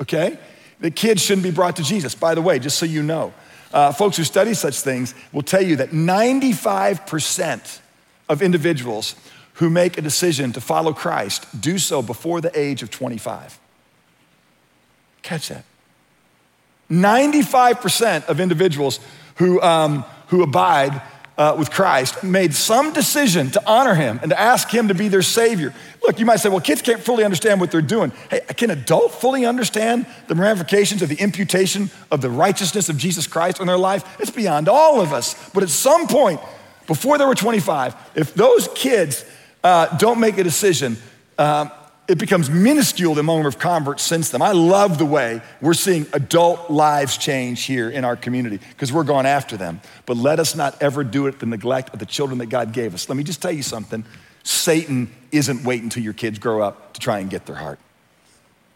okay, 0.00 0.38
that 0.78 0.94
kids 0.94 1.20
shouldn't 1.20 1.42
be 1.42 1.50
brought 1.50 1.76
to 1.76 1.82
Jesus. 1.82 2.14
By 2.14 2.36
the 2.36 2.42
way, 2.42 2.60
just 2.60 2.78
so 2.78 2.86
you 2.86 3.02
know, 3.02 3.34
uh, 3.72 3.92
folks 3.92 4.16
who 4.16 4.24
study 4.24 4.54
such 4.54 4.80
things 4.80 5.14
will 5.32 5.42
tell 5.42 5.62
you 5.62 5.76
that 5.76 5.90
95% 5.90 7.80
of 8.28 8.40
individuals 8.40 9.16
who 9.60 9.68
make 9.68 9.98
a 9.98 10.00
decision 10.00 10.52
to 10.52 10.60
follow 10.60 10.94
Christ 10.94 11.60
do 11.60 11.76
so 11.76 12.00
before 12.00 12.40
the 12.40 12.50
age 12.58 12.82
of 12.82 12.90
25. 12.90 13.60
Catch 15.20 15.50
that. 15.50 15.66
95% 16.90 18.24
of 18.24 18.40
individuals 18.40 19.00
who, 19.34 19.60
um, 19.60 20.06
who 20.28 20.42
abide 20.42 21.02
uh, 21.36 21.54
with 21.58 21.70
Christ 21.70 22.24
made 22.24 22.54
some 22.54 22.94
decision 22.94 23.50
to 23.50 23.62
honor 23.66 23.94
him 23.94 24.18
and 24.22 24.30
to 24.30 24.40
ask 24.40 24.70
him 24.70 24.88
to 24.88 24.94
be 24.94 25.08
their 25.08 25.20
savior. 25.20 25.74
Look, 26.02 26.18
you 26.18 26.24
might 26.24 26.40
say, 26.40 26.48
well, 26.48 26.60
kids 26.60 26.80
can't 26.80 27.02
fully 27.02 27.22
understand 27.22 27.60
what 27.60 27.70
they're 27.70 27.82
doing. 27.82 28.12
Hey, 28.30 28.40
can 28.56 28.70
adult 28.70 29.12
fully 29.12 29.44
understand 29.44 30.06
the 30.28 30.36
ramifications 30.36 31.02
of 31.02 31.10
the 31.10 31.16
imputation 31.16 31.90
of 32.10 32.22
the 32.22 32.30
righteousness 32.30 32.88
of 32.88 32.96
Jesus 32.96 33.26
Christ 33.26 33.60
in 33.60 33.66
their 33.66 33.76
life? 33.76 34.16
It's 34.20 34.30
beyond 34.30 34.70
all 34.70 35.02
of 35.02 35.12
us. 35.12 35.50
But 35.50 35.62
at 35.62 35.68
some 35.68 36.06
point, 36.06 36.40
before 36.86 37.18
they 37.18 37.26
were 37.26 37.34
25, 37.34 37.94
if 38.14 38.32
those 38.32 38.66
kids 38.74 39.22
uh, 39.62 39.96
don't 39.98 40.20
make 40.20 40.38
a 40.38 40.44
decision, 40.44 40.96
um, 41.38 41.70
it 42.08 42.18
becomes 42.18 42.50
minuscule 42.50 43.14
the 43.14 43.22
moment 43.22 43.46
of 43.46 43.60
converts 43.60 44.02
since 44.02 44.30
them. 44.30 44.42
I 44.42 44.50
love 44.50 44.98
the 44.98 45.06
way 45.06 45.40
we're 45.60 45.74
seeing 45.74 46.06
adult 46.12 46.68
lives 46.68 47.16
change 47.16 47.64
here 47.64 47.88
in 47.88 48.04
our 48.04 48.16
community 48.16 48.58
because 48.70 48.92
we're 48.92 49.04
going 49.04 49.26
after 49.26 49.56
them. 49.56 49.80
But 50.06 50.16
let 50.16 50.40
us 50.40 50.56
not 50.56 50.82
ever 50.82 51.04
do 51.04 51.26
it 51.28 51.34
at 51.34 51.40
the 51.40 51.46
neglect 51.46 51.92
of 51.92 52.00
the 52.00 52.06
children 52.06 52.38
that 52.38 52.46
God 52.46 52.72
gave 52.72 52.94
us. 52.94 53.08
Let 53.08 53.16
me 53.16 53.22
just 53.22 53.40
tell 53.40 53.52
you 53.52 53.62
something 53.62 54.04
Satan 54.42 55.08
isn't 55.30 55.62
waiting 55.62 55.84
until 55.84 56.02
your 56.02 56.12
kids 56.12 56.40
grow 56.40 56.62
up 56.62 56.94
to 56.94 57.00
try 57.00 57.20
and 57.20 57.30
get 57.30 57.46
their 57.46 57.56
heart. 57.56 57.78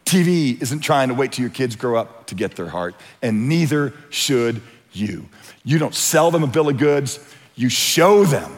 TV 0.05 0.61
isn't 0.61 0.81
trying 0.81 1.09
to 1.09 1.15
wait 1.15 1.33
till 1.33 1.43
your 1.43 1.51
kids 1.51 1.75
grow 1.75 1.99
up 1.99 2.27
to 2.27 2.35
get 2.35 2.55
their 2.55 2.69
heart, 2.69 2.95
and 3.23 3.49
neither 3.49 3.95
should 4.11 4.63
you. 4.93 5.29
You 5.65 5.79
don't 5.79 5.95
sell 5.95 6.31
them 6.31 6.45
a 6.45 6.47
bill 6.47 6.69
of 6.69 6.79
goods, 6.79 7.19
you 7.57 7.69
show 7.69 8.25
them 8.25 8.53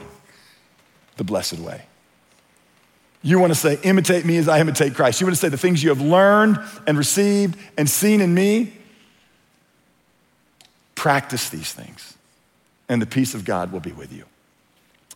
the 1.17 1.25
blessed 1.25 1.61
way. 1.61 1.87
You 3.27 3.41
want 3.41 3.53
to 3.53 3.59
say, 3.59 3.77
imitate 3.83 4.25
me 4.25 4.37
as 4.37 4.49
I 4.49 4.61
imitate 4.61 4.95
Christ. 4.95 5.21
You 5.21 5.27
want 5.27 5.35
to 5.35 5.41
say 5.41 5.49
the 5.49 5.59
things 5.59 5.83
you 5.83 5.89
have 5.89 6.01
learned 6.01 6.61
and 6.87 6.97
received 6.97 7.59
and 7.77 7.91
seen 7.91 8.21
in 8.21 8.33
me. 8.33 8.73
Practice 10.95 11.51
these 11.51 11.73
things, 11.73 12.17
and 12.89 13.03
the 13.03 13.07
peace 13.07 13.35
of 13.35 13.45
God 13.45 13.73
will 13.73 13.81
be 13.81 13.91
with 13.91 14.13
you. 14.13 14.27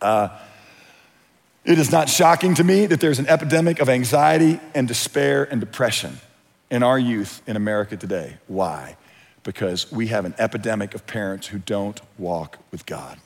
Uh, 0.01 0.27
it 1.63 1.79
is 1.79 1.89
not 1.89 2.09
shocking 2.09 2.53
to 2.55 2.65
me 2.65 2.85
that 2.85 2.99
there's 2.99 3.19
an 3.19 3.27
epidemic 3.27 3.79
of 3.79 3.87
anxiety 3.87 4.59
and 4.75 4.89
despair 4.89 5.45
and 5.49 5.61
depression 5.61 6.17
in 6.69 6.83
our 6.83 6.99
youth 6.99 7.41
in 7.47 7.55
America 7.55 7.95
today. 7.95 8.35
Why? 8.47 8.97
Because 9.43 9.89
we 9.89 10.07
have 10.07 10.25
an 10.25 10.35
epidemic 10.37 10.93
of 10.93 11.07
parents 11.07 11.47
who 11.47 11.59
don't 11.59 12.01
walk 12.17 12.57
with 12.71 12.85
God. 12.85 13.19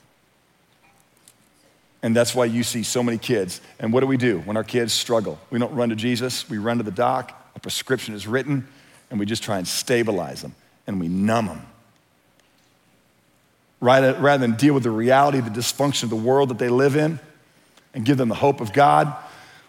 And 2.06 2.14
that's 2.14 2.36
why 2.36 2.44
you 2.44 2.62
see 2.62 2.84
so 2.84 3.02
many 3.02 3.18
kids. 3.18 3.60
And 3.80 3.92
what 3.92 3.98
do 3.98 4.06
we 4.06 4.16
do 4.16 4.38
when 4.42 4.56
our 4.56 4.62
kids 4.62 4.92
struggle? 4.92 5.40
We 5.50 5.58
don't 5.58 5.74
run 5.74 5.88
to 5.88 5.96
Jesus, 5.96 6.48
we 6.48 6.56
run 6.56 6.76
to 6.76 6.84
the 6.84 6.92
doc, 6.92 7.32
a 7.56 7.58
prescription 7.58 8.14
is 8.14 8.28
written, 8.28 8.68
and 9.10 9.18
we 9.18 9.26
just 9.26 9.42
try 9.42 9.58
and 9.58 9.66
stabilize 9.66 10.40
them 10.40 10.54
and 10.86 11.00
we 11.00 11.08
numb 11.08 11.46
them. 11.46 11.62
Uh, 13.82 14.14
rather 14.20 14.38
than 14.38 14.54
deal 14.54 14.72
with 14.72 14.84
the 14.84 14.90
reality, 14.92 15.40
the 15.40 15.50
dysfunction 15.50 16.04
of 16.04 16.10
the 16.10 16.14
world 16.14 16.50
that 16.50 16.58
they 16.58 16.68
live 16.68 16.94
in, 16.94 17.18
and 17.92 18.04
give 18.04 18.18
them 18.18 18.28
the 18.28 18.36
hope 18.36 18.60
of 18.60 18.72
God, 18.72 19.12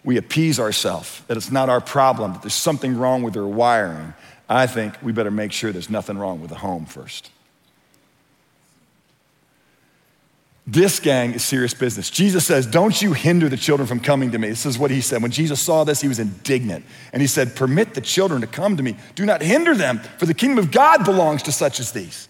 we 0.04 0.18
appease 0.18 0.60
ourselves 0.60 1.24
that 1.26 1.38
it's 1.38 1.50
not 1.50 1.70
our 1.70 1.82
problem, 1.82 2.34
that 2.34 2.44
there's 2.44 2.54
something 2.54 3.00
wrong 3.00 3.24
with 3.24 3.34
their 3.34 3.48
wiring. 3.48 4.14
I 4.48 4.68
think 4.68 4.94
we 5.02 5.12
better 5.12 5.32
make 5.32 5.52
sure 5.52 5.72
there's 5.72 5.90
nothing 5.90 6.20
wrong 6.20 6.40
with 6.40 6.52
the 6.52 6.58
home 6.58 6.86
first. 6.86 7.32
This 10.70 11.00
gang 11.00 11.34
is 11.34 11.46
serious 11.46 11.74
business. 11.74 12.10
Jesus 12.10 12.46
says, 12.46 12.68
Don't 12.68 13.02
you 13.02 13.14
hinder 13.14 13.48
the 13.48 13.56
children 13.56 13.88
from 13.88 14.02
coming 14.02 14.32
to 14.32 14.38
me. 14.38 14.50
This 14.50 14.66
is 14.66 14.78
what 14.78 14.92
he 14.92 15.00
said. 15.00 15.22
When 15.22 15.32
Jesus 15.32 15.62
saw 15.62 15.86
this, 15.86 16.02
he 16.02 16.10
was 16.10 16.20
indignant. 16.20 16.84
And 17.14 17.22
he 17.22 17.28
said, 17.28 17.56
Permit 17.56 17.94
the 17.94 18.02
children 18.02 18.42
to 18.42 18.48
come 18.48 18.76
to 18.76 18.84
me. 18.84 18.98
Do 19.16 19.26
not 19.26 19.42
hinder 19.42 19.74
them, 19.74 20.00
for 20.18 20.26
the 20.26 20.34
kingdom 20.34 20.60
of 20.60 20.72
God 20.72 21.06
belongs 21.06 21.44
to 21.44 21.54
such 21.54 21.80
as 21.80 21.94
these. 21.94 22.28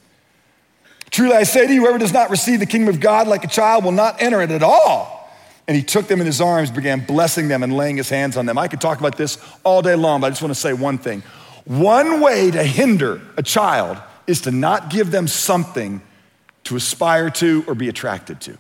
Truly 1.10 1.36
I 1.36 1.44
say 1.44 1.66
to 1.66 1.74
you, 1.74 1.82
whoever 1.82 1.98
does 1.98 2.14
not 2.14 2.30
receive 2.30 2.60
the 2.60 2.68
kingdom 2.68 2.94
of 2.94 3.00
God 3.00 3.28
like 3.28 3.44
a 3.44 3.48
child 3.48 3.84
will 3.84 3.92
not 3.92 4.22
enter 4.22 4.40
it 4.42 4.52
at 4.52 4.62
all. 4.62 5.32
And 5.68 5.76
he 5.76 5.82
took 5.82 6.08
them 6.08 6.20
in 6.20 6.28
his 6.28 6.40
arms, 6.40 6.70
began 6.70 7.06
blessing 7.06 7.48
them 7.48 7.64
and 7.64 7.76
laying 7.76 7.98
his 7.98 8.10
hands 8.10 8.38
on 8.38 8.46
them. 8.46 8.58
I 8.58 8.68
could 8.68 8.82
talk 8.82 9.00
about 9.00 9.18
this 9.18 9.38
all 9.64 9.82
day 9.82 9.96
long, 9.96 10.22
but 10.22 10.28
I 10.28 10.30
just 10.30 10.44
want 10.44 10.54
to 10.54 10.60
say 10.60 10.74
one 10.74 11.00
thing. 11.00 11.24
One 11.66 12.22
way 12.22 12.52
to 12.52 12.64
hinder 12.64 13.20
a 13.36 13.42
child 13.42 13.98
is 14.28 14.42
to 14.42 14.52
not 14.52 14.92
give 14.92 15.10
them 15.10 15.28
something 15.28 16.02
to 16.68 16.76
aspire 16.76 17.30
to 17.30 17.64
or 17.68 17.76
be 17.76 17.90
attracted 17.90 18.42
to. 18.42 18.58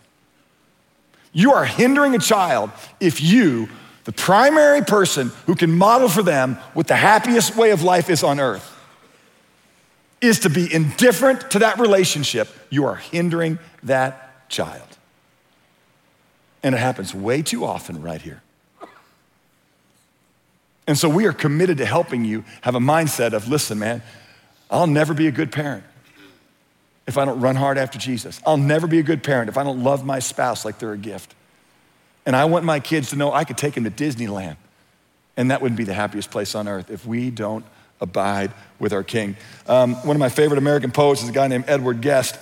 You 1.33 1.53
are 1.53 1.65
hindering 1.65 2.15
a 2.15 2.19
child 2.19 2.71
if 2.99 3.21
you, 3.21 3.69
the 4.05 4.11
primary 4.11 4.81
person 4.81 5.31
who 5.45 5.55
can 5.55 5.77
model 5.77 6.09
for 6.09 6.23
them 6.23 6.55
what 6.73 6.87
the 6.87 6.95
happiest 6.95 7.55
way 7.55 7.71
of 7.71 7.83
life 7.83 8.09
is 8.09 8.23
on 8.23 8.39
earth, 8.39 8.73
is 10.21 10.39
to 10.39 10.49
be 10.49 10.73
indifferent 10.73 11.51
to 11.51 11.59
that 11.59 11.79
relationship, 11.79 12.47
you 12.69 12.85
are 12.85 12.95
hindering 12.95 13.59
that 13.83 14.49
child. 14.49 14.87
And 16.63 16.73
it 16.73 16.79
happens 16.79 17.13
way 17.13 17.41
too 17.41 17.65
often 17.65 18.01
right 18.01 18.21
here. 18.21 18.41
And 20.87 20.97
so 20.97 21.09
we 21.09 21.25
are 21.25 21.33
committed 21.33 21.77
to 21.79 21.85
helping 21.85 22.23
you 22.23 22.45
have 22.61 22.73
a 22.73 22.79
mindset 22.79 23.33
of 23.33 23.47
listen, 23.49 23.77
man, 23.77 24.01
I'll 24.71 24.87
never 24.87 25.13
be 25.13 25.27
a 25.27 25.31
good 25.31 25.51
parent 25.51 25.83
if 27.07 27.17
I 27.17 27.25
don't 27.25 27.39
run 27.39 27.55
hard 27.55 27.77
after 27.77 27.97
Jesus. 27.97 28.39
I'll 28.45 28.57
never 28.57 28.85
be 28.85 28.99
a 28.99 29.03
good 29.03 29.23
parent 29.23 29.49
if 29.49 29.57
I 29.57 29.63
don't 29.63 29.83
love 29.83 30.05
my 30.05 30.19
spouse 30.19 30.65
like 30.65 30.77
they're 30.77 30.91
a 30.91 30.97
gift. 30.97 31.33
And 32.25 32.35
I 32.35 32.45
want 32.45 32.65
my 32.65 32.81
kids 32.81 33.11
to 33.11 33.15
know 33.15 33.31
I 33.31 33.45
could 33.45 33.57
take 33.57 33.73
them 33.73 33.85
to 33.85 33.91
Disneyland. 33.91 34.57
And 35.37 35.51
that 35.51 35.61
wouldn't 35.61 35.77
be 35.77 35.85
the 35.85 35.93
happiest 35.93 36.29
place 36.29 36.53
on 36.55 36.67
earth 36.67 36.89
if 36.89 37.05
we 37.05 37.29
don't 37.29 37.63
abide 38.01 38.51
with 38.79 38.91
our 38.91 39.03
King. 39.03 39.37
Um, 39.67 39.95
one 40.05 40.15
of 40.15 40.19
my 40.19 40.29
favorite 40.29 40.57
American 40.57 40.91
poets 40.91 41.23
is 41.23 41.29
a 41.29 41.31
guy 41.31 41.47
named 41.47 41.65
Edgar 41.67 41.93
Guest. 41.93 42.37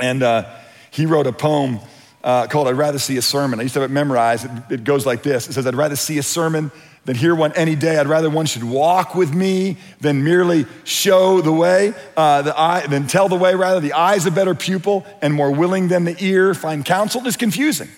And 0.00 0.22
uh, 0.22 0.50
he 0.90 1.04
wrote 1.04 1.26
a 1.26 1.32
poem 1.32 1.80
uh, 2.24 2.46
called 2.46 2.68
I'd 2.68 2.76
Rather 2.76 2.98
See 2.98 3.16
a 3.18 3.22
Sermon. 3.22 3.60
I 3.60 3.64
used 3.64 3.74
to 3.74 3.80
have 3.80 3.90
it 3.90 3.92
memorized. 3.92 4.46
It, 4.46 4.74
it 4.74 4.84
goes 4.84 5.04
like 5.04 5.22
this 5.22 5.48
It 5.48 5.52
says, 5.52 5.66
I'd 5.66 5.74
rather 5.74 5.96
see 5.96 6.18
a 6.18 6.22
sermon 6.22 6.72
than 7.06 7.16
hear 7.16 7.34
one 7.34 7.52
any 7.54 7.74
day. 7.76 7.98
I'd 7.98 8.08
rather 8.08 8.28
one 8.28 8.46
should 8.46 8.64
walk 8.64 9.14
with 9.14 9.32
me 9.32 9.78
than 10.00 10.24
merely 10.24 10.66
show 10.84 11.40
the 11.40 11.52
way, 11.52 11.94
uh, 12.16 12.42
the 12.42 12.58
eye, 12.58 12.86
than 12.86 13.06
tell 13.06 13.28
the 13.28 13.36
way, 13.36 13.54
rather. 13.54 13.80
The 13.80 13.94
eye's 13.94 14.26
a 14.26 14.30
better 14.30 14.54
pupil 14.54 15.06
and 15.22 15.32
more 15.32 15.52
willing 15.52 15.88
than 15.88 16.04
the 16.04 16.16
ear. 16.22 16.52
Find 16.52 16.84
counsel 16.84 17.26
is 17.26 17.36
confusing, 17.36 17.88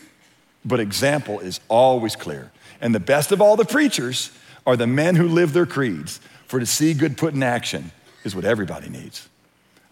but 0.65 0.79
example 0.79 1.41
is 1.41 1.59
always 1.69 2.15
clear. 2.15 2.53
And 2.81 2.95
the 2.95 3.01
best 3.01 3.33
of 3.33 3.41
all 3.41 3.57
the 3.57 3.65
preachers 3.65 4.31
are 4.67 4.77
the 4.77 4.87
men 4.87 5.17
who 5.17 5.27
live 5.27 5.55
their 5.55 5.67
creeds, 5.67 6.21
for 6.47 6.61
to 6.61 6.67
see 6.67 6.93
good 6.93 7.17
put 7.17 7.35
in 7.35 7.43
action 7.43 7.91
is 8.25 8.37
what 8.37 8.45
everybody 8.45 8.91
needs. 8.91 9.29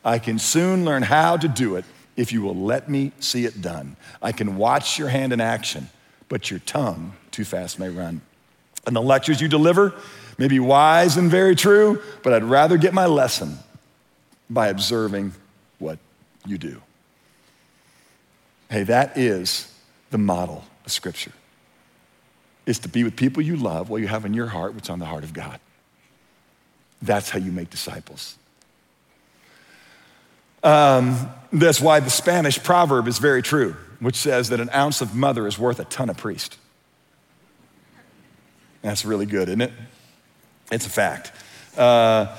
I 0.04 0.18
can 0.18 0.38
soon 0.38 0.84
learn 0.84 1.02
how 1.02 1.38
to 1.38 1.48
do 1.48 1.76
it 1.76 1.86
if 2.16 2.32
you 2.32 2.42
will 2.42 2.54
let 2.54 2.88
me 2.88 3.12
see 3.18 3.46
it 3.46 3.62
done. 3.62 3.96
I 4.20 4.32
can 4.32 4.56
watch 4.56 4.98
your 4.98 5.08
hand 5.08 5.32
in 5.32 5.40
action, 5.40 5.88
but 6.28 6.50
your 6.50 6.60
tongue 6.60 7.14
too 7.30 7.44
fast 7.44 7.78
may 7.78 7.88
run. 7.88 8.20
And 8.86 8.94
the 8.94 9.02
lectures 9.02 9.40
you 9.40 9.48
deliver 9.48 9.94
may 10.38 10.48
be 10.48 10.60
wise 10.60 11.16
and 11.16 11.30
very 11.30 11.56
true, 11.56 12.00
but 12.22 12.32
I'd 12.32 12.44
rather 12.44 12.76
get 12.76 12.94
my 12.94 13.06
lesson 13.06 13.58
by 14.48 14.68
observing 14.68 15.32
what 15.78 15.98
you 16.46 16.56
do. 16.56 16.80
Hey, 18.70 18.84
that 18.84 19.16
is 19.16 19.72
the 20.10 20.18
model 20.18 20.64
of 20.84 20.92
Scripture. 20.92 21.32
Is 22.64 22.78
to 22.80 22.88
be 22.88 23.04
with 23.04 23.16
people 23.16 23.42
you 23.42 23.56
love 23.56 23.90
while 23.90 24.00
you 24.00 24.08
have 24.08 24.24
in 24.24 24.34
your 24.34 24.46
heart 24.46 24.74
what's 24.74 24.90
on 24.90 24.98
the 24.98 25.06
heart 25.06 25.24
of 25.24 25.32
God. 25.32 25.60
That's 27.00 27.30
how 27.30 27.38
you 27.38 27.52
make 27.52 27.70
disciples. 27.70 28.36
Um, 30.62 31.28
that's 31.52 31.80
why 31.80 32.00
the 32.00 32.10
Spanish 32.10 32.60
proverb 32.62 33.06
is 33.06 33.18
very 33.18 33.42
true, 33.42 33.76
which 34.00 34.16
says 34.16 34.48
that 34.48 34.58
an 34.58 34.70
ounce 34.70 35.00
of 35.00 35.14
mother 35.14 35.46
is 35.46 35.58
worth 35.58 35.78
a 35.78 35.84
ton 35.84 36.10
of 36.10 36.16
priest. 36.16 36.58
That's 38.86 39.04
really 39.04 39.26
good, 39.26 39.48
isn't 39.48 39.62
it? 39.62 39.72
It's 40.70 40.86
a 40.86 40.90
fact. 40.90 41.32
Uh, 41.76 42.36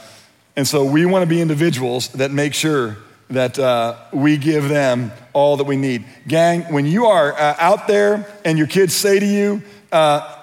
and 0.55 0.65
so 0.65 0.85
we 0.85 1.05
want 1.05 1.23
to 1.23 1.27
be 1.27 1.41
individuals 1.41 2.07
that 2.13 2.31
make 2.31 2.53
sure 2.53 2.95
that 3.29 3.59
uh, 3.59 3.97
we 4.13 4.37
give 4.37 4.69
them 4.69 5.11
all 5.33 5.57
that 5.57 5.65
we 5.65 5.75
need. 5.75 6.05
Gang, 6.25 6.61
when 6.71 6.85
you 6.85 7.07
are 7.07 7.33
uh, 7.33 7.55
out 7.59 7.87
there 7.89 8.25
and 8.45 8.57
your 8.57 8.67
kids 8.67 8.95
say 8.95 9.19
to 9.19 9.25
you, 9.25 9.61
uh, 9.91 10.35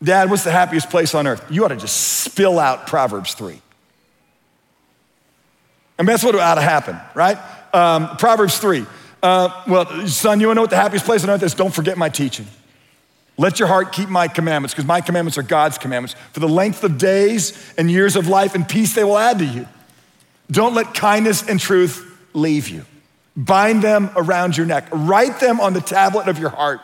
Dad, 0.00 0.30
what's 0.30 0.44
the 0.44 0.52
happiest 0.52 0.88
place 0.88 1.16
on 1.16 1.26
earth? 1.26 1.44
You 1.50 1.64
ought 1.64 1.68
to 1.68 1.76
just 1.76 2.22
spill 2.22 2.60
out 2.60 2.86
Proverbs 2.86 3.34
3. 3.34 3.60
I 5.98 6.02
mean, 6.02 6.06
that's 6.06 6.22
what 6.22 6.36
ought 6.36 6.54
to 6.54 6.60
happen, 6.60 6.96
right? 7.14 7.38
Um, 7.74 8.16
Proverbs 8.18 8.58
3. 8.58 8.86
Uh, 9.20 9.64
well, 9.66 10.06
son, 10.06 10.38
you 10.38 10.46
want 10.46 10.54
to 10.54 10.58
know 10.58 10.60
what 10.60 10.70
the 10.70 10.76
happiest 10.76 11.06
place 11.06 11.24
on 11.24 11.30
earth 11.30 11.42
is? 11.42 11.54
Don't 11.54 11.74
forget 11.74 11.98
my 11.98 12.08
teaching. 12.08 12.46
Let 13.36 13.58
your 13.58 13.68
heart 13.68 13.92
keep 13.92 14.08
my 14.08 14.28
commandments, 14.28 14.74
because 14.74 14.86
my 14.86 15.00
commandments 15.00 15.38
are 15.38 15.42
God's 15.42 15.76
commandments. 15.78 16.14
For 16.32 16.40
the 16.40 16.48
length 16.48 16.84
of 16.84 16.98
days 16.98 17.74
and 17.76 17.90
years 17.90 18.14
of 18.14 18.28
life 18.28 18.54
and 18.54 18.68
peace 18.68 18.94
they 18.94 19.04
will 19.04 19.18
add 19.18 19.38
to 19.40 19.44
you. 19.44 19.66
Don't 20.50 20.74
let 20.74 20.94
kindness 20.94 21.48
and 21.48 21.58
truth 21.58 22.04
leave 22.32 22.68
you. 22.68 22.84
Bind 23.36 23.82
them 23.82 24.10
around 24.14 24.56
your 24.56 24.66
neck, 24.66 24.86
write 24.92 25.40
them 25.40 25.60
on 25.60 25.72
the 25.72 25.80
tablet 25.80 26.28
of 26.28 26.38
your 26.38 26.50
heart. 26.50 26.80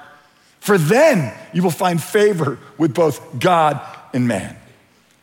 For 0.59 0.76
then 0.76 1.32
you 1.53 1.62
will 1.62 1.70
find 1.70 2.03
favor 2.03 2.59
with 2.76 2.94
both 2.94 3.38
God 3.38 3.80
and 4.12 4.26
man. 4.26 4.57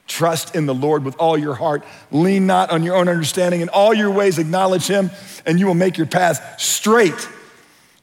Trust 0.08 0.56
in 0.56 0.66
the 0.66 0.74
Lord 0.74 1.04
with 1.04 1.18
all 1.18 1.38
your 1.38 1.54
heart. 1.54 1.84
Lean 2.12 2.48
not 2.48 2.72
on 2.72 2.82
your 2.84 2.96
own 2.96 3.10
understanding. 3.10 3.60
In 3.60 3.68
all 3.70 3.94
your 3.94 4.10
ways, 4.10 4.40
acknowledge 4.40 4.88
Him, 4.88 5.12
and 5.46 5.60
you 5.60 5.68
will 5.68 5.74
make 5.74 5.98
your 5.98 6.08
path 6.08 6.60
straight. 6.60 7.28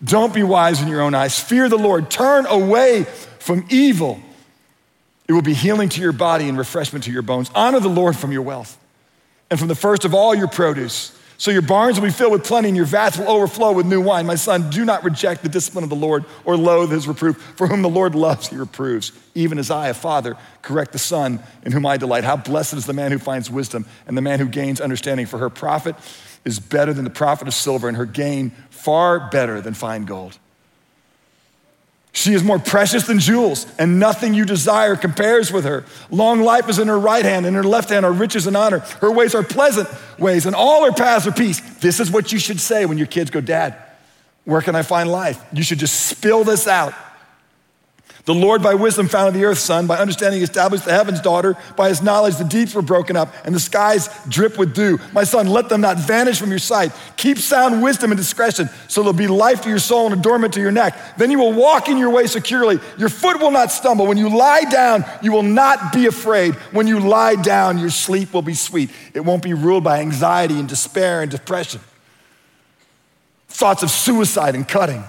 Don't 0.03 0.35
be 0.35 0.43
wise 0.43 0.83
in 0.83 0.89
your 0.89 1.01
own 1.01 1.15
eyes. 1.15 1.39
Fear 1.39 1.69
the 1.69 1.79
Lord. 1.79 2.11
Turn 2.11 2.47
away 2.47 3.05
from 3.39 3.65
evil. 3.71 4.21
It 5.29 5.33
will 5.33 5.43
be 5.43 5.55
healing 5.55 5.89
to 5.91 6.01
your 6.01 6.13
body 6.13 6.49
and 6.49 6.59
refreshment 6.59 7.05
to 7.05 7.13
your 7.13 7.23
bones. 7.23 7.51
Honor 7.55 7.81
the 7.81 7.89
Lord 7.89 8.17
from 8.17 8.33
your 8.33 8.43
wealth 8.43 8.79
and 9.51 9.59
from 9.59 9.69
the 9.69 9.75
first 9.75 10.05
of 10.05 10.15
all 10.15 10.35
your 10.35 10.49
produce. 10.49 11.19
So 11.37 11.51
your 11.51 11.63
barns 11.63 11.99
will 11.99 12.07
be 12.07 12.13
filled 12.13 12.33
with 12.33 12.45
plenty 12.45 12.69
and 12.69 12.77
your 12.77 12.87
vats 12.87 13.19
will 13.19 13.29
overflow 13.29 13.73
with 13.73 13.87
new 13.87 14.01
wine. 14.01 14.27
My 14.27 14.37
son, 14.37 14.71
do 14.71 14.85
not 14.85 15.03
reject 15.03 15.43
the 15.43 15.49
discipline 15.49 15.83
of 15.83 15.91
the 15.91 15.97
Lord 15.97 16.25
or 16.45 16.57
loathe 16.57 16.91
his 16.91 17.09
reproof. 17.09 17.37
For 17.57 17.67
whom 17.67 17.83
the 17.83 17.89
Lord 17.89 18.15
loves, 18.15 18.49
he 18.49 18.57
reproves. 18.57 19.13
Even 19.35 19.59
as 19.59 19.71
I, 19.71 19.89
a 19.89 19.95
father, 19.95 20.37
correct 20.63 20.93
the 20.93 20.99
son 20.99 21.43
in 21.65 21.73
whom 21.73 21.87
I 21.87 21.97
delight. 21.97 22.25
How 22.25 22.37
blessed 22.37 22.75
is 22.75 22.87
the 22.87 22.93
man 22.93 23.11
who 23.11 23.19
finds 23.19 23.51
wisdom 23.51 23.85
and 24.07 24.17
the 24.17 24.23
man 24.23 24.39
who 24.39 24.47
gains 24.47 24.81
understanding. 24.81 25.27
For 25.27 25.39
her 25.39 25.51
profit 25.51 25.97
is 26.45 26.59
better 26.61 26.93
than 26.93 27.05
the 27.05 27.11
profit 27.11 27.49
of 27.49 27.55
silver 27.55 27.89
and 27.89 27.97
her 27.97 28.07
gain 28.07 28.51
far 28.71 29.31
better 29.31 29.61
than 29.61 29.75
fine 29.75 30.05
gold. 30.05 30.39
She 32.13 32.33
is 32.33 32.45
more 32.45 32.61
precious 32.61 33.09
than 33.09 33.19
jewels, 33.19 33.67
and 33.77 33.99
nothing 33.99 34.35
you 34.35 34.45
desire 34.45 34.95
compares 34.95 35.51
with 35.51 35.65
her. 35.65 35.85
Long 36.11 36.43
life 36.43 36.69
is 36.69 36.79
in 36.79 36.87
her 36.87 36.99
right 36.99 37.25
hand, 37.25 37.45
and 37.45 37.57
in 37.57 37.63
her 37.63 37.69
left 37.69 37.91
hand 37.91 38.07
are 38.07 38.13
riches 38.13 38.47
and 38.47 38.57
honor. 38.57 38.79
Her 39.01 39.11
ways 39.11 39.35
are 39.35 39.43
pleasant 39.43 39.89
ways, 40.17 40.47
and 40.47 40.55
all 40.55 40.85
her 40.85 40.93
paths 40.93 41.27
are 41.27 41.33
peace. 41.33 41.59
This 41.79 41.99
is 41.99 42.13
what 42.13 42.31
you 42.31 42.39
should 42.39 42.61
say 42.61 42.87
when 42.87 42.99
your 42.99 43.09
kids 43.09 43.31
go, 43.31 43.41
Dad, 43.41 43.77
where 44.45 44.63
can 44.63 44.77
I 44.77 44.83
find 44.83 45.11
life? 45.11 45.45
You 45.53 45.65
should 45.65 45.81
just 45.81 46.07
spill 46.07 46.45
this 46.45 46.69
out. 46.69 46.95
The 48.27 48.35
Lord 48.35 48.63
by 48.63 48.75
wisdom 48.75 49.07
founded 49.07 49.35
the 49.35 49.45
earth, 49.45 49.59
son. 49.59 49.87
By 49.87 49.99
understanding, 49.99 50.41
he 50.41 50.45
established 50.45 50.87
the 50.87 50.93
heavens, 50.93 51.21
daughter. 51.21 51.59
By 51.77 51.91
his 51.91 52.01
knowledge, 52.01 52.37
the 52.37 52.45
deeps 52.45 52.75
were 52.75 52.81
broken 52.81 53.17
up, 53.17 53.35
and 53.45 53.55
the 53.55 53.61
skies 53.61 54.09
drip 54.29 54.57
with 54.59 54.75
dew. 54.75 54.99
My 55.13 55.25
son, 55.25 55.47
let 55.47 55.69
them 55.69 55.83
not 55.83 55.99
vanish 55.99 56.41
from 56.41 56.49
your 56.49 56.59
sight. 56.59 56.93
Keep 57.19 57.37
sound 57.37 57.83
wisdom 57.83 58.13
and 58.13 58.19
discretion, 58.19 58.71
so 58.89 59.03
there'll 59.03 59.13
be 59.13 59.27
life 59.27 59.61
to 59.63 59.69
your 59.69 59.79
soul 59.79 60.07
and 60.07 60.19
adornment 60.19 60.55
to 60.55 60.61
your 60.61 60.73
neck. 60.73 61.19
Then 61.19 61.31
you 61.31 61.39
will 61.39 61.53
walk 61.53 61.91
in 61.91 61.99
your 61.99 62.09
way 62.09 62.27
securely. 62.27 62.81
Your 62.97 63.11
foot 63.11 63.41
will 63.41 63.51
not 63.51 63.71
stumble. 63.71 64.07
When 64.07 64.17
you 64.17 64.35
lie 64.35 64.65
down, 64.65 65.05
you 65.21 65.31
will 65.31 65.43
not 65.43 65.93
be 65.93 66.07
afraid. 66.07 66.55
When 66.73 66.87
you 66.87 67.01
lie 67.01 67.35
down, 67.35 67.79
your 67.79 67.91
sleep 67.91 68.33
will 68.33 68.43
be 68.43 68.55
sweet. 68.55 68.89
It 69.13 69.21
won't 69.21 69.43
be 69.43 69.53
ruled 69.53 69.85
by 69.85 70.01
anxiety 70.01 70.59
and 70.59 70.67
despair 70.67 71.21
and 71.21 71.31
depression, 71.31 71.83
thoughts 73.49 73.83
of 73.83 73.91
suicide 73.91 74.55
and 74.55 74.67
cutting. 74.67 75.05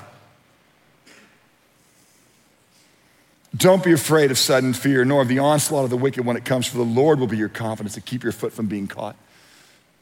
Don't 3.56 3.84
be 3.84 3.94
afraid 3.94 4.32
of 4.32 4.38
sudden 4.38 4.74
fear, 4.74 5.06
nor 5.06 5.22
of 5.22 5.28
the 5.28 5.40
onslaught 5.40 5.84
of 5.84 5.90
the 5.90 5.98
wicked 5.98 6.26
when 6.26 6.36
it 6.36 6.46
comes, 6.46 6.68
for 6.68 6.78
the 6.78 6.84
Lord 6.84 7.20
will 7.20 7.28
be 7.28 7.38
your 7.38 7.50
confidence 7.50 7.94
to 7.94 8.02
keep 8.02 8.24
your 8.24 8.32
foot 8.32 8.52
from 8.52 8.66
being 8.66 8.88
caught. 8.88 9.16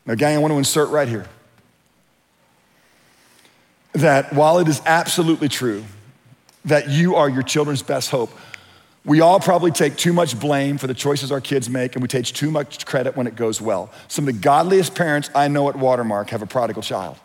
Now, 0.05 0.15
gang, 0.15 0.35
I 0.35 0.39
want 0.39 0.53
to 0.53 0.57
insert 0.57 0.89
right 0.89 1.07
here 1.07 1.27
that 3.93 4.33
while 4.33 4.59
it 4.59 4.67
is 4.67 4.81
absolutely 4.85 5.49
true 5.49 5.83
that 6.65 6.89
you 6.89 7.15
are 7.15 7.29
your 7.29 7.43
children's 7.43 7.83
best 7.83 8.09
hope, 8.09 8.31
we 9.05 9.19
all 9.19 9.39
probably 9.39 9.71
take 9.71 9.97
too 9.97 10.13
much 10.13 10.39
blame 10.39 10.77
for 10.77 10.87
the 10.87 10.93
choices 10.93 11.31
our 11.31 11.41
kids 11.41 11.69
make, 11.69 11.95
and 11.95 12.01
we 12.01 12.07
take 12.07 12.25
too 12.25 12.49
much 12.49 12.85
credit 12.85 13.17
when 13.17 13.27
it 13.27 13.35
goes 13.35 13.61
well. 13.61 13.91
Some 14.07 14.27
of 14.27 14.33
the 14.33 14.39
godliest 14.39 14.95
parents 14.95 15.29
I 15.35 15.49
know 15.49 15.67
at 15.67 15.75
Watermark 15.75 16.29
have 16.29 16.41
a 16.41 16.45
prodigal 16.45 16.81
child. 16.81 17.17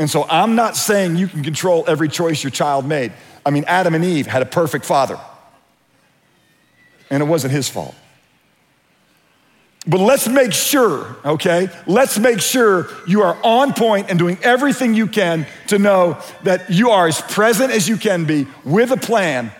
And 0.00 0.08
so 0.08 0.24
I'm 0.30 0.54
not 0.54 0.78
saying 0.78 1.16
you 1.16 1.28
can 1.28 1.44
control 1.44 1.84
every 1.86 2.08
choice 2.08 2.42
your 2.42 2.50
child 2.50 2.86
made. 2.86 3.12
I 3.44 3.50
mean, 3.50 3.64
Adam 3.66 3.94
and 3.94 4.02
Eve 4.02 4.26
had 4.26 4.40
a 4.40 4.46
perfect 4.46 4.86
father, 4.86 5.20
and 7.10 7.22
it 7.22 7.26
wasn't 7.26 7.52
his 7.52 7.68
fault. 7.68 7.94
But 9.86 10.00
let's 10.00 10.26
make 10.26 10.54
sure, 10.54 11.18
okay? 11.22 11.68
Let's 11.86 12.18
make 12.18 12.40
sure 12.40 12.88
you 13.06 13.20
are 13.20 13.36
on 13.44 13.74
point 13.74 14.08
and 14.08 14.18
doing 14.18 14.38
everything 14.42 14.94
you 14.94 15.06
can 15.06 15.46
to 15.66 15.78
know 15.78 16.18
that 16.44 16.70
you 16.70 16.88
are 16.88 17.06
as 17.06 17.20
present 17.20 17.70
as 17.70 17.86
you 17.86 17.98
can 17.98 18.24
be 18.24 18.46
with 18.64 18.92
a 18.92 18.96
plan, 18.96 19.52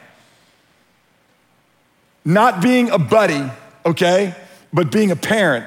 not 2.24 2.62
being 2.62 2.88
a 2.88 2.99
buddy, 2.99 3.45
okay? 3.84 4.34
But 4.72 4.91
being 4.91 5.11
a 5.11 5.16
parent 5.16 5.66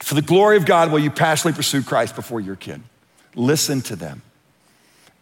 for 0.00 0.14
the 0.14 0.22
glory 0.22 0.58
of 0.58 0.64
God 0.64 0.92
while 0.92 1.00
you 1.00 1.10
passionately 1.10 1.56
pursue 1.56 1.82
Christ 1.82 2.14
before 2.14 2.40
your 2.40 2.54
kid. 2.54 2.80
Listen 3.34 3.80
to 3.82 3.96
them. 3.96 4.22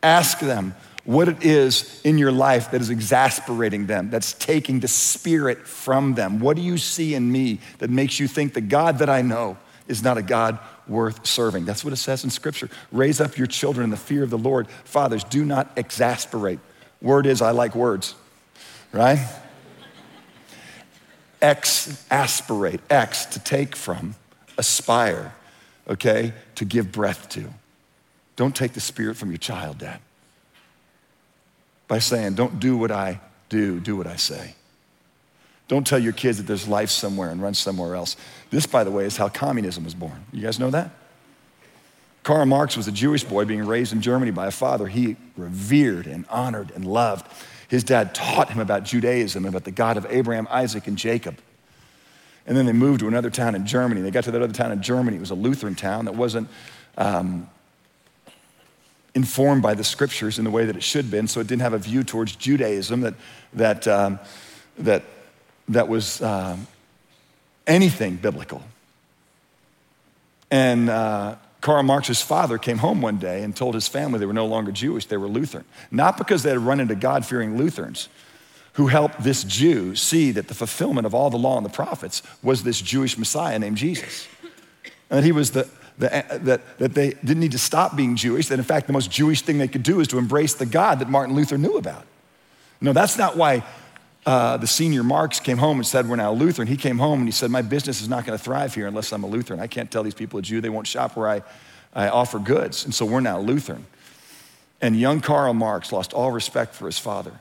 Ask 0.02 0.40
them 0.40 0.74
what 1.04 1.28
it 1.28 1.44
is 1.44 2.00
in 2.04 2.16
your 2.16 2.30
life 2.30 2.70
that 2.70 2.80
is 2.80 2.90
exasperating 2.90 3.86
them, 3.86 4.10
that's 4.10 4.34
taking 4.34 4.80
the 4.80 4.88
spirit 4.88 5.66
from 5.66 6.14
them. 6.14 6.38
What 6.38 6.56
do 6.56 6.62
you 6.62 6.78
see 6.78 7.14
in 7.14 7.30
me 7.30 7.58
that 7.78 7.90
makes 7.90 8.20
you 8.20 8.28
think 8.28 8.54
the 8.54 8.60
God 8.60 8.98
that 8.98 9.10
I 9.10 9.22
know 9.22 9.56
is 9.88 10.02
not 10.02 10.16
a 10.16 10.22
God 10.22 10.58
worth 10.86 11.26
serving? 11.26 11.64
That's 11.64 11.84
what 11.84 11.92
it 11.92 11.96
says 11.96 12.22
in 12.22 12.30
Scripture. 12.30 12.68
Raise 12.92 13.20
up 13.20 13.36
your 13.36 13.48
children 13.48 13.84
in 13.84 13.90
the 13.90 13.96
fear 13.96 14.22
of 14.22 14.30
the 14.30 14.38
Lord. 14.38 14.68
Fathers, 14.84 15.24
do 15.24 15.44
not 15.44 15.72
exasperate. 15.76 16.60
Word 17.00 17.26
is, 17.26 17.42
I 17.42 17.50
like 17.50 17.74
words, 17.74 18.14
right? 18.92 19.18
Exasperate, 21.40 22.80
ex 22.88 23.26
to 23.26 23.40
take 23.40 23.74
from, 23.74 24.14
aspire, 24.56 25.34
okay, 25.88 26.32
to 26.54 26.64
give 26.64 26.92
breath 26.92 27.28
to. 27.30 27.52
Don't 28.36 28.54
take 28.54 28.72
the 28.72 28.80
spirit 28.80 29.16
from 29.16 29.30
your 29.30 29.38
child, 29.38 29.78
Dad. 29.78 30.00
By 31.88 31.98
saying, 31.98 32.34
don't 32.34 32.58
do 32.58 32.76
what 32.76 32.90
I 32.90 33.20
do, 33.48 33.80
do 33.80 33.96
what 33.96 34.06
I 34.06 34.16
say. 34.16 34.54
Don't 35.68 35.86
tell 35.86 35.98
your 35.98 36.12
kids 36.12 36.38
that 36.38 36.46
there's 36.46 36.66
life 36.66 36.90
somewhere 36.90 37.30
and 37.30 37.40
run 37.42 37.54
somewhere 37.54 37.94
else. 37.94 38.16
This, 38.50 38.66
by 38.66 38.84
the 38.84 38.90
way, 38.90 39.04
is 39.04 39.16
how 39.16 39.28
communism 39.28 39.84
was 39.84 39.94
born. 39.94 40.24
You 40.32 40.42
guys 40.42 40.58
know 40.58 40.70
that? 40.70 40.90
Karl 42.22 42.46
Marx 42.46 42.76
was 42.76 42.86
a 42.86 42.92
Jewish 42.92 43.24
boy 43.24 43.44
being 43.44 43.66
raised 43.66 43.92
in 43.92 44.00
Germany 44.00 44.30
by 44.30 44.46
a 44.46 44.50
father 44.50 44.86
he 44.86 45.16
revered 45.36 46.06
and 46.06 46.24
honored 46.28 46.70
and 46.72 46.84
loved. 46.84 47.26
His 47.68 47.82
dad 47.82 48.14
taught 48.14 48.50
him 48.50 48.60
about 48.60 48.84
Judaism, 48.84 49.44
about 49.44 49.64
the 49.64 49.70
God 49.70 49.96
of 49.96 50.06
Abraham, 50.08 50.46
Isaac, 50.50 50.86
and 50.86 50.96
Jacob. 50.96 51.38
And 52.46 52.56
then 52.56 52.66
they 52.66 52.72
moved 52.72 53.00
to 53.00 53.08
another 53.08 53.30
town 53.30 53.54
in 53.54 53.66
Germany. 53.66 54.02
They 54.02 54.10
got 54.10 54.24
to 54.24 54.30
that 54.30 54.42
other 54.42 54.52
town 54.52 54.72
in 54.72 54.82
Germany. 54.82 55.16
It 55.16 55.20
was 55.20 55.30
a 55.30 55.34
Lutheran 55.34 55.74
town 55.74 56.04
that 56.04 56.14
wasn't 56.14 56.48
um, 56.96 57.48
informed 59.14 59.62
by 59.62 59.74
the 59.74 59.84
scriptures 59.84 60.38
in 60.38 60.44
the 60.44 60.50
way 60.50 60.64
that 60.64 60.76
it 60.76 60.82
should 60.82 61.10
be, 61.10 61.18
and 61.18 61.28
so 61.28 61.40
it 61.40 61.46
didn't 61.46 61.62
have 61.62 61.74
a 61.74 61.78
view 61.78 62.02
towards 62.02 62.34
Judaism 62.36 63.02
that, 63.02 63.14
that, 63.52 63.86
um, 63.86 64.18
that, 64.78 65.02
that 65.68 65.88
was 65.88 66.22
uh, 66.22 66.56
anything 67.66 68.16
biblical. 68.16 68.62
And 70.50 70.88
uh, 70.88 71.36
Karl 71.60 71.82
Marx's 71.82 72.20
father 72.20 72.58
came 72.58 72.78
home 72.78 73.00
one 73.00 73.18
day 73.18 73.42
and 73.42 73.54
told 73.54 73.74
his 73.74 73.88
family 73.88 74.18
they 74.18 74.26
were 74.26 74.32
no 74.32 74.46
longer 74.46 74.72
Jewish, 74.72 75.06
they 75.06 75.16
were 75.16 75.28
Lutheran. 75.28 75.64
Not 75.90 76.18
because 76.18 76.42
they 76.42 76.50
had 76.50 76.58
run 76.58 76.80
into 76.80 76.94
God 76.94 77.24
fearing 77.24 77.56
Lutherans 77.56 78.08
who 78.74 78.86
helped 78.86 79.22
this 79.22 79.44
Jew 79.44 79.94
see 79.94 80.30
that 80.32 80.48
the 80.48 80.54
fulfillment 80.54 81.06
of 81.06 81.14
all 81.14 81.30
the 81.30 81.36
law 81.36 81.56
and 81.56 81.66
the 81.66 81.70
prophets 81.70 82.22
was 82.42 82.62
this 82.62 82.80
Jewish 82.80 83.18
Messiah 83.18 83.58
named 83.58 83.76
Jesus. 83.76 84.26
And 85.10 85.18
that 85.18 85.24
he 85.24 85.32
was 85.32 85.50
the 85.50 85.68
that, 86.10 86.78
that, 86.78 86.94
they 86.94 87.10
didn't 87.10 87.40
need 87.40 87.52
to 87.52 87.58
stop 87.58 87.96
being 87.96 88.16
Jewish, 88.16 88.48
that 88.48 88.58
in 88.58 88.64
fact 88.64 88.86
the 88.86 88.92
most 88.92 89.10
Jewish 89.10 89.42
thing 89.42 89.58
they 89.58 89.68
could 89.68 89.82
do 89.82 90.00
is 90.00 90.08
to 90.08 90.18
embrace 90.18 90.54
the 90.54 90.66
God 90.66 90.98
that 90.98 91.08
Martin 91.08 91.34
Luther 91.34 91.58
knew 91.58 91.76
about. 91.76 92.04
No, 92.80 92.92
that's 92.92 93.16
not 93.16 93.36
why 93.36 93.64
uh, 94.26 94.56
the 94.56 94.66
senior 94.66 95.02
Marx 95.02 95.40
came 95.40 95.58
home 95.58 95.78
and 95.78 95.86
said, 95.86 96.08
We're 96.08 96.16
now 96.16 96.32
Lutheran. 96.32 96.68
He 96.68 96.76
came 96.76 96.98
home 96.98 97.20
and 97.20 97.28
he 97.28 97.32
said, 97.32 97.50
My 97.50 97.62
business 97.62 98.00
is 98.00 98.08
not 98.08 98.24
going 98.24 98.38
to 98.38 98.42
thrive 98.42 98.74
here 98.74 98.86
unless 98.86 99.12
I'm 99.12 99.24
a 99.24 99.26
Lutheran. 99.26 99.60
I 99.60 99.66
can't 99.66 99.90
tell 99.90 100.02
these 100.02 100.14
people 100.14 100.38
a 100.38 100.42
Jew, 100.42 100.60
they 100.60 100.68
won't 100.68 100.86
shop 100.86 101.16
where 101.16 101.28
I, 101.28 101.42
I 101.94 102.08
offer 102.08 102.38
goods. 102.38 102.84
And 102.84 102.94
so 102.94 103.04
we're 103.04 103.20
now 103.20 103.38
Lutheran. 103.40 103.86
And 104.80 104.98
young 104.98 105.20
Karl 105.20 105.54
Marx 105.54 105.92
lost 105.92 106.12
all 106.12 106.32
respect 106.32 106.74
for 106.74 106.86
his 106.86 106.98
father. 106.98 107.32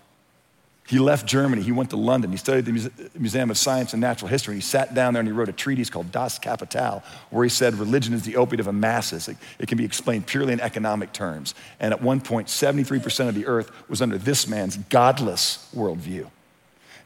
He 0.91 0.99
left 0.99 1.25
Germany. 1.25 1.61
He 1.61 1.71
went 1.71 1.91
to 1.91 1.95
London. 1.95 2.31
He 2.31 2.37
studied 2.37 2.65
the 2.65 2.91
Museum 3.17 3.49
of 3.49 3.57
Science 3.57 3.93
and 3.93 4.01
Natural 4.01 4.27
History. 4.27 4.55
He 4.55 4.59
sat 4.59 4.93
down 4.93 5.13
there 5.13 5.21
and 5.21 5.27
he 5.27 5.31
wrote 5.31 5.47
a 5.47 5.53
treatise 5.53 5.89
called 5.89 6.11
Das 6.11 6.37
Kapital, 6.37 7.01
where 7.29 7.45
he 7.45 7.49
said 7.49 7.75
religion 7.75 8.13
is 8.13 8.23
the 8.23 8.35
opiate 8.35 8.59
of 8.59 8.65
the 8.65 8.73
masses. 8.73 9.29
It, 9.29 9.37
it 9.57 9.69
can 9.69 9.77
be 9.77 9.85
explained 9.85 10.27
purely 10.27 10.51
in 10.51 10.59
economic 10.59 11.13
terms. 11.13 11.55
And 11.79 11.93
at 11.93 12.01
one 12.01 12.19
point, 12.19 12.49
73% 12.49 13.29
of 13.29 13.35
the 13.35 13.45
earth 13.45 13.71
was 13.87 14.01
under 14.01 14.17
this 14.17 14.49
man's 14.49 14.75
godless 14.75 15.65
worldview. 15.73 16.29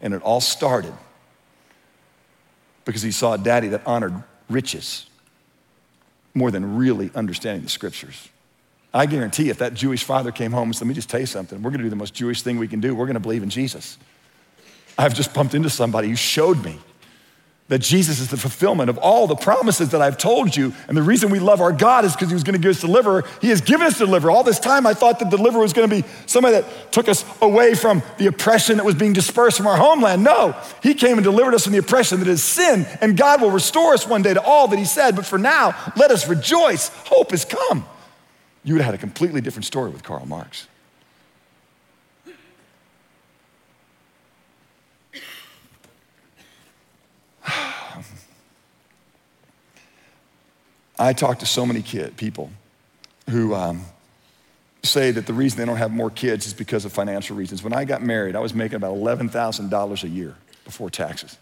And 0.01 0.15
it 0.15 0.21
all 0.23 0.41
started 0.41 0.95
because 2.85 3.03
he 3.03 3.11
saw 3.11 3.33
a 3.33 3.37
daddy 3.37 3.67
that 3.67 3.85
honored 3.85 4.15
riches 4.49 5.05
more 6.33 6.49
than 6.49 6.75
really 6.75 7.11
understanding 7.13 7.63
the 7.63 7.69
scriptures. 7.69 8.29
I 8.95 9.05
guarantee 9.05 9.49
if 9.49 9.57
that 9.57 9.73
Jewish 9.73 10.05
father 10.05 10.31
came 10.31 10.53
home 10.53 10.69
and 10.69 10.75
said, 10.75 10.85
Let 10.85 10.89
me 10.89 10.93
just 10.95 11.09
tell 11.09 11.19
you 11.19 11.25
something, 11.25 11.61
we're 11.61 11.71
gonna 11.71 11.83
do 11.83 11.89
the 11.89 11.97
most 11.97 12.13
Jewish 12.13 12.41
thing 12.41 12.57
we 12.57 12.67
can 12.67 12.79
do. 12.79 12.95
We're 12.95 13.07
gonna 13.07 13.19
believe 13.19 13.43
in 13.43 13.49
Jesus. 13.49 13.97
I've 14.97 15.13
just 15.13 15.33
bumped 15.33 15.53
into 15.53 15.69
somebody 15.69 16.07
who 16.07 16.15
showed 16.15 16.63
me 16.63 16.79
that 17.67 17.79
Jesus 17.79 18.19
is 18.19 18.29
the 18.29 18.37
fulfillment 18.37 18.89
of 18.89 18.97
all 18.99 19.25
the 19.27 19.35
promises 19.35 19.89
that 19.89 20.01
I've 20.01 20.17
told 20.17 20.55
you. 20.55 20.71
And 20.87 20.95
the 20.95 21.01
reason 21.01 21.31
we 21.31 21.39
love 21.39 21.61
our 21.61 21.71
God 21.71 22.05
is 22.05 22.13
because 22.13 22.29
He 22.29 22.35
was 22.35 22.43
going 22.43 22.53
to 22.53 22.59
give 22.59 22.69
us 22.69 22.79
deliverer. 22.79 23.25
He 23.41 23.49
has 23.49 23.59
given 23.59 23.87
us 23.87 23.97
deliverer. 23.97 24.29
All 24.29 24.43
this 24.43 24.59
time, 24.59 24.85
I 24.85 24.93
thought 24.93 25.17
that 25.19 25.31
deliverer 25.31 25.61
was 25.61 25.73
going 25.73 25.89
to 25.89 26.03
be 26.03 26.07
somebody 26.27 26.61
that 26.61 26.91
took 26.91 27.09
us 27.09 27.25
away 27.41 27.73
from 27.73 28.03
the 28.19 28.27
oppression 28.27 28.77
that 28.77 28.85
was 28.85 28.93
being 28.93 29.13
dispersed 29.13 29.57
from 29.57 29.65
our 29.65 29.77
homeland. 29.77 30.23
No, 30.23 30.55
He 30.83 30.93
came 30.93 31.17
and 31.17 31.23
delivered 31.23 31.55
us 31.55 31.63
from 31.63 31.73
the 31.73 31.79
oppression 31.79 32.19
that 32.19 32.27
is 32.27 32.43
sin, 32.43 32.85
and 33.01 33.17
God 33.17 33.41
will 33.41 33.51
restore 33.51 33.95
us 33.95 34.07
one 34.07 34.21
day 34.21 34.35
to 34.35 34.41
all 34.43 34.67
that 34.67 34.77
He 34.77 34.85
said. 34.85 35.15
But 35.15 35.25
for 35.25 35.39
now, 35.39 35.75
let 35.97 36.11
us 36.11 36.29
rejoice. 36.29 36.89
Hope 37.05 37.31
has 37.31 37.45
come 37.45 37.83
you 38.65 38.73
would 38.73 38.81
have 38.81 38.93
had 38.93 38.95
a 38.95 38.97
completely 38.97 39.39
different 39.39 39.65
story 39.65 39.89
with 39.91 40.03
Karl 40.03 40.25
Marx. 40.25 40.67
I 50.99 51.13
talk 51.13 51.39
to 51.39 51.45
so 51.45 51.65
many 51.65 51.81
kid, 51.81 52.17
people 52.17 52.49
who 53.29 53.53
um, 53.53 53.85
say 54.83 55.11
that 55.11 55.27
the 55.27 55.33
reason 55.33 55.59
they 55.59 55.65
don't 55.65 55.77
have 55.77 55.91
more 55.91 56.09
kids 56.09 56.47
is 56.47 56.53
because 56.53 56.83
of 56.85 56.91
financial 56.91 57.37
reasons. 57.37 57.63
When 57.63 57.73
I 57.73 57.85
got 57.85 58.01
married, 58.01 58.35
I 58.35 58.39
was 58.39 58.53
making 58.55 58.77
about 58.77 58.95
$11,000 58.95 60.03
a 60.03 60.09
year 60.09 60.35
before 60.63 60.89
taxes. 60.89 61.37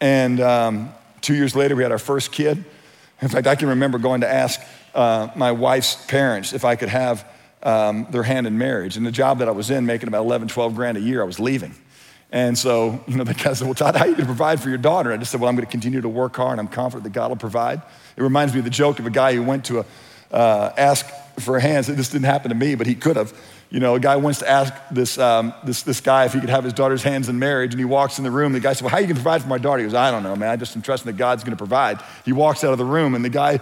And 0.00 0.40
um, 0.40 0.92
two 1.20 1.34
years 1.34 1.54
later, 1.54 1.76
we 1.76 1.84
had 1.84 1.92
our 1.92 1.98
first 1.98 2.32
kid 2.32 2.64
In 3.22 3.28
fact, 3.28 3.46
I 3.46 3.54
can 3.54 3.68
remember 3.68 3.98
going 3.98 4.22
to 4.22 4.30
ask 4.30 4.60
uh, 4.94 5.28
my 5.36 5.52
wife's 5.52 5.94
parents 6.06 6.52
if 6.52 6.64
I 6.64 6.76
could 6.76 6.88
have 6.88 7.26
um, 7.62 8.06
their 8.10 8.22
hand 8.22 8.46
in 8.46 8.58
marriage. 8.58 8.96
And 8.96 9.06
the 9.06 9.12
job 9.12 9.38
that 9.38 9.48
I 9.48 9.52
was 9.52 9.70
in, 9.70 9.86
making 9.86 10.08
about 10.08 10.24
11, 10.24 10.48
12 10.48 10.74
grand 10.74 10.96
a 10.96 11.00
year, 11.00 11.22
I 11.22 11.24
was 11.24 11.38
leaving. 11.38 11.74
And 12.30 12.56
so, 12.56 13.04
you 13.06 13.16
know, 13.16 13.24
the 13.24 13.34
guy 13.34 13.52
said, 13.52 13.66
Well, 13.66 13.74
Todd, 13.74 13.94
how 13.94 14.04
are 14.04 14.08
you 14.08 14.14
going 14.14 14.24
to 14.24 14.26
provide 14.26 14.60
for 14.60 14.70
your 14.70 14.78
daughter? 14.78 15.12
I 15.12 15.18
just 15.18 15.30
said, 15.30 15.40
Well, 15.40 15.50
I'm 15.50 15.54
going 15.54 15.66
to 15.66 15.70
continue 15.70 16.00
to 16.00 16.08
work 16.08 16.34
hard 16.36 16.58
and 16.58 16.60
I'm 16.60 16.72
confident 16.72 17.04
that 17.04 17.12
God 17.12 17.28
will 17.28 17.36
provide. 17.36 17.82
It 18.16 18.22
reminds 18.22 18.54
me 18.54 18.60
of 18.60 18.64
the 18.64 18.70
joke 18.70 18.98
of 18.98 19.06
a 19.06 19.10
guy 19.10 19.34
who 19.34 19.42
went 19.42 19.66
to 19.66 19.80
a, 19.80 19.84
uh, 20.32 20.72
ask 20.78 21.06
for 21.40 21.58
hands. 21.60 21.86
This 21.86 22.08
didn't 22.08 22.24
happen 22.24 22.48
to 22.48 22.54
me, 22.54 22.74
but 22.74 22.86
he 22.86 22.94
could 22.94 23.16
have. 23.16 23.38
You 23.68 23.80
know, 23.80 23.94
a 23.94 24.00
guy 24.00 24.16
wants 24.16 24.40
to 24.40 24.48
ask 24.48 24.72
this, 24.90 25.16
um, 25.16 25.54
this, 25.64 25.82
this 25.82 26.02
guy 26.02 26.26
if 26.26 26.34
he 26.34 26.40
could 26.40 26.50
have 26.50 26.62
his 26.62 26.74
daughter's 26.74 27.02
hands 27.02 27.30
in 27.30 27.38
marriage, 27.38 27.72
and 27.72 27.80
he 27.80 27.86
walks 27.86 28.18
in 28.18 28.24
the 28.24 28.30
room. 28.30 28.52
The 28.52 28.60
guy 28.60 28.74
said, 28.74 28.82
Well, 28.82 28.90
how 28.90 28.98
are 28.98 29.00
you 29.00 29.06
going 29.06 29.16
to 29.16 29.22
provide 29.22 29.40
for 29.40 29.48
my 29.48 29.56
daughter? 29.56 29.78
He 29.78 29.86
goes, 29.86 29.94
I 29.94 30.10
don't 30.10 30.22
know, 30.22 30.36
man. 30.36 30.50
I 30.50 30.56
just 30.56 30.76
am 30.76 30.82
trusting 30.82 31.10
that 31.10 31.16
God's 31.16 31.42
going 31.42 31.52
to 31.52 31.58
provide. 31.58 32.02
He 32.26 32.32
walks 32.32 32.64
out 32.64 32.72
of 32.72 32.78
the 32.78 32.84
room, 32.84 33.14
and 33.14 33.24
the 33.24 33.30
guy 33.30 33.60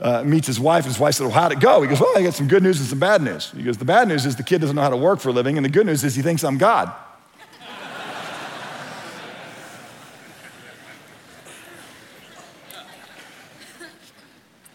uh, 0.00 0.22
meets 0.24 0.46
his 0.46 0.58
wife, 0.58 0.84
and 0.84 0.92
his 0.92 1.00
wife 1.00 1.14
said, 1.14 1.24
Well, 1.24 1.34
how'd 1.34 1.52
it 1.52 1.60
go? 1.60 1.82
He 1.82 1.88
goes, 1.88 2.00
Well, 2.00 2.16
I 2.16 2.22
got 2.22 2.34
some 2.34 2.48
good 2.48 2.62
news 2.62 2.80
and 2.80 2.88
some 2.88 2.98
bad 2.98 3.22
news. 3.22 3.50
He 3.50 3.62
goes, 3.62 3.76
The 3.76 3.84
bad 3.84 4.08
news 4.08 4.24
is 4.24 4.36
the 4.36 4.42
kid 4.42 4.60
doesn't 4.60 4.74
know 4.74 4.82
how 4.82 4.90
to 4.90 4.96
work 4.96 5.20
for 5.20 5.28
a 5.28 5.32
living, 5.32 5.58
and 5.58 5.64
the 5.64 5.70
good 5.70 5.86
news 5.86 6.02
is 6.04 6.14
he 6.14 6.22
thinks 6.22 6.42
I'm 6.42 6.58
God. 6.58 6.92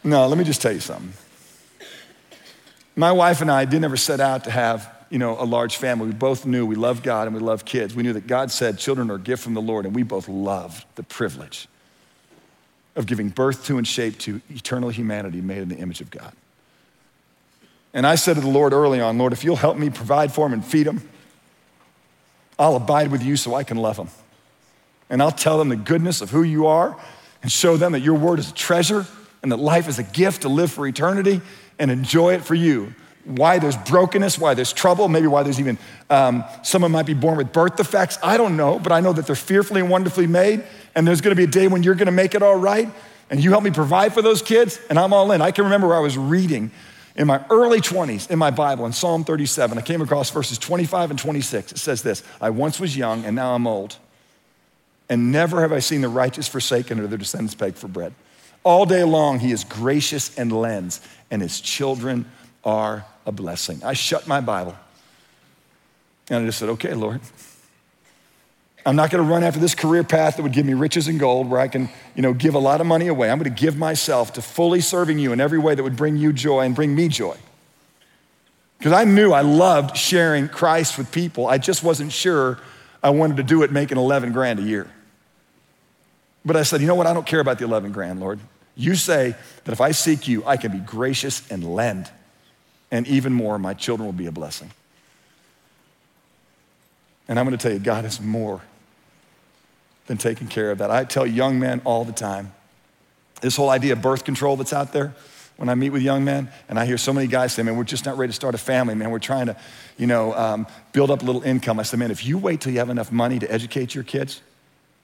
no, 0.04 0.28
let 0.28 0.38
me 0.38 0.44
just 0.44 0.62
tell 0.62 0.74
you 0.74 0.80
something. 0.80 1.14
My 2.96 3.12
wife 3.12 3.42
and 3.42 3.52
I 3.52 3.66
didn't 3.66 3.86
ever 3.86 3.98
set 3.98 4.20
out 4.20 4.46
to 4.46 4.52
have, 4.52 4.90
you 5.10 5.18
know, 5.18 5.36
a 5.40 5.44
large 5.44 5.78
family. 5.78 6.08
We 6.08 6.14
both 6.14 6.46
knew 6.46 6.66
we 6.66 6.76
love 6.76 7.04
God 7.04 7.28
and 7.28 7.36
we 7.36 7.42
love 7.42 7.66
kids. 7.66 7.96
We 7.96 8.04
knew 8.04 8.14
that 8.14 8.28
God 8.28 8.52
said 8.52 8.78
children 8.78 9.10
are 9.10 9.16
a 9.16 9.20
gift 9.20 9.44
from 9.44 9.56
the 9.56 9.62
Lord, 9.62 9.86
and 9.86 9.96
we 9.96 10.04
both 10.04 10.30
loved 10.30 10.86
the 10.96 11.04
privilege 11.04 11.68
of 12.96 13.06
giving 13.06 13.30
birth 13.30 13.66
to 13.66 13.78
and 13.78 13.88
shape 13.88 14.18
to 14.20 14.42
eternal 14.50 14.90
humanity 14.90 15.42
made 15.42 15.60
in 15.60 15.70
the 15.70 15.78
image 15.78 16.02
of 16.02 16.10
God. 16.10 16.34
And 17.94 18.06
I 18.06 18.16
said 18.16 18.36
to 18.36 18.42
the 18.42 18.50
Lord 18.50 18.74
early 18.74 19.00
on, 19.00 19.18
Lord, 19.18 19.34
if 19.34 19.44
you'll 19.44 19.56
help 19.56 19.78
me 19.78 19.90
provide 19.90 20.32
for 20.32 20.46
them 20.46 20.54
and 20.54 20.66
feed 20.66 20.86
them, 20.86 21.08
I'll 22.60 22.76
abide 22.76 23.12
with 23.12 23.24
you 23.24 23.38
so 23.38 23.56
I 23.56 23.64
can 23.64 23.78
love 23.78 23.98
them. 23.98 24.10
And 25.10 25.22
I'll 25.22 25.32
tell 25.32 25.58
them 25.58 25.70
the 25.70 25.76
goodness 25.76 26.22
of 26.22 26.30
who 26.30 26.44
you 26.44 26.68
are 26.68 26.98
and 27.42 27.52
show 27.52 27.78
them 27.78 27.92
that 27.92 28.02
your 28.02 28.16
word 28.16 28.40
is 28.40 28.50
a 28.50 28.54
treasure 28.54 29.06
and 29.44 29.52
that 29.52 29.58
life 29.58 29.88
is 29.88 30.00
a 30.00 30.04
gift 30.04 30.42
to 30.42 30.50
live 30.50 30.72
for 30.72 30.88
eternity 30.88 31.42
and 31.78 31.92
enjoy 31.92 32.34
it 32.34 32.44
for 32.44 32.56
you. 32.56 32.94
Why 33.26 33.60
there's 33.60 33.78
brokenness, 33.78 34.38
why 34.38 34.54
there's 34.54 34.72
trouble, 34.72 35.08
maybe 35.08 35.28
why 35.28 35.44
there's 35.44 35.60
even 35.60 35.78
um, 36.10 36.44
someone 36.64 36.92
might 36.92 37.06
be 37.06 37.14
born 37.14 37.38
with 37.38 37.52
birth 37.52 37.76
defects. 37.76 38.18
I 38.24 38.38
don't 38.38 38.56
know, 38.56 38.80
but 38.80 38.92
I 38.92 39.02
know 39.02 39.14
that 39.14 39.26
they're 39.26 39.36
fearfully 39.36 39.82
and 39.82 39.90
wonderfully 39.90 40.28
made, 40.28 40.64
and 40.94 41.08
there's 41.08 41.22
gonna 41.22 41.36
be 41.36 41.44
a 41.44 41.48
day 41.48 41.68
when 41.68 41.84
you're 41.84 41.96
gonna 41.96 42.12
make 42.12 42.36
it 42.36 42.44
all 42.44 42.56
right, 42.56 42.90
and 43.30 43.44
you 43.44 43.50
help 43.50 43.64
me 43.64 43.72
provide 43.72 44.14
for 44.14 44.22
those 44.22 44.42
kids, 44.42 44.80
and 44.90 45.00
I'm 45.00 45.12
all 45.12 45.32
in. 45.32 45.42
I 45.42 45.52
can 45.52 45.64
remember 45.64 45.88
where 45.88 45.98
I 45.98 46.02
was 46.02 46.18
reading 46.18 46.72
in 47.16 47.28
my 47.28 47.44
early 47.50 47.80
20s 47.80 48.30
in 48.30 48.38
my 48.38 48.52
Bible 48.52 48.86
in 48.86 48.94
Psalm 48.94 49.24
37. 49.24 49.78
I 49.78 49.82
came 49.82 50.02
across 50.02 50.30
verses 50.30 50.58
25 50.58 51.12
and 51.12 51.20
26. 51.20 51.72
It 51.72 51.78
says 51.78 52.02
this 52.02 52.24
I 52.40 52.50
once 52.52 52.80
was 52.80 52.96
young, 52.96 53.26
and 53.26 53.36
now 53.36 53.56
I'm 53.56 53.66
old, 53.66 53.98
and 55.10 55.32
never 55.32 55.62
have 55.62 55.72
I 55.72 55.80
seen 55.80 56.02
the 56.02 56.10
righteous 56.10 56.48
forsaken 56.48 57.00
or 57.00 57.08
their 57.08 57.18
descendants 57.18 57.56
beg 57.56 57.76
for 57.76 57.88
bread. 57.88 58.14
All 58.64 58.86
day 58.86 59.04
long, 59.04 59.40
he 59.40 59.52
is 59.52 59.64
gracious 59.64 60.36
and 60.38 60.52
lends, 60.52 61.00
and 61.30 61.42
his 61.42 61.62
children 61.62 62.30
are 62.64 63.06
a 63.26 63.32
blessing. 63.32 63.82
I 63.84 63.94
shut 63.94 64.28
my 64.28 64.42
Bible 64.42 64.76
and 66.30 66.44
I 66.44 66.46
just 66.46 66.60
said, 66.60 66.70
okay, 66.70 66.94
Lord. 66.94 67.22
I'm 68.88 68.96
not 68.96 69.10
going 69.10 69.24
to 69.24 69.30
run 69.30 69.44
after 69.44 69.60
this 69.60 69.74
career 69.74 70.04
path 70.04 70.36
that 70.36 70.44
would 70.44 70.52
give 70.52 70.66
me 70.66 70.76
riches 70.76 71.08
and 71.08 71.20
gold 71.20 71.50
where 71.50 71.60
I 71.60 71.68
can, 71.68 71.90
you 72.16 72.22
know, 72.22 72.34
give 72.34 72.54
a 72.54 72.60
lot 72.60 72.82
of 72.82 72.88
money 72.88 73.08
away. 73.08 73.32
I'm 73.32 73.40
going 73.40 73.52
to 73.52 73.62
give 73.62 73.76
myself 73.76 74.34
to 74.34 74.44
fully 74.44 74.80
serving 74.80 75.18
you 75.18 75.34
in 75.34 75.42
every 75.42 75.58
way 75.58 75.74
that 75.74 75.82
would 75.82 75.96
bring 75.96 76.18
you 76.18 76.32
joy 76.32 76.62
and 76.62 76.76
bring 76.76 76.94
me 76.94 77.08
joy. 77.08 77.36
Because 78.78 78.94
I 78.94 79.04
knew 79.04 79.34
I 79.34 79.42
loved 79.42 79.98
sharing 79.98 80.48
Christ 80.48 81.00
with 81.00 81.12
people. 81.12 81.48
I 81.48 81.58
just 81.58 81.82
wasn't 81.82 82.12
sure 82.12 82.60
I 83.02 83.10
wanted 83.10 83.38
to 83.38 83.44
do 83.44 83.64
it 83.64 83.72
making 83.72 83.98
11 83.98 84.34
grand 84.34 84.60
a 84.60 84.64
year. 84.64 84.88
But 86.44 86.56
I 86.56 86.62
said, 86.62 86.80
you 86.80 86.86
know 86.86 86.94
what? 86.94 87.08
I 87.08 87.14
don't 87.14 87.26
care 87.26 87.40
about 87.40 87.58
the 87.58 87.66
11 87.66 87.92
grand, 87.92 88.20
Lord. 88.20 88.40
You 88.76 88.94
say 88.94 89.36
that 89.64 89.72
if 89.72 89.82
I 89.82 89.92
seek 89.92 90.28
you, 90.28 90.46
I 90.46 90.58
can 90.58 90.72
be 90.72 90.80
gracious 90.80 91.50
and 91.50 91.64
lend. 91.64 92.12
And 92.96 93.06
even 93.08 93.34
more, 93.34 93.60
my 93.60 93.74
children 93.74 94.06
will 94.06 94.14
be 94.14 94.26
a 94.26 94.32
blessing. 94.32 94.72
And 97.28 97.38
I'm 97.38 97.46
going 97.46 97.58
to 97.58 97.62
tell 97.62 97.74
you, 97.74 97.80
God 97.84 98.06
is 98.06 98.22
more 98.22 98.62
than 100.08 100.18
taking 100.18 100.48
care 100.48 100.72
of 100.72 100.78
that. 100.78 100.90
I 100.92 101.04
tell 101.04 101.28
young 101.28 101.60
men 101.60 101.82
all 101.84 102.06
the 102.06 102.14
time 102.14 102.54
this 103.42 103.58
whole 103.58 103.70
idea 103.70 103.94
of 103.94 104.02
birth 104.02 104.24
control 104.24 104.56
that's 104.56 104.72
out 104.72 104.94
there. 104.94 105.14
When 105.58 105.68
I 105.68 105.76
meet 105.76 105.90
with 105.90 106.04
young 106.04 106.24
men, 106.24 106.50
and 106.70 106.80
I 106.80 106.86
hear 106.86 106.98
so 106.98 107.12
many 107.12 107.28
guys 107.28 107.52
say, 107.52 107.64
"Man, 107.64 107.76
we're 107.76 107.84
just 107.84 108.06
not 108.06 108.18
ready 108.18 108.32
to 108.32 108.36
start 108.36 108.56
a 108.56 108.58
family. 108.58 108.96
Man, 108.96 109.10
we're 109.10 109.20
trying 109.20 109.48
to, 109.48 109.58
you 109.98 110.08
know, 110.08 110.34
um, 110.34 110.66
build 110.94 111.12
up 111.12 111.22
a 111.22 111.26
little 111.26 111.44
income." 111.44 111.78
I 111.80 111.84
say, 111.84 111.98
"Man, 111.98 112.12
if 112.12 112.26
you 112.26 112.38
wait 112.38 112.62
till 112.62 112.72
you 112.72 112.80
have 112.80 112.90
enough 112.90 113.12
money 113.12 113.40
to 113.40 113.52
educate 113.52 113.94
your 113.94 114.06
kids, 114.06 114.42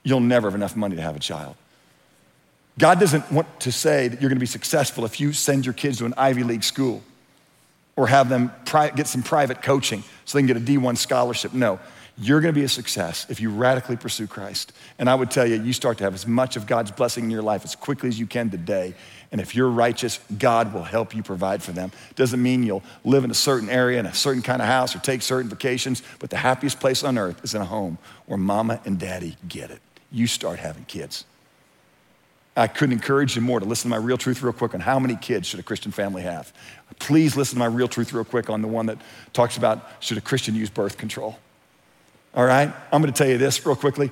you'll 0.03 0.21
never 0.21 0.47
have 0.47 0.55
enough 0.55 0.77
money 0.77 0.95
to 0.95 1.01
have 1.01 1.17
a 1.17 1.19
child." 1.19 1.55
God 2.77 3.01
doesn't 3.01 3.29
want 3.33 3.47
to 3.61 3.71
say 3.71 4.07
that 4.07 4.21
you're 4.21 4.29
going 4.29 4.39
to 4.39 4.41
be 4.41 4.45
successful 4.45 5.03
if 5.03 5.19
you 5.19 5.33
send 5.33 5.65
your 5.65 5.73
kids 5.73 5.97
to 5.97 6.05
an 6.05 6.13
Ivy 6.15 6.43
League 6.43 6.63
school 6.63 7.03
or 7.95 8.07
have 8.07 8.29
them 8.29 8.51
pri- 8.65 8.91
get 8.91 9.07
some 9.07 9.23
private 9.23 9.61
coaching 9.61 10.03
so 10.25 10.37
they 10.37 10.41
can 10.41 10.47
get 10.47 10.57
a 10.57 10.59
D1 10.59 10.97
scholarship. 10.97 11.53
No, 11.53 11.79
you're 12.17 12.41
going 12.41 12.53
to 12.53 12.59
be 12.59 12.65
a 12.65 12.69
success 12.69 13.25
if 13.29 13.39
you 13.39 13.49
radically 13.49 13.95
pursue 13.95 14.27
Christ. 14.27 14.73
And 14.99 15.09
I 15.09 15.15
would 15.15 15.31
tell 15.31 15.45
you, 15.45 15.61
you 15.61 15.73
start 15.73 15.97
to 15.99 16.03
have 16.03 16.13
as 16.13 16.27
much 16.27 16.55
of 16.55 16.67
God's 16.67 16.91
blessing 16.91 17.23
in 17.23 17.31
your 17.31 17.41
life 17.41 17.63
as 17.63 17.75
quickly 17.75 18.09
as 18.09 18.19
you 18.19 18.27
can 18.27 18.49
today. 18.49 18.93
And 19.31 19.39
if 19.39 19.55
you're 19.55 19.69
righteous, 19.69 20.19
God 20.37 20.73
will 20.73 20.83
help 20.83 21.15
you 21.15 21.23
provide 21.23 21.63
for 21.63 21.71
them. 21.71 21.91
Doesn't 22.15 22.41
mean 22.41 22.63
you'll 22.63 22.83
live 23.03 23.23
in 23.23 23.31
a 23.31 23.35
certain 23.35 23.69
area 23.69 23.99
in 23.99 24.05
a 24.05 24.13
certain 24.13 24.41
kind 24.41 24.61
of 24.61 24.67
house 24.67 24.95
or 24.95 24.99
take 24.99 25.21
certain 25.21 25.49
vacations, 25.49 26.03
but 26.19 26.29
the 26.29 26.37
happiest 26.37 26.79
place 26.79 27.03
on 27.03 27.17
earth 27.17 27.43
is 27.43 27.55
in 27.55 27.61
a 27.61 27.65
home 27.65 27.97
where 28.25 28.37
mama 28.37 28.81
and 28.85 28.99
daddy 28.99 29.37
get 29.47 29.71
it. 29.71 29.81
You 30.11 30.27
start 30.27 30.59
having 30.59 30.85
kids. 30.85 31.25
I 32.61 32.67
couldn't 32.67 32.93
encourage 32.93 33.35
you 33.35 33.41
more 33.41 33.59
to 33.59 33.65
listen 33.65 33.89
to 33.89 33.97
my 33.97 34.03
real 34.05 34.19
truth 34.19 34.43
real 34.43 34.53
quick 34.53 34.75
on 34.75 34.81
how 34.81 34.99
many 34.99 35.15
kids 35.15 35.47
should 35.47 35.59
a 35.59 35.63
Christian 35.63 35.91
family 35.91 36.21
have. 36.21 36.53
Please 36.99 37.35
listen 37.35 37.55
to 37.55 37.59
my 37.59 37.65
real 37.65 37.87
truth 37.87 38.13
real 38.13 38.23
quick 38.23 38.51
on 38.51 38.61
the 38.61 38.67
one 38.67 38.85
that 38.85 38.99
talks 39.33 39.57
about 39.57 39.89
should 39.99 40.19
a 40.19 40.21
Christian 40.21 40.53
use 40.53 40.69
birth 40.69 40.95
control. 40.95 41.39
All 42.35 42.45
right? 42.45 42.71
I'm 42.91 43.01
going 43.01 43.11
to 43.11 43.17
tell 43.17 43.27
you 43.27 43.39
this 43.39 43.65
real 43.65 43.75
quickly. 43.75 44.11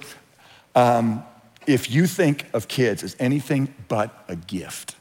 Um, 0.73 1.23
if 1.67 1.91
you 1.91 2.07
think 2.07 2.47
of 2.51 2.67
kids 2.67 3.03
as 3.03 3.15
anything 3.19 3.71
but 3.87 4.25
a 4.27 4.35
gift, 4.35 4.95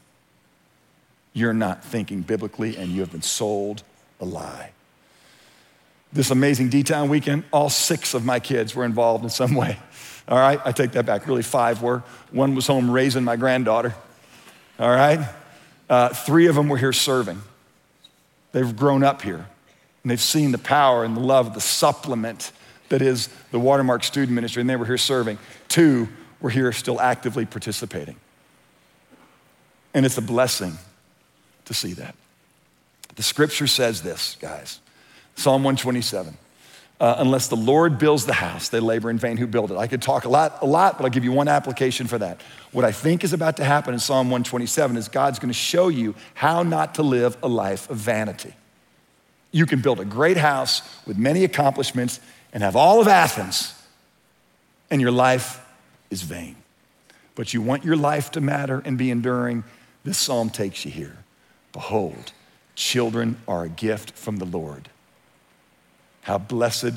you're 1.33 1.51
not 1.51 1.83
thinking 1.83 2.21
biblically 2.21 2.77
and 2.77 2.91
you 2.91 2.99
have 2.99 3.11
been 3.11 3.23
sold 3.23 3.81
a 4.19 4.25
lie. 4.25 4.73
This 6.13 6.29
amazing 6.29 6.69
D 6.69 6.83
Town 6.83 7.09
weekend, 7.09 7.45
all 7.51 7.71
six 7.71 8.13
of 8.13 8.23
my 8.23 8.39
kids 8.39 8.75
were 8.75 8.85
involved 8.85 9.23
in 9.23 9.31
some 9.31 9.55
way. 9.55 9.79
All 10.29 10.37
right, 10.37 10.61
I 10.63 10.71
take 10.71 10.91
that 10.91 11.05
back. 11.05 11.27
Really, 11.27 11.41
five 11.41 11.81
were. 11.81 12.03
One 12.31 12.53
was 12.53 12.67
home 12.67 12.89
raising 12.89 13.23
my 13.23 13.35
granddaughter. 13.35 13.95
All 14.79 14.89
right, 14.89 15.27
uh, 15.89 16.09
three 16.09 16.47
of 16.47 16.55
them 16.55 16.69
were 16.69 16.77
here 16.77 16.93
serving. 16.93 17.41
They've 18.51 18.75
grown 18.75 19.03
up 19.03 19.21
here 19.21 19.47
and 20.03 20.11
they've 20.11 20.21
seen 20.21 20.51
the 20.51 20.57
power 20.57 21.03
and 21.03 21.15
the 21.15 21.21
love, 21.21 21.53
the 21.53 21.61
supplement 21.61 22.51
that 22.89 23.01
is 23.01 23.29
the 23.51 23.59
Watermark 23.59 24.03
Student 24.03 24.31
Ministry, 24.31 24.61
and 24.61 24.69
they 24.69 24.75
were 24.75 24.85
here 24.85 24.97
serving. 24.97 25.37
Two 25.67 26.07
were 26.41 26.49
here 26.49 26.71
still 26.71 26.99
actively 26.99 27.45
participating. 27.45 28.15
And 29.93 30.05
it's 30.05 30.17
a 30.17 30.21
blessing 30.21 30.77
to 31.65 31.73
see 31.73 31.93
that. 31.93 32.15
The 33.15 33.23
scripture 33.23 33.67
says 33.67 34.01
this, 34.01 34.37
guys 34.39 34.79
Psalm 35.35 35.63
127 35.63 36.37
uh, 36.99 37.15
unless 37.19 37.47
the 37.47 37.55
Lord 37.55 37.97
builds 37.97 38.25
the 38.25 38.33
house, 38.33 38.69
they 38.69 38.79
labor 38.81 39.09
in 39.09 39.17
vain 39.17 39.37
who 39.37 39.47
build 39.47 39.71
it. 39.71 39.77
I 39.77 39.87
could 39.87 40.01
talk 40.01 40.25
a 40.25 40.29
lot, 40.29 40.59
a 40.61 40.65
lot, 40.65 40.97
but 40.97 41.05
I'll 41.05 41.09
give 41.09 41.23
you 41.23 41.31
one 41.31 41.47
application 41.47 42.07
for 42.07 42.17
that. 42.17 42.41
What 42.73 42.83
I 42.83 42.91
think 42.91 43.23
is 43.23 43.31
about 43.31 43.57
to 43.57 43.63
happen 43.63 43.93
in 43.93 43.99
Psalm 43.99 44.27
127 44.27 44.97
is 44.97 45.07
God's 45.07 45.39
going 45.39 45.49
to 45.49 45.53
show 45.53 45.87
you 45.87 46.13
how 46.33 46.61
not 46.61 46.95
to 46.95 47.03
live 47.03 47.37
a 47.41 47.47
life 47.47 47.89
of 47.89 47.97
vanity. 47.97 48.53
You 49.51 49.65
can 49.65 49.81
build 49.81 49.99
a 50.01 50.05
great 50.05 50.37
house 50.37 50.81
with 51.07 51.17
many 51.17 51.45
accomplishments 51.45 52.19
and 52.51 52.63
have 52.63 52.75
all 52.75 52.99
of 52.99 53.07
Athens, 53.07 53.73
and 54.91 54.99
your 54.99 55.11
life 55.11 55.65
is 56.09 56.21
vain. 56.21 56.57
But 57.35 57.53
you 57.53 57.61
want 57.61 57.85
your 57.85 57.95
life 57.95 58.31
to 58.31 58.41
matter 58.41 58.81
and 58.83 58.97
be 58.97 59.09
enduring, 59.09 59.63
this 60.03 60.17
psalm 60.17 60.49
takes 60.49 60.83
you 60.83 60.91
here. 60.91 61.17
Behold, 61.71 62.33
children 62.75 63.37
are 63.47 63.63
a 63.63 63.69
gift 63.69 64.11
from 64.11 64.37
the 64.37 64.45
Lord. 64.45 64.89
How 66.29 66.37
blessed 66.37 66.93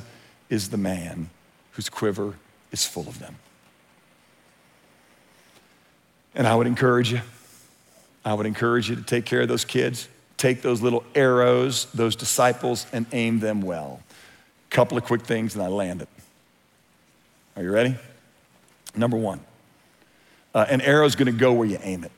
is 0.50 0.68
the 0.68 0.76
man 0.76 1.30
whose 1.70 1.88
quiver 1.88 2.34
is 2.70 2.84
full 2.84 3.08
of 3.08 3.18
them. 3.18 3.36
And 6.34 6.46
I 6.46 6.54
would 6.54 6.66
encourage 6.66 7.10
you, 7.10 7.22
I 8.26 8.34
would 8.34 8.44
encourage 8.44 8.90
you 8.90 8.96
to 8.96 9.02
take 9.02 9.24
care 9.24 9.40
of 9.40 9.48
those 9.48 9.64
kids. 9.64 10.06
Take 10.36 10.60
those 10.60 10.82
little 10.82 11.02
arrows, 11.14 11.86
those 11.94 12.14
disciples, 12.14 12.84
and 12.92 13.06
aim 13.12 13.40
them 13.40 13.62
well. 13.62 14.02
A 14.70 14.74
couple 14.74 14.98
of 14.98 15.04
quick 15.04 15.22
things, 15.22 15.54
and 15.54 15.64
I 15.64 15.68
land 15.68 16.02
it. 16.02 16.10
Are 17.56 17.62
you 17.62 17.72
ready? 17.72 17.96
Number 18.94 19.16
one, 19.16 19.40
uh, 20.54 20.66
an 20.68 20.82
arrow 20.82 21.06
is 21.06 21.16
going 21.16 21.32
to 21.32 21.32
go 21.32 21.54
where 21.54 21.66
you 21.66 21.78
aim 21.82 22.04
it. 22.04 22.12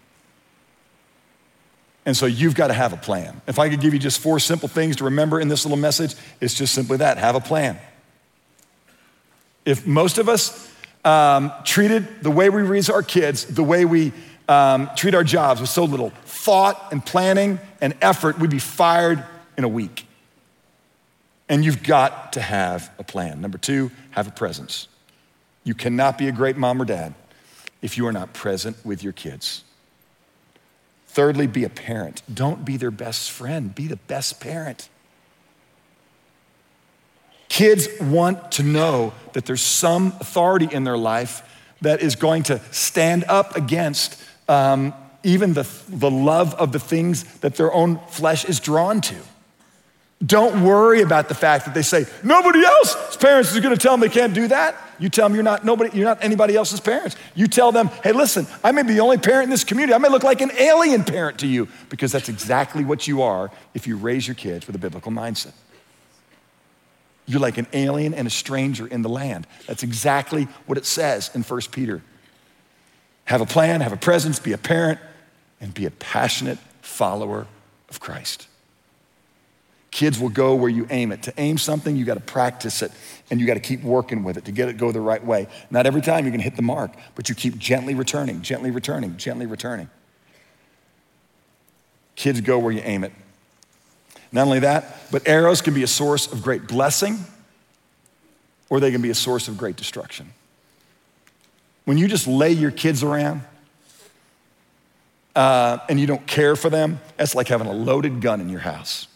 And 2.07 2.17
so 2.17 2.27
you've 2.27 2.55
got 2.55 2.67
to 2.69 2.75
have 2.75 2.93
a 2.93 2.97
plan. 2.97 3.41
If 3.47 3.59
I 3.59 3.71
could 3.71 3.81
give 3.81 3.95
you 3.95 3.99
just 3.99 4.21
four 4.21 4.39
simple 4.39 4.69
things 4.69 4.97
to 4.97 5.05
remember 5.05 5.41
in 5.41 5.49
this 5.49 5.65
little 5.65 5.79
message, 5.79 6.15
it's 6.41 6.55
just 6.55 6.75
simply 6.75 6.99
that 6.99 7.17
have 7.19 7.35
a 7.35 7.41
plan. 7.41 7.79
If 9.65 9.87
most 9.87 10.19
of 10.19 10.29
us 10.29 10.71
um, 11.05 11.53
treated 11.65 12.23
the 12.23 12.31
way 12.31 12.51
we 12.51 12.63
raise 12.63 12.91
our 12.91 13.03
kids, 13.03 13.47
the 13.47 13.63
way 13.63 13.87
we 13.87 14.13
um, 14.49 14.91
treat 14.97 15.15
our 15.15 15.25
jobs 15.25 15.61
with 15.61 15.71
so 15.71 15.85
little 15.85 16.11
thought 16.27 16.93
and 16.93 17.05
planning 17.05 17.59
and 17.81 17.95
effort, 18.03 18.39
we'd 18.39 18.51
be 18.51 18.59
fired 18.59 19.25
in 19.57 19.65
a 19.65 19.69
week. 19.69 20.07
And 21.49 21.65
you've 21.65 21.83
got 21.83 22.35
to 22.35 22.41
have 22.41 22.91
a 22.99 23.05
plan. 23.05 23.41
Number 23.41 23.59
two, 23.59 23.91
have 24.11 24.29
a 24.29 24.31
presence. 24.31 24.89
You 25.63 25.75
cannot 25.75 26.19
be 26.19 26.29
a 26.29 26.33
great 26.33 26.57
mom 26.59 26.81
or 26.81 26.85
dad 26.85 27.15
if 27.81 27.97
you 27.97 28.07
are 28.07 28.13
not 28.13 28.35
present 28.35 28.77
with 28.85 29.03
your 29.03 29.13
kids. 29.15 29.64
Thirdly, 31.15 31.47
be 31.47 31.63
a 31.63 31.69
parent. 31.69 32.23
Don't 32.33 32.65
be 32.65 32.77
their 32.77 32.91
best 32.91 33.31
friend, 33.31 33.73
be 33.73 33.87
the 33.87 33.95
best 33.95 34.41
parent. 34.41 34.89
Kids 37.49 37.87
want 38.01 38.51
to 38.51 38.65
know 38.65 39.15
that 39.33 39.47
there's 39.47 39.63
some 39.63 40.09
authority 40.19 40.69
in 40.73 40.83
their 40.83 40.99
life 40.99 41.49
that 41.83 42.03
is 42.03 42.17
going 42.17 42.43
to 42.43 42.61
stand 42.73 43.23
up 43.29 43.55
against 43.55 44.21
um, 44.49 44.93
even 45.23 45.53
the, 45.53 45.69
the 45.89 46.11
love 46.11 46.53
of 46.55 46.73
the 46.73 46.81
things 46.81 47.23
that 47.39 47.55
their 47.55 47.73
own 47.73 48.01
flesh 48.09 48.45
is 48.45 48.59
drawn 48.59 49.01
to. 49.03 49.15
Don't 50.25 50.63
worry 50.63 51.03
about 51.03 51.29
the 51.29 51.35
fact 51.35 51.65
that 51.65 51.75
they 51.75 51.83
say, 51.83 52.07
nobody 52.23 52.65
else's 52.65 53.17
parents 53.17 53.53
is 53.53 53.61
gonna 53.61 53.77
tell 53.77 53.93
them 53.93 54.01
they 54.01 54.09
can't 54.09 54.33
do 54.33 54.47
that. 54.49 54.77
You 54.99 55.09
tell 55.09 55.29
them 55.29 55.35
you're 55.35 55.43
not 55.43 55.65
nobody, 55.65 55.97
you're 55.97 56.07
not 56.07 56.23
anybody 56.23 56.55
else's 56.55 56.79
parents. 56.79 57.17
You 57.35 57.49
tell 57.49 57.73
them, 57.73 57.89
hey, 58.03 58.13
listen, 58.13 58.47
I 58.63 58.71
may 58.71 58.85
be 58.85 58.95
the 58.95 59.01
only 59.01 59.19
parent 59.19 59.45
in 59.45 59.51
this 59.51 59.65
community. 59.65 59.93
I 59.93 59.99
may 59.99 60.09
look 60.09 60.23
like 60.23 60.41
an 60.41 60.53
alien 60.57 61.03
parent 61.03 61.39
to 61.41 61.49
you, 61.49 61.69
because 61.89 62.13
that's 62.13 62.29
exactly 62.29 62.85
what 62.85 63.09
you 63.09 63.23
are 63.23 63.51
if 63.75 63.87
you 63.87 63.97
raise 63.97 64.27
your 64.27 64.37
kids 64.37 64.67
with 64.67 64.77
a 64.77 64.79
biblical 64.79 65.11
mindset. 65.11 65.53
You're 67.27 67.41
like 67.41 67.59
an 67.59 67.67
alien 67.73 68.15
and 68.15 68.27
a 68.27 68.31
stranger 68.31 68.87
in 68.87 69.03
the 69.03 69.09
land. 69.09 69.47
That's 69.67 69.83
exactly 69.83 70.47
what 70.67 70.79
it 70.79 70.87
says 70.87 71.31
in 71.35 71.43
1 71.43 71.61
Peter. 71.73 72.03
Have 73.25 73.41
a 73.41 73.47
plan, 73.47 73.81
have 73.81 73.93
a 73.93 73.97
presence, 73.97 74.39
be 74.39 74.53
a 74.53 74.59
parent, 74.59 75.01
and 75.61 75.75
be 75.75 75.87
a 75.87 75.91
passionate 75.91 76.59
follower 76.83 77.47
of 77.89 77.99
Christ. 77.99 78.47
Kids 79.95 80.19
will 80.19 80.29
go 80.29 80.57
where 80.57 80.69
you 80.69 80.89
aim 80.91 81.13
it. 81.13 81.23
To 81.23 81.35
aim 81.37 81.57
something, 81.57 81.95
you 81.95 82.05
got 82.05 82.15
to 82.15 82.21
practice 82.21 82.83
it 82.83 82.91
and 83.31 83.41
you 83.41 83.47
got 83.47 83.55
to 83.55 83.61
keep 83.61 83.81
working 83.85 84.25
with 84.25 84.37
it 84.37 84.47
to 84.47 84.51
get 84.51 84.69
it 84.69 84.77
go 84.77 84.91
the 84.91 85.01
right 85.01 85.25
way. 85.25 85.47
Not 85.71 85.87
every 85.87 86.01
time 86.01 86.25
you're 86.25 86.33
going 86.33 86.41
to 86.41 86.45
hit 86.45 86.57
the 86.57 86.63
mark, 86.63 86.91
but 87.15 87.29
you 87.29 87.37
keep 87.37 87.59
gently 87.59 87.95
returning, 87.95 88.43
gently 88.43 88.73
returning, 88.73 89.17
gently 89.17 89.47
returning. 89.47 89.89
Kids 92.17 92.41
go 92.41 92.59
where 92.59 92.73
you 92.73 92.81
aim 92.83 93.05
it. 93.05 93.13
Not 94.33 94.47
only 94.49 94.59
that, 94.59 95.13
but 95.13 95.29
arrows 95.29 95.63
can 95.63 95.75
be 95.75 95.85
a 95.85 95.87
source 95.87 96.27
of 96.27 96.43
great 96.43 96.67
blessing 96.67 97.21
or 98.69 98.81
they 98.81 98.91
can 98.91 99.01
be 99.01 99.11
a 99.11 99.15
source 99.15 99.47
of 99.47 99.57
great 99.57 99.77
destruction. 99.77 100.33
When 101.85 101.99
you 101.99 102.09
just 102.09 102.27
lay 102.27 102.51
your 102.51 102.73
kids 102.73 103.05
around 103.05 103.43
uh, 105.37 105.79
and 105.89 106.01
you 106.01 106.09
don't 106.09 106.27
care 106.27 106.57
for 106.57 106.69
them, 106.69 106.99
that's 107.17 107.37
like 107.37 107.47
having 107.47 107.69
a 107.69 107.73
loaded 107.73 108.21
gun 108.21 108.41
in 108.41 108.49
your 108.49 108.59
house. 108.59 109.07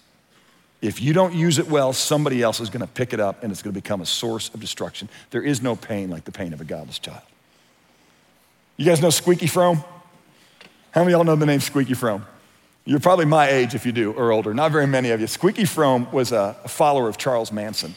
If 0.81 1.03
you 1.03 1.13
don't 1.13 1.35
use 1.35 1.59
it 1.59 1.69
well, 1.69 1.93
somebody 1.93 2.41
else 2.41 2.61
is 2.61 2.71
going 2.71 2.83
to 2.83 2.93
pick 2.93 3.13
it 3.13 3.19
up 3.19 3.43
and 3.43 3.51
it's 3.51 3.63
going 3.63 3.75
to 3.75 3.81
become 3.81 4.01
a 4.01 4.07
source 4.07 4.49
of 4.55 4.61
destruction. 4.61 5.09
There 5.31 5.43
is 5.43 5.61
no 5.61 5.75
pain 5.75 6.09
like 6.09 6.25
the 6.25 6.33
pain 6.33 6.53
of 6.53 6.61
a 6.61 6.65
godless 6.65 6.99
child. 6.99 7.23
You 8.77 8.85
guys 8.85 9.03
know 9.03 9.11
Squeaky 9.11 9.47
Fromme? 9.47 9.85
How 10.93 11.03
many 11.03 11.13
of 11.13 11.19
y'all 11.19 11.25
know 11.25 11.35
the 11.35 11.47
name 11.47 11.61
Squeaky 11.61 11.95
Fromme? 11.95 12.25
You're 12.85 13.01
probably 13.01 13.27
my 13.27 13.49
age 13.51 13.75
if 13.75 13.85
you 13.85 13.93
do, 13.93 14.13
or 14.13 14.31
older. 14.33 14.55
Not 14.55 14.73
very 14.73 14.87
many 14.87 15.11
of 15.11 15.21
you. 15.21 15.27
Squeaky 15.27 15.65
Fromme 15.65 16.11
was 16.13 16.33
a, 16.33 16.55
follower 16.69 17.09
of 17.09 17.19
Charles 17.19 17.53
Manson. 17.53 17.95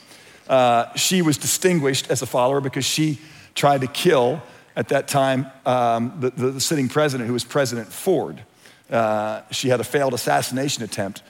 Uh, 0.50 0.94
she 0.96 1.22
was 1.22 1.38
distinguished 1.38 2.10
as 2.10 2.22
a 2.22 2.26
follower 2.26 2.60
because 2.60 2.84
she 2.84 3.20
tried 3.56 3.82
to 3.82 3.88
kill, 3.88 4.42
at 4.76 4.90
that 4.90 5.08
time, 5.08 5.48
um, 5.66 6.14
the, 6.20 6.32
the, 6.32 6.52
the, 6.52 6.60
sitting 6.60 6.90
president, 6.90 7.28
who 7.28 7.34
was 7.34 7.44
President 7.44 7.88
Ford. 7.88 8.44
Uh, 8.90 9.44
she 9.52 9.70
had 9.70 9.80
a 9.80 9.84
failed 9.84 10.14
assassination 10.14 10.84
attempt 10.84 11.22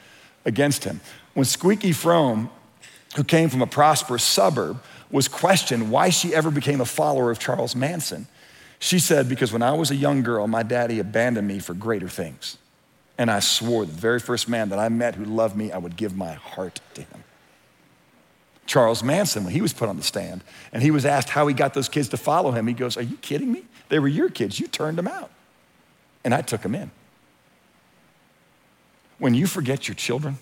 against 0.45 0.84
him. 0.84 1.02
When 1.34 1.45
Squeaky 1.45 1.91
Fromme, 1.91 2.49
who 3.15 3.23
came 3.23 3.49
from 3.49 3.61
a 3.61 3.67
prosperous 3.67 4.23
suburb, 4.23 4.82
was 5.11 5.27
questioned 5.27 5.91
why 5.91 6.09
she 6.09 6.34
ever 6.34 6.51
became 6.51 6.82
a 6.82 6.86
follower 6.86 7.32
of 7.32 7.39
Charles 7.39 7.75
Manson, 7.75 8.27
she 8.79 8.99
said, 8.99 9.29
Because 9.29 9.53
when 9.53 9.61
I 9.61 9.73
was 9.73 9.91
a 9.91 9.95
young 9.95 10.23
girl, 10.23 10.47
my 10.47 10.63
daddy 10.63 10.99
abandoned 10.99 11.47
me 11.47 11.59
for 11.59 11.73
greater 11.73 12.09
things. 12.09 12.57
And 13.17 13.29
I 13.29 13.39
swore 13.39 13.86
the 13.86 13.91
very 13.91 14.19
first 14.19 14.49
man 14.49 14.69
that 14.69 14.79
I 14.79 14.89
met 14.89 15.15
who 15.15 15.25
loved 15.25 15.55
me, 15.55 15.71
I 15.71 15.77
would 15.77 15.95
give 15.95 16.15
my 16.15 16.34
heart 16.34 16.82
to 16.95 17.01
him. 17.01 17.23
Charles 18.65 19.03
Manson, 19.03 19.43
when 19.43 19.53
he 19.53 19.61
was 19.61 19.73
put 19.73 19.89
on 19.89 19.97
the 19.97 20.03
stand 20.03 20.43
and 20.71 20.82
he 20.82 20.91
was 20.91 21.05
asked 21.05 21.29
how 21.29 21.45
he 21.47 21.53
got 21.53 21.73
those 21.73 21.89
kids 21.89 22.09
to 22.09 22.17
follow 22.17 22.51
him, 22.51 22.67
he 22.67 22.73
goes, 22.73 22.97
Are 22.97 23.01
you 23.01 23.17
kidding 23.17 23.51
me? 23.51 23.65
They 23.89 23.99
were 23.99 24.07
your 24.07 24.29
kids. 24.29 24.59
You 24.59 24.67
turned 24.67 24.97
them 24.97 25.07
out. 25.07 25.29
And 26.23 26.34
I 26.34 26.41
took 26.41 26.61
them 26.61 26.73
in. 26.73 26.89
When 29.17 29.34
you 29.34 29.45
forget 29.45 29.88
your 29.88 29.95
children, 29.95 30.38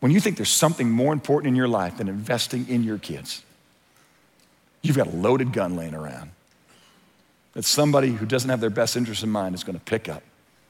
when 0.00 0.12
you 0.12 0.20
think 0.20 0.36
there's 0.36 0.48
something 0.48 0.90
more 0.90 1.12
important 1.12 1.48
in 1.48 1.56
your 1.56 1.68
life 1.68 1.98
than 1.98 2.08
investing 2.08 2.68
in 2.68 2.84
your 2.84 2.98
kids, 2.98 3.42
you've 4.82 4.96
got 4.96 5.08
a 5.08 5.16
loaded 5.16 5.52
gun 5.52 5.76
laying 5.76 5.94
around 5.94 6.30
that 7.54 7.64
somebody 7.64 8.10
who 8.10 8.26
doesn't 8.26 8.50
have 8.50 8.60
their 8.60 8.70
best 8.70 8.96
interest 8.96 9.24
in 9.24 9.30
mind 9.30 9.54
is 9.54 9.64
going 9.64 9.76
to 9.76 9.84
pick 9.84 10.08
up, 10.08 10.22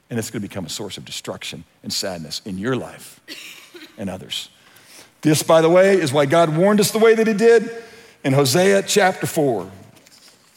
and 0.09 0.17
it's 0.17 0.31
going 0.31 0.41
to 0.41 0.47
become 0.47 0.65
a 0.65 0.69
source 0.69 0.97
of 0.97 1.05
destruction 1.05 1.63
and 1.83 1.93
sadness 1.93 2.41
in 2.45 2.57
your 2.57 2.75
life 2.75 3.19
and 3.97 4.09
others. 4.09 4.49
This, 5.21 5.43
by 5.43 5.61
the 5.61 5.69
way, 5.69 5.99
is 5.99 6.11
why 6.11 6.25
God 6.25 6.55
warned 6.55 6.79
us 6.79 6.91
the 6.91 6.97
way 6.97 7.13
that 7.13 7.27
He 7.27 7.33
did 7.33 7.69
in 8.23 8.33
Hosea 8.33 8.83
chapter 8.83 9.27
4. 9.27 9.69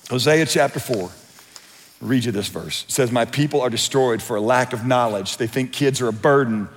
Hosea 0.09 0.47
chapter 0.47 0.81
4. 0.81 0.97
I'll 0.97 2.09
read 2.09 2.25
you 2.25 2.33
this 2.33 2.49
verse. 2.49 2.85
It 2.85 2.93
says, 2.93 3.13
My 3.13 3.25
people 3.25 3.61
are 3.61 3.71
destroyed 3.71 4.23
for 4.23 4.37
a 4.37 4.41
lack 4.41 4.73
of 4.73 4.87
knowledge. 4.87 5.37
They 5.37 5.47
think 5.47 5.73
kids 5.73 6.01
are 6.01 6.09
a 6.09 6.13
burden 6.13 6.69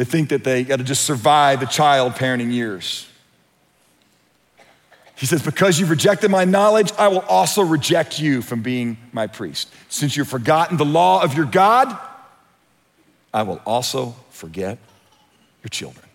they 0.00 0.04
think 0.04 0.30
that 0.30 0.44
they 0.44 0.64
got 0.64 0.78
to 0.78 0.82
just 0.82 1.04
survive 1.04 1.60
the 1.60 1.66
child 1.66 2.14
parenting 2.14 2.50
years. 2.50 3.06
He 5.14 5.26
says, 5.26 5.42
Because 5.42 5.78
you've 5.78 5.90
rejected 5.90 6.30
my 6.30 6.46
knowledge, 6.46 6.90
I 6.96 7.08
will 7.08 7.20
also 7.28 7.60
reject 7.60 8.18
you 8.18 8.40
from 8.40 8.62
being 8.62 8.96
my 9.12 9.26
priest. 9.26 9.70
Since 9.90 10.16
you've 10.16 10.26
forgotten 10.26 10.78
the 10.78 10.86
law 10.86 11.22
of 11.22 11.34
your 11.34 11.44
God, 11.44 11.98
I 13.34 13.42
will 13.42 13.60
also 13.66 14.16
forget 14.30 14.78
your 15.62 15.68
children. 15.68 16.06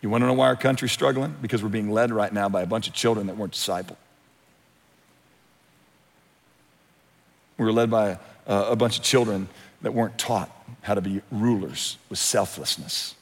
You 0.00 0.10
want 0.10 0.22
to 0.22 0.26
know 0.26 0.32
why 0.32 0.46
our 0.46 0.56
country's 0.56 0.90
struggling? 0.90 1.36
Because 1.40 1.62
we're 1.62 1.68
being 1.68 1.92
led 1.92 2.10
right 2.10 2.32
now 2.32 2.48
by 2.48 2.62
a 2.62 2.66
bunch 2.66 2.88
of 2.88 2.94
children 2.94 3.28
that 3.28 3.36
weren't 3.36 3.52
discipled. 3.52 3.94
We 7.58 7.64
were 7.64 7.72
led 7.72 7.92
by 7.92 8.18
a, 8.48 8.56
a 8.70 8.74
bunch 8.74 8.98
of 8.98 9.04
children 9.04 9.48
that 9.82 9.94
weren't 9.94 10.18
taught 10.18 10.50
how 10.80 10.94
to 10.94 11.00
be 11.00 11.22
rulers 11.30 11.98
with 12.08 12.18
selflessness, 12.18 13.14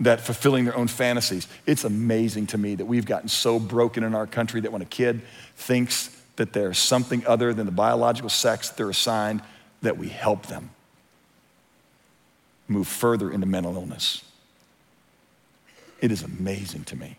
that 0.00 0.20
fulfilling 0.20 0.64
their 0.64 0.76
own 0.76 0.88
fantasies. 0.88 1.46
It's 1.66 1.84
amazing 1.84 2.46
to 2.48 2.58
me 2.58 2.74
that 2.76 2.86
we've 2.86 3.04
gotten 3.04 3.28
so 3.28 3.58
broken 3.58 4.02
in 4.02 4.14
our 4.14 4.26
country 4.26 4.60
that 4.62 4.72
when 4.72 4.82
a 4.82 4.86
kid 4.86 5.20
thinks 5.56 6.16
that 6.36 6.52
there's 6.52 6.78
something 6.78 7.26
other 7.26 7.52
than 7.52 7.66
the 7.66 7.72
biological 7.72 8.30
sex 8.30 8.70
they're 8.70 8.90
assigned, 8.90 9.42
that 9.82 9.98
we 9.98 10.08
help 10.08 10.46
them 10.46 10.70
move 12.66 12.86
further 12.88 13.30
into 13.30 13.46
mental 13.46 13.74
illness. 13.74 14.24
It 16.00 16.10
is 16.10 16.22
amazing 16.22 16.84
to 16.84 16.96
me. 16.96 17.16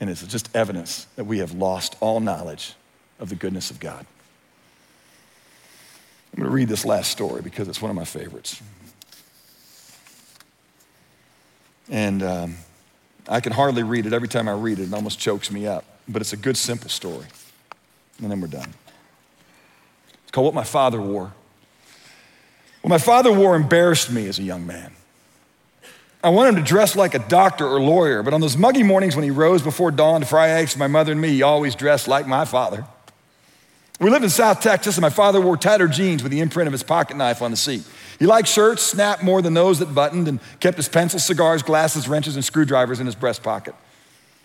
And 0.00 0.10
it's 0.10 0.26
just 0.26 0.54
evidence 0.54 1.06
that 1.16 1.24
we 1.24 1.38
have 1.38 1.52
lost 1.52 1.96
all 2.00 2.20
knowledge 2.20 2.74
of 3.18 3.30
the 3.30 3.34
goodness 3.34 3.70
of 3.70 3.80
God. 3.80 4.06
I'm 6.32 6.42
going 6.42 6.50
to 6.50 6.54
read 6.54 6.68
this 6.68 6.84
last 6.84 7.10
story 7.10 7.42
because 7.42 7.68
it's 7.68 7.80
one 7.80 7.90
of 7.90 7.96
my 7.96 8.04
favorites. 8.04 8.62
And 11.90 12.22
um, 12.22 12.56
I 13.28 13.40
can 13.40 13.52
hardly 13.52 13.82
read 13.82 14.06
it. 14.06 14.12
Every 14.12 14.28
time 14.28 14.48
I 14.48 14.52
read 14.52 14.78
it, 14.78 14.88
it 14.88 14.94
almost 14.94 15.18
chokes 15.18 15.50
me 15.50 15.66
up. 15.66 15.84
But 16.06 16.22
it's 16.22 16.32
a 16.32 16.36
good, 16.36 16.56
simple 16.56 16.90
story. 16.90 17.26
And 18.20 18.30
then 18.30 18.40
we're 18.40 18.48
done. 18.48 18.72
It's 20.22 20.30
called 20.30 20.46
What 20.46 20.54
My 20.54 20.64
Father 20.64 21.00
Wore. 21.00 21.32
What 22.82 22.90
my 22.90 22.98
father 22.98 23.32
wore 23.32 23.56
embarrassed 23.56 24.10
me 24.10 24.28
as 24.28 24.38
a 24.38 24.42
young 24.42 24.66
man. 24.66 24.92
I 26.22 26.30
wanted 26.30 26.50
him 26.50 26.56
to 26.56 26.62
dress 26.62 26.96
like 26.96 27.14
a 27.14 27.18
doctor 27.18 27.66
or 27.66 27.80
lawyer, 27.80 28.22
but 28.22 28.34
on 28.34 28.40
those 28.40 28.56
muggy 28.56 28.82
mornings 28.82 29.14
when 29.14 29.24
he 29.24 29.30
rose 29.30 29.62
before 29.62 29.90
dawn 29.90 30.20
to 30.20 30.26
fry 30.26 30.50
eggs 30.50 30.72
for 30.72 30.78
my 30.78 30.86
mother 30.86 31.12
and 31.12 31.20
me, 31.20 31.28
he 31.28 31.42
always 31.42 31.74
dressed 31.74 32.08
like 32.08 32.26
my 32.26 32.44
father. 32.44 32.86
We 33.98 34.10
lived 34.10 34.24
in 34.24 34.30
South 34.30 34.60
Texas, 34.60 34.96
and 34.96 35.02
my 35.02 35.10
father 35.10 35.40
wore 35.40 35.56
tattered 35.56 35.92
jeans 35.92 36.22
with 36.22 36.30
the 36.30 36.40
imprint 36.40 36.68
of 36.68 36.72
his 36.72 36.84
pocket 36.84 37.16
knife 37.16 37.42
on 37.42 37.50
the 37.50 37.56
seat. 37.56 37.82
He 38.18 38.26
liked 38.26 38.46
shirts 38.46 38.82
snapped 38.82 39.24
more 39.24 39.42
than 39.42 39.54
those 39.54 39.80
that 39.80 39.92
buttoned 39.92 40.28
and 40.28 40.38
kept 40.60 40.76
his 40.76 40.88
pencils, 40.88 41.24
cigars, 41.24 41.62
glasses, 41.62 42.08
wrenches, 42.08 42.36
and 42.36 42.44
screwdrivers 42.44 43.00
in 43.00 43.06
his 43.06 43.16
breast 43.16 43.42
pocket. 43.42 43.74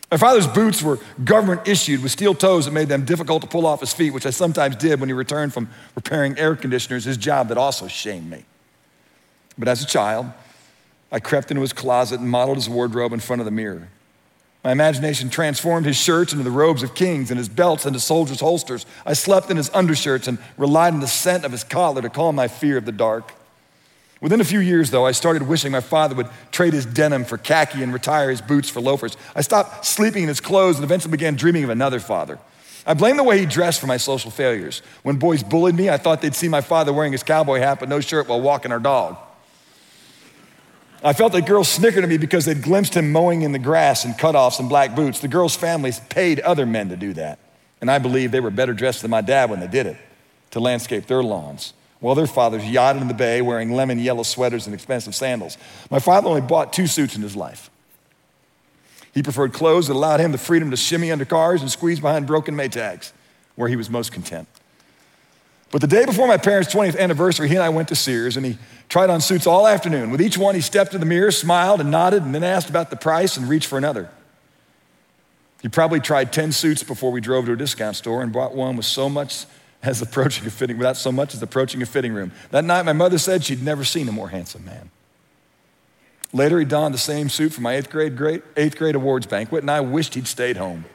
My 0.10 0.18
father's 0.18 0.48
boots 0.48 0.82
were 0.82 1.00
government 1.24 1.68
issued 1.68 2.02
with 2.02 2.12
steel 2.12 2.36
toes 2.36 2.66
that 2.66 2.72
made 2.72 2.88
them 2.88 3.06
difficult 3.06 3.42
to 3.44 3.48
pull 3.48 3.66
off 3.66 3.80
his 3.80 3.94
feet, 3.94 4.12
which 4.12 4.26
I 4.26 4.32
sometimes 4.32 4.76
did 4.76 5.00
when 5.00 5.10
he 5.10 5.14
returned 5.14 5.54
from 5.54 5.70
repairing 5.96 6.38
air 6.38 6.56
conditioners, 6.56 7.04
his 7.04 7.18
job 7.18 7.48
that 7.50 7.58
also 7.58 7.88
shamed 7.88 8.30
me. 8.30 8.46
But 9.58 9.68
as 9.68 9.84
a 9.84 9.88
child, 9.88 10.28
I 11.12 11.20
crept 11.20 11.52
into 11.52 11.62
his 11.62 11.74
closet 11.74 12.20
and 12.20 12.30
modeled 12.30 12.58
his 12.58 12.70
wardrobe 12.70 13.14
in 13.14 13.20
front 13.20 13.40
of 13.40 13.46
the 13.46 13.52
mirror. 13.52 13.90
My 14.64 14.72
imagination 14.72 15.30
transformed 15.30 15.86
his 15.86 15.98
shirts 15.98 16.32
into 16.32 16.46
the 16.46 16.52
robes 16.52 16.84
of 16.84 16.96
kings 16.96 17.32
and 17.32 17.38
his 17.38 17.50
belts 17.50 17.86
into 17.86 18.00
soldiers' 18.00 18.40
holsters. 18.40 18.86
I 19.06 19.14
slept 19.14 19.52
in 19.52 19.58
his 19.58 19.70
undershirts 19.74 20.28
and 20.28 20.38
relied 20.58 20.94
on 20.94 21.02
the 21.02 21.08
scent 21.08 21.44
of 21.44 21.52
his 21.52 21.66
collar 21.66 22.02
to 22.02 22.10
calm 22.10 22.36
my 22.36 22.48
fear 22.48 22.78
of 22.78 22.86
the 22.86 22.94
dark. 22.94 23.34
Within 24.22 24.40
a 24.40 24.46
few 24.46 24.60
years, 24.60 24.90
though, 24.90 25.06
I 25.06 25.12
started 25.12 25.50
wishing 25.50 25.74
my 25.74 25.82
father 25.82 26.16
would 26.16 26.30
trade 26.50 26.72
his 26.72 26.86
denim 26.86 27.26
for 27.26 27.38
khaki 27.38 27.84
and 27.84 27.92
retire 27.92 28.30
his 28.30 28.42
boots 28.42 28.70
for 28.70 28.80
loafers. 28.80 29.18
I 29.36 29.42
stopped 29.42 29.86
sleeping 29.86 30.24
in 30.24 30.30
his 30.30 30.40
clothes 30.40 30.78
and 30.78 30.86
eventually 30.86 31.12
began 31.12 31.36
dreaming 31.36 31.66
of 31.66 31.70
another 31.70 32.00
father. 32.00 32.40
I 32.88 32.94
blame 32.94 33.18
the 33.18 33.24
way 33.24 33.40
he 33.40 33.46
dressed 33.46 33.82
for 33.82 33.88
my 33.88 33.98
social 33.98 34.32
failures. 34.32 34.82
When 35.04 35.18
boys 35.18 35.44
bullied 35.44 35.76
me, 35.76 35.90
I 35.90 35.98
thought 35.98 36.22
they'd 36.22 36.36
see 36.36 36.48
my 36.48 36.62
father 36.62 36.94
wearing 36.94 37.12
his 37.12 37.24
cowboy 37.24 37.60
hat 37.60 37.82
but 37.82 37.90
no 37.90 38.00
shirt 38.00 38.30
while 38.30 38.40
walking 38.40 38.72
our 38.72 38.80
dog. 38.80 39.18
I 41.04 41.14
felt 41.14 41.34
that 41.34 41.46
girls 41.46 41.68
snickered 41.68 42.04
at 42.04 42.10
me 42.10 42.18
because 42.18 42.46
they'd 42.46 42.62
glimpsed 42.62 42.96
him 42.96 43.12
mowing 43.12 43.42
in 43.42 43.52
the 43.52 43.60
grass 43.60 44.06
in 44.06 44.14
cutoffs 44.14 44.60
and 44.60 44.70
black 44.70 44.96
boots. 44.96 45.20
The 45.20 45.28
girls' 45.28 45.56
families 45.56 46.00
paid 46.10 46.40
other 46.40 46.66
men 46.66 46.90
to 46.90 46.96
do 46.96 47.14
that. 47.14 47.40
And 47.82 47.92
I 47.92 48.00
believe 48.00 48.32
they 48.32 48.40
were 48.40 48.50
better 48.50 48.74
dressed 48.74 49.02
than 49.02 49.12
my 49.12 49.20
dad 49.22 49.50
when 49.50 49.60
they 49.60 49.68
did 49.68 49.86
it 49.86 49.98
to 50.52 50.62
landscape 50.62 51.08
their 51.08 51.22
lawns 51.22 51.74
while 52.04 52.16
their 52.16 52.28
fathers 52.28 52.64
yachted 52.64 53.02
in 53.02 53.08
the 53.08 53.14
bay 53.14 53.42
wearing 53.42 53.72
lemon 53.72 53.98
yellow 53.98 54.24
sweaters 54.24 54.66
and 54.66 54.74
expensive 54.74 55.16
sandals. 55.16 55.58
My 55.90 56.00
father 56.00 56.28
only 56.28 56.42
bought 56.42 56.74
two 56.74 56.86
suits 56.86 57.16
in 57.16 57.22
his 57.22 57.34
life. 57.34 57.70
He 59.14 59.24
preferred 59.24 59.54
clothes 59.54 59.88
that 59.88 59.94
allowed 59.94 60.20
him 60.20 60.34
the 60.34 60.38
freedom 60.38 60.70
to 60.72 60.76
shimmy 60.76 61.14
under 61.14 61.24
cars 61.24 61.62
and 61.62 61.72
squeeze 61.72 62.02
behind 62.02 62.28
broken 62.28 62.56
Maytags, 62.56 63.14
where 63.56 63.70
he 63.70 63.78
was 63.78 63.90
most 63.90 64.12
content. 64.12 64.50
But 65.74 65.82
the 65.82 65.88
day 65.88 66.06
before 66.06 66.28
my 66.28 66.38
parents' 66.38 66.72
20th 66.72 67.00
anniversary, 67.00 67.50
he 67.50 67.56
and 67.56 67.64
I 67.64 67.70
went 67.70 67.88
to 67.88 67.96
Sears 67.96 68.38
and 68.38 68.46
he 68.46 68.60
tried 68.90 69.10
on 69.10 69.22
suits 69.22 69.48
all 69.48 69.66
afternoon. 69.66 70.12
With 70.12 70.22
each 70.22 70.38
one, 70.38 70.54
he 70.54 70.62
stepped 70.62 70.94
in 70.94 71.00
the 71.00 71.06
mirror, 71.08 71.32
smiled, 71.32 71.82
and 71.82 71.90
nodded, 71.90 72.22
and 72.22 72.36
then 72.36 72.44
asked 72.44 72.70
about 72.70 72.92
the 72.92 72.96
price 72.96 73.38
and 73.38 73.50
reached 73.50 73.66
for 73.66 73.80
another. 73.80 74.08
He 75.64 75.70
probably 75.70 76.00
tried 76.00 76.32
10 76.32 76.52
suits 76.52 76.84
before 76.84 77.12
we 77.12 77.22
drove 77.22 77.48
to 77.48 77.54
a 77.54 77.56
discount 77.56 77.96
store 77.96 78.22
and 78.22 78.32
bought 78.32 78.54
one 78.54 78.78
with 78.78 78.86
so 78.86 79.10
much 79.10 79.48
as 79.82 80.00
approaching 80.00 80.46
a 80.46 80.52
fitting, 80.52 80.78
without 80.78 80.96
so 80.96 81.12
much 81.12 81.34
as 81.34 81.42
approaching 81.42 81.82
a 81.82 81.88
fitting 81.88 82.14
room. 82.14 82.34
That 82.52 82.66
night, 82.66 82.86
my 82.86 82.94
mother 82.94 83.18
said 83.18 83.44
she'd 83.44 83.64
never 83.64 83.84
seen 83.84 84.08
a 84.08 84.12
more 84.12 84.30
handsome 84.30 84.64
man. 84.66 84.92
Later, 86.34 86.60
he 86.60 86.66
donned 86.66 86.94
the 86.94 87.00
same 87.00 87.30
suit 87.30 87.52
for 87.52 87.62
my 87.62 87.78
eighth 87.78 87.90
grade, 87.90 88.44
eighth 88.58 88.78
grade 88.78 88.94
awards 88.94 89.26
banquet, 89.26 89.64
and 89.64 89.72
I 89.72 89.82
wished 89.82 90.14
he'd 90.14 90.28
stayed 90.28 90.58
home. 90.58 90.86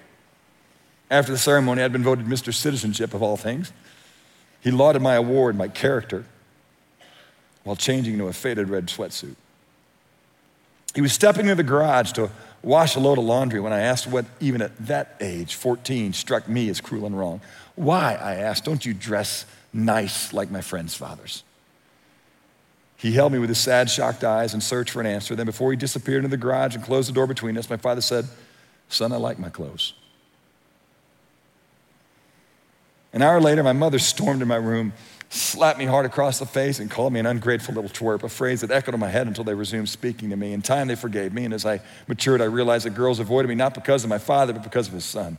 After 1.10 1.32
the 1.32 1.38
ceremony, 1.38 1.82
I'd 1.82 1.90
been 1.90 2.04
voted 2.04 2.26
Mr. 2.26 2.54
Citizenship 2.54 3.12
of 3.12 3.24
all 3.24 3.36
things. 3.36 3.72
He 4.68 4.72
lauded 4.72 5.00
my 5.00 5.14
award, 5.14 5.56
my 5.56 5.68
character, 5.68 6.26
while 7.64 7.74
changing 7.74 8.12
into 8.12 8.26
a 8.26 8.34
faded 8.34 8.68
red 8.68 8.88
sweatsuit. 8.88 9.34
He 10.94 11.00
was 11.00 11.14
stepping 11.14 11.46
into 11.46 11.54
the 11.54 11.62
garage 11.62 12.12
to 12.12 12.30
wash 12.62 12.94
a 12.94 13.00
load 13.00 13.16
of 13.16 13.24
laundry 13.24 13.60
when 13.60 13.72
I 13.72 13.80
asked 13.80 14.06
what, 14.06 14.26
even 14.40 14.60
at 14.60 14.76
that 14.86 15.16
age, 15.22 15.54
14, 15.54 16.12
struck 16.12 16.50
me 16.50 16.68
as 16.68 16.82
cruel 16.82 17.06
and 17.06 17.18
wrong. 17.18 17.40
Why, 17.76 18.12
I 18.16 18.34
asked, 18.34 18.66
don't 18.66 18.84
you 18.84 18.92
dress 18.92 19.46
nice 19.72 20.34
like 20.34 20.50
my 20.50 20.60
friends' 20.60 20.94
fathers? 20.94 21.44
He 22.98 23.12
held 23.12 23.32
me 23.32 23.38
with 23.38 23.48
his 23.48 23.56
sad, 23.56 23.88
shocked 23.88 24.22
eyes 24.22 24.52
and 24.52 24.62
searched 24.62 24.90
for 24.90 25.00
an 25.00 25.06
answer. 25.06 25.34
Then, 25.34 25.46
before 25.46 25.70
he 25.70 25.78
disappeared 25.78 26.26
into 26.26 26.28
the 26.28 26.36
garage 26.36 26.74
and 26.74 26.84
closed 26.84 27.08
the 27.08 27.14
door 27.14 27.26
between 27.26 27.56
us, 27.56 27.70
my 27.70 27.78
father 27.78 28.02
said, 28.02 28.26
Son, 28.90 29.12
I 29.12 29.16
like 29.16 29.38
my 29.38 29.48
clothes. 29.48 29.94
An 33.12 33.22
hour 33.22 33.40
later, 33.40 33.62
my 33.62 33.72
mother 33.72 33.98
stormed 33.98 34.42
in 34.42 34.48
my 34.48 34.56
room, 34.56 34.92
slapped 35.30 35.78
me 35.78 35.86
hard 35.86 36.06
across 36.06 36.38
the 36.38 36.46
face, 36.46 36.78
and 36.78 36.90
called 36.90 37.12
me 37.12 37.20
an 37.20 37.26
ungrateful 37.26 37.74
little 37.74 37.90
twerp, 37.90 38.22
a 38.22 38.28
phrase 38.28 38.60
that 38.60 38.70
echoed 38.70 38.94
in 38.94 39.00
my 39.00 39.08
head 39.08 39.26
until 39.26 39.44
they 39.44 39.54
resumed 39.54 39.88
speaking 39.88 40.30
to 40.30 40.36
me. 40.36 40.52
In 40.52 40.62
time, 40.62 40.88
they 40.88 40.94
forgave 40.94 41.32
me, 41.32 41.44
and 41.44 41.54
as 41.54 41.64
I 41.64 41.80
matured, 42.06 42.40
I 42.40 42.46
realized 42.46 42.86
that 42.86 42.94
girls 42.94 43.18
avoided 43.18 43.48
me 43.48 43.54
not 43.54 43.74
because 43.74 44.04
of 44.04 44.10
my 44.10 44.18
father, 44.18 44.52
but 44.52 44.62
because 44.62 44.88
of 44.88 44.94
his 44.94 45.04
son. 45.04 45.38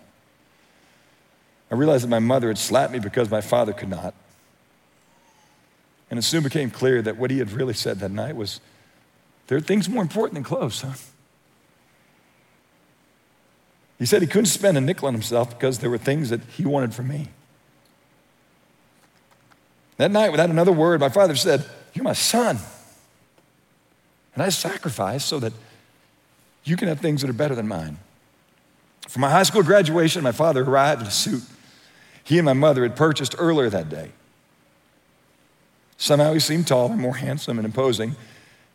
I 1.71 1.75
realized 1.75 2.03
that 2.03 2.09
my 2.09 2.19
mother 2.19 2.47
had 2.47 2.57
slapped 2.57 2.91
me 2.91 2.99
because 2.99 3.29
my 3.29 3.41
father 3.41 3.73
could 3.73 3.89
not. 3.89 4.13
And 6.09 6.17
it 6.17 6.23
soon 6.23 6.41
became 6.41 6.71
clear 6.71 7.03
that 7.03 7.17
what 7.17 7.29
he 7.29 7.37
had 7.37 7.51
really 7.51 7.75
said 7.75 7.99
that 7.99 8.09
night 8.09 8.35
was 8.35 8.59
there 9.47 9.57
are 9.57 9.61
things 9.61 9.87
more 9.87 10.01
important 10.01 10.33
than 10.35 10.43
clothes, 10.43 10.75
son. 10.75 10.95
He 13.99 14.05
said 14.05 14.21
he 14.21 14.27
couldn't 14.27 14.45
spend 14.45 14.77
a 14.77 14.81
nickel 14.81 15.07
on 15.07 15.13
himself 15.13 15.49
because 15.49 15.79
there 15.79 15.89
were 15.89 15.97
things 15.97 16.29
that 16.29 16.41
he 16.55 16.65
wanted 16.65 16.95
from 16.95 17.09
me. 17.09 17.29
That 19.99 20.09
night, 20.09 20.31
without 20.31 20.49
another 20.49 20.71
word, 20.71 20.99
my 20.99 21.09
father 21.09 21.35
said, 21.35 21.63
You're 21.93 22.03
my 22.03 22.13
son. 22.13 22.57
And 24.33 24.41
I 24.41 24.49
sacrificed 24.49 25.27
so 25.27 25.39
that 25.39 25.53
you 26.63 26.75
can 26.75 26.87
have 26.87 26.99
things 26.99 27.21
that 27.21 27.29
are 27.29 27.33
better 27.33 27.53
than 27.53 27.67
mine. 27.67 27.99
For 29.07 29.19
my 29.19 29.29
high 29.29 29.43
school 29.43 29.63
graduation, 29.63 30.23
my 30.23 30.31
father 30.31 30.63
arrived 30.63 31.01
in 31.01 31.07
a 31.07 31.11
suit 31.11 31.43
he 32.29 32.37
and 32.37 32.45
my 32.45 32.53
mother 32.53 32.83
had 32.83 32.95
purchased 32.95 33.33
earlier 33.39 33.71
that 33.71 33.89
day. 33.89 34.11
Somehow 35.97 36.33
he 36.33 36.39
seemed 36.39 36.67
taller, 36.67 36.95
more 36.95 37.15
handsome, 37.15 37.57
and 37.57 37.65
imposing. 37.65 38.15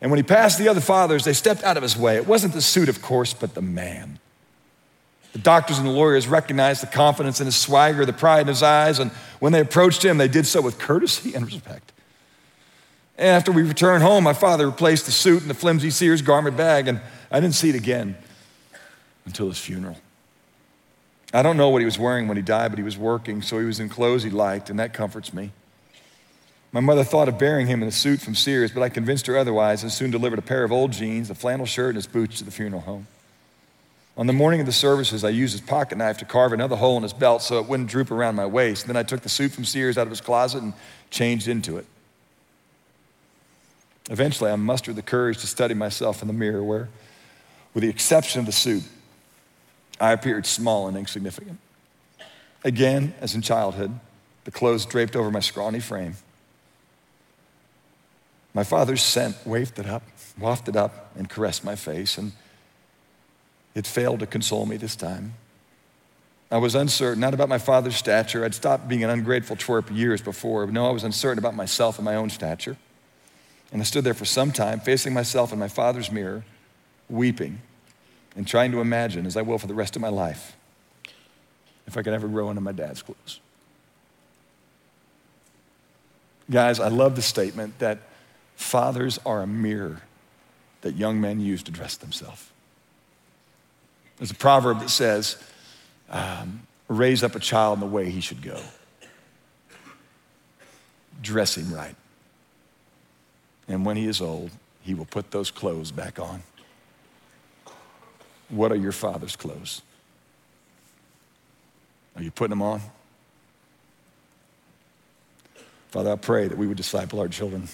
And 0.01 0.11
when 0.11 0.17
he 0.17 0.23
passed 0.23 0.59
the 0.59 0.67
other 0.67 0.81
fathers, 0.81 1.23
they 1.23 1.31
stepped 1.31 1.63
out 1.63 1.77
of 1.77 1.83
his 1.83 1.95
way. 1.95 2.17
It 2.17 2.27
wasn't 2.27 2.53
the 2.53 2.61
suit, 2.61 2.89
of 2.89 3.01
course, 3.01 3.33
but 3.33 3.53
the 3.53 3.61
man. 3.61 4.19
The 5.35 5.41
doctors 5.41 5.77
and 5.79 5.85
the 5.85 5.91
lawyers 5.91 6.29
recognized 6.29 6.81
the 6.81 6.87
confidence 6.87 7.41
in 7.41 7.45
his 7.45 7.57
swagger, 7.57 8.05
the 8.05 8.13
pride 8.13 8.43
in 8.43 8.47
his 8.47 8.63
eyes, 8.63 8.99
and 8.99 9.11
when 9.39 9.51
they 9.51 9.59
approached 9.59 10.05
him, 10.05 10.17
they 10.17 10.29
did 10.29 10.47
so 10.47 10.61
with 10.61 10.79
courtesy 10.79 11.35
and 11.35 11.45
respect. 11.45 11.91
And 13.17 13.27
after 13.27 13.51
we 13.51 13.63
returned 13.63 14.01
home, 14.01 14.23
my 14.23 14.31
father 14.31 14.65
replaced 14.65 15.07
the 15.07 15.11
suit 15.11 15.41
in 15.41 15.49
the 15.49 15.53
flimsy 15.53 15.89
Sears 15.89 16.21
garment 16.21 16.55
bag, 16.55 16.87
and 16.87 17.01
I 17.29 17.41
didn't 17.41 17.55
see 17.55 17.67
it 17.67 17.75
again 17.75 18.15
until 19.25 19.49
his 19.49 19.57
funeral. 19.57 19.97
I 21.33 21.41
don't 21.41 21.57
know 21.57 21.67
what 21.67 21.79
he 21.79 21.85
was 21.85 21.99
wearing 21.99 22.29
when 22.29 22.37
he 22.37 22.43
died, 22.43 22.71
but 22.71 22.77
he 22.77 22.85
was 22.85 22.97
working, 22.97 23.41
so 23.41 23.59
he 23.59 23.65
was 23.65 23.81
in 23.81 23.89
clothes 23.89 24.23
he 24.23 24.29
liked, 24.29 24.69
and 24.69 24.79
that 24.79 24.93
comforts 24.93 25.33
me. 25.33 25.51
My 26.71 26.79
mother 26.79 27.03
thought 27.03 27.27
of 27.27 27.37
burying 27.37 27.67
him 27.67 27.81
in 27.81 27.89
a 27.89 27.91
suit 27.91 28.21
from 28.21 28.35
Sears, 28.35 28.71
but 28.71 28.83
I 28.83 28.87
convinced 28.87 29.27
her 29.27 29.37
otherwise 29.37 29.83
and 29.83 29.91
soon 29.91 30.11
delivered 30.11 30.39
a 30.39 30.43
pair 30.43 30.63
of 30.63 30.71
old 30.71 30.93
jeans, 30.93 31.29
a 31.29 31.35
flannel 31.35 31.65
shirt, 31.65 31.89
and 31.89 31.97
his 31.97 32.07
boots 32.07 32.37
to 32.37 32.45
the 32.45 32.51
funeral 32.51 32.83
home. 32.83 33.07
On 34.17 34.27
the 34.27 34.33
morning 34.33 34.61
of 34.61 34.65
the 34.65 34.71
services, 34.71 35.25
I 35.25 35.29
used 35.29 35.51
his 35.51 35.61
pocket 35.61 35.97
knife 35.97 36.17
to 36.19 36.25
carve 36.25 36.53
another 36.53 36.77
hole 36.77 36.95
in 36.95 37.03
his 37.03 37.11
belt 37.11 37.41
so 37.41 37.59
it 37.59 37.67
wouldn't 37.67 37.89
droop 37.89 38.11
around 38.11 38.35
my 38.35 38.45
waist. 38.45 38.87
Then 38.87 38.95
I 38.95 39.03
took 39.03 39.21
the 39.21 39.29
suit 39.29 39.51
from 39.51 39.65
Sears 39.65 39.97
out 39.97 40.07
of 40.07 40.09
his 40.09 40.21
closet 40.21 40.63
and 40.63 40.73
changed 41.09 41.49
into 41.49 41.77
it. 41.77 41.85
Eventually, 44.09 44.51
I 44.51 44.55
mustered 44.55 44.95
the 44.95 45.01
courage 45.01 45.39
to 45.39 45.47
study 45.47 45.73
myself 45.73 46.21
in 46.21 46.27
the 46.27 46.33
mirror, 46.33 46.63
where, 46.63 46.89
with 47.73 47.81
the 47.83 47.89
exception 47.89 48.39
of 48.39 48.45
the 48.45 48.51
suit, 48.51 48.83
I 49.99 50.11
appeared 50.11 50.45
small 50.45 50.87
and 50.87 50.95
insignificant. 50.95 51.59
Again, 52.63 53.13
as 53.19 53.35
in 53.35 53.41
childhood, 53.41 53.99
the 54.45 54.51
clothes 54.51 54.85
draped 54.85 55.15
over 55.15 55.31
my 55.31 55.39
scrawny 55.39 55.79
frame. 55.79 56.15
My 58.53 58.63
father's 58.63 59.03
scent 59.03 59.35
wafted 59.45 59.87
up, 59.87 60.03
wafted 60.39 60.77
up, 60.77 61.11
and 61.17 61.29
caressed 61.29 61.65
my 61.65 61.75
face, 61.75 62.17
and 62.17 62.31
it 63.75 63.85
failed 63.85 64.21
to 64.21 64.25
console 64.25 64.65
me 64.65 64.77
this 64.77 64.95
time. 64.95 65.33
I 66.49 66.57
was 66.57 66.73
uncertain, 66.73 67.19
not 67.19 67.33
about 67.33 67.49
my 67.49 67.57
father's 67.57 67.95
stature. 67.95 68.45
I'd 68.45 68.55
stopped 68.55 68.87
being 68.87 69.03
an 69.03 69.09
ungrateful 69.09 69.55
twerp 69.55 69.95
years 69.95 70.21
before. 70.21 70.65
No, 70.67 70.87
I 70.87 70.91
was 70.91 71.03
uncertain 71.03 71.37
about 71.37 71.55
myself 71.55 71.97
and 71.97 72.05
my 72.05 72.15
own 72.15 72.29
stature. 72.29 72.77
And 73.71 73.81
I 73.81 73.85
stood 73.85 74.03
there 74.03 74.13
for 74.13 74.25
some 74.25 74.51
time, 74.51 74.79
facing 74.79 75.13
myself 75.13 75.51
in 75.51 75.59
my 75.59 75.67
father's 75.67 76.11
mirror, 76.11 76.45
weeping 77.09 77.61
and 78.35 78.47
trying 78.47 78.71
to 78.71 78.81
imagine, 78.81 79.25
as 79.25 79.35
I 79.35 79.41
will 79.41 79.57
for 79.57 79.67
the 79.67 79.73
rest 79.73 79.95
of 79.95 80.01
my 80.01 80.09
life, 80.09 80.55
if 81.87 81.97
I 81.97 82.03
could 82.03 82.13
ever 82.13 82.27
grow 82.27 82.49
into 82.49 82.61
my 82.61 82.71
dad's 82.71 83.01
clothes. 83.01 83.39
Guys, 86.49 86.79
I 86.79 86.89
love 86.89 87.15
the 87.15 87.21
statement 87.21 87.79
that 87.79 87.99
fathers 88.55 89.19
are 89.25 89.41
a 89.41 89.47
mirror 89.47 90.01
that 90.81 90.95
young 90.95 91.19
men 91.19 91.39
use 91.39 91.63
to 91.63 91.71
dress 91.71 91.97
themselves. 91.97 92.51
There's 94.17 94.31
a 94.31 94.35
proverb 94.35 94.79
that 94.79 94.89
says, 94.89 95.37
um, 96.09 96.65
raise 96.87 97.23
up 97.23 97.35
a 97.35 97.39
child 97.39 97.77
in 97.77 97.79
the 97.81 97.93
way 97.93 98.09
he 98.09 98.21
should 98.21 98.41
go. 98.41 98.59
Dress 101.21 101.57
him 101.57 101.73
right. 101.73 101.95
And 103.67 103.85
when 103.85 103.97
he 103.97 104.07
is 104.07 104.21
old, 104.21 104.51
he 104.81 104.93
will 104.93 105.05
put 105.05 105.31
those 105.31 105.51
clothes 105.51 105.91
back 105.91 106.19
on. 106.19 106.43
What 108.49 108.71
are 108.71 108.75
your 108.75 108.91
father's 108.91 109.35
clothes? 109.35 109.81
Are 112.15 112.21
you 112.21 112.31
putting 112.31 112.51
them 112.51 112.61
on? 112.61 112.81
Father, 115.89 116.11
I 116.11 116.15
pray 116.15 116.47
that 116.47 116.57
we 116.57 116.67
would 116.67 116.77
disciple 116.77 117.19
our 117.19 117.27
children. 117.27 117.67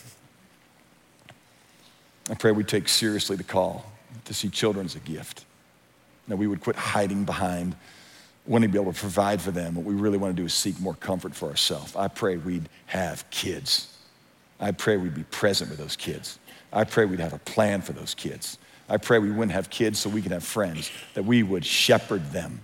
I 2.30 2.36
pray 2.36 2.52
we 2.52 2.64
take 2.64 2.88
seriously 2.88 3.36
the 3.36 3.44
call 3.44 3.92
to 4.26 4.34
see 4.34 4.48
children 4.50 4.86
as 4.86 4.96
a 4.96 5.00
gift. 5.00 5.46
That 6.28 6.38
we 6.38 6.48
would 6.48 6.62
quit 6.62 6.76
hiding 6.76 7.26
behind 7.26 7.76
wanting 8.46 8.70
to 8.70 8.74
be 8.74 8.82
able 8.82 8.94
to 8.94 9.00
provide 9.00 9.42
for 9.42 9.52
them. 9.52 9.76
What 9.76 9.86
we 9.86 9.94
really 9.94 10.18
want 10.18 10.36
to 10.36 10.42
do 10.42 10.46
is 10.46 10.54
seek 10.54 10.80
more 10.80 10.96
comfort 10.96 11.36
for 11.36 11.50
ourselves. 11.50 11.96
I 11.96 12.08
pray 12.08 12.38
we'd 12.38 12.70
have 12.88 13.30
kids. 13.30 13.96
I 14.60 14.72
pray 14.72 14.98
we'd 14.98 15.16
be 15.16 15.24
present 15.24 15.70
with 15.70 15.80
those 15.80 15.96
kids. 15.96 16.40
I 16.74 16.84
pray 16.84 17.06
we'd 17.06 17.20
have 17.20 17.34
a 17.34 17.40
plan 17.40 17.82
for 17.82 17.94
those 17.94 18.16
kids. 18.16 18.58
I 18.90 18.98
pray 18.98 19.20
we 19.20 19.30
wouldn't 19.30 19.52
have 19.52 19.70
kids 19.70 20.00
so 20.00 20.10
we 20.10 20.22
could 20.22 20.32
have 20.32 20.44
friends, 20.44 20.92
that 21.14 21.24
we 21.24 21.44
would 21.44 21.66
shepherd 21.66 22.32
them, 22.32 22.62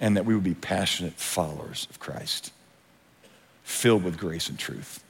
and 0.00 0.16
that 0.16 0.24
we 0.24 0.34
would 0.34 0.44
be 0.44 0.54
passionate 0.54 1.14
followers 1.14 1.86
of 1.90 2.00
Christ, 2.00 2.52
filled 3.62 4.04
with 4.04 4.16
grace 4.16 4.48
and 4.48 4.58
truth, 4.58 5.02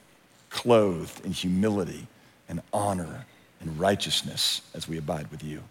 clothed 0.49 1.25
in 1.25 1.31
humility 1.31 2.07
and 2.49 2.61
honor 2.73 3.25
and 3.61 3.79
righteousness 3.79 4.61
as 4.73 4.87
we 4.87 4.97
abide 4.97 5.31
with 5.31 5.43
you, 5.43 5.63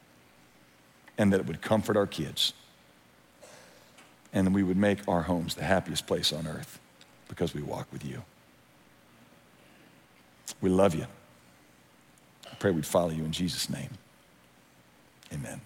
and 1.21 1.35
that 1.35 1.41
it 1.41 1.47
would 1.47 1.61
comfort 1.61 1.99
our 1.99 2.07
kids, 2.07 2.55
and 4.33 4.55
we 4.55 4.63
would 4.63 4.79
make 4.79 5.07
our 5.07 5.21
homes 5.21 5.55
the 5.55 5.63
happiest 5.63 6.07
place 6.07 6.33
on 6.33 6.47
earth 6.47 6.81
because 7.29 7.53
we 7.53 7.61
walk 7.61 7.87
with 7.93 8.03
you. 8.03 8.23
We 10.63 10.71
love 10.71 10.95
you. 10.95 11.05
I 12.51 12.55
pray 12.55 12.71
we'd 12.71 12.87
follow 12.87 13.11
you 13.11 13.23
in 13.23 13.33
Jesus' 13.33 13.69
name. 13.69 13.91
Amen. 15.31 15.61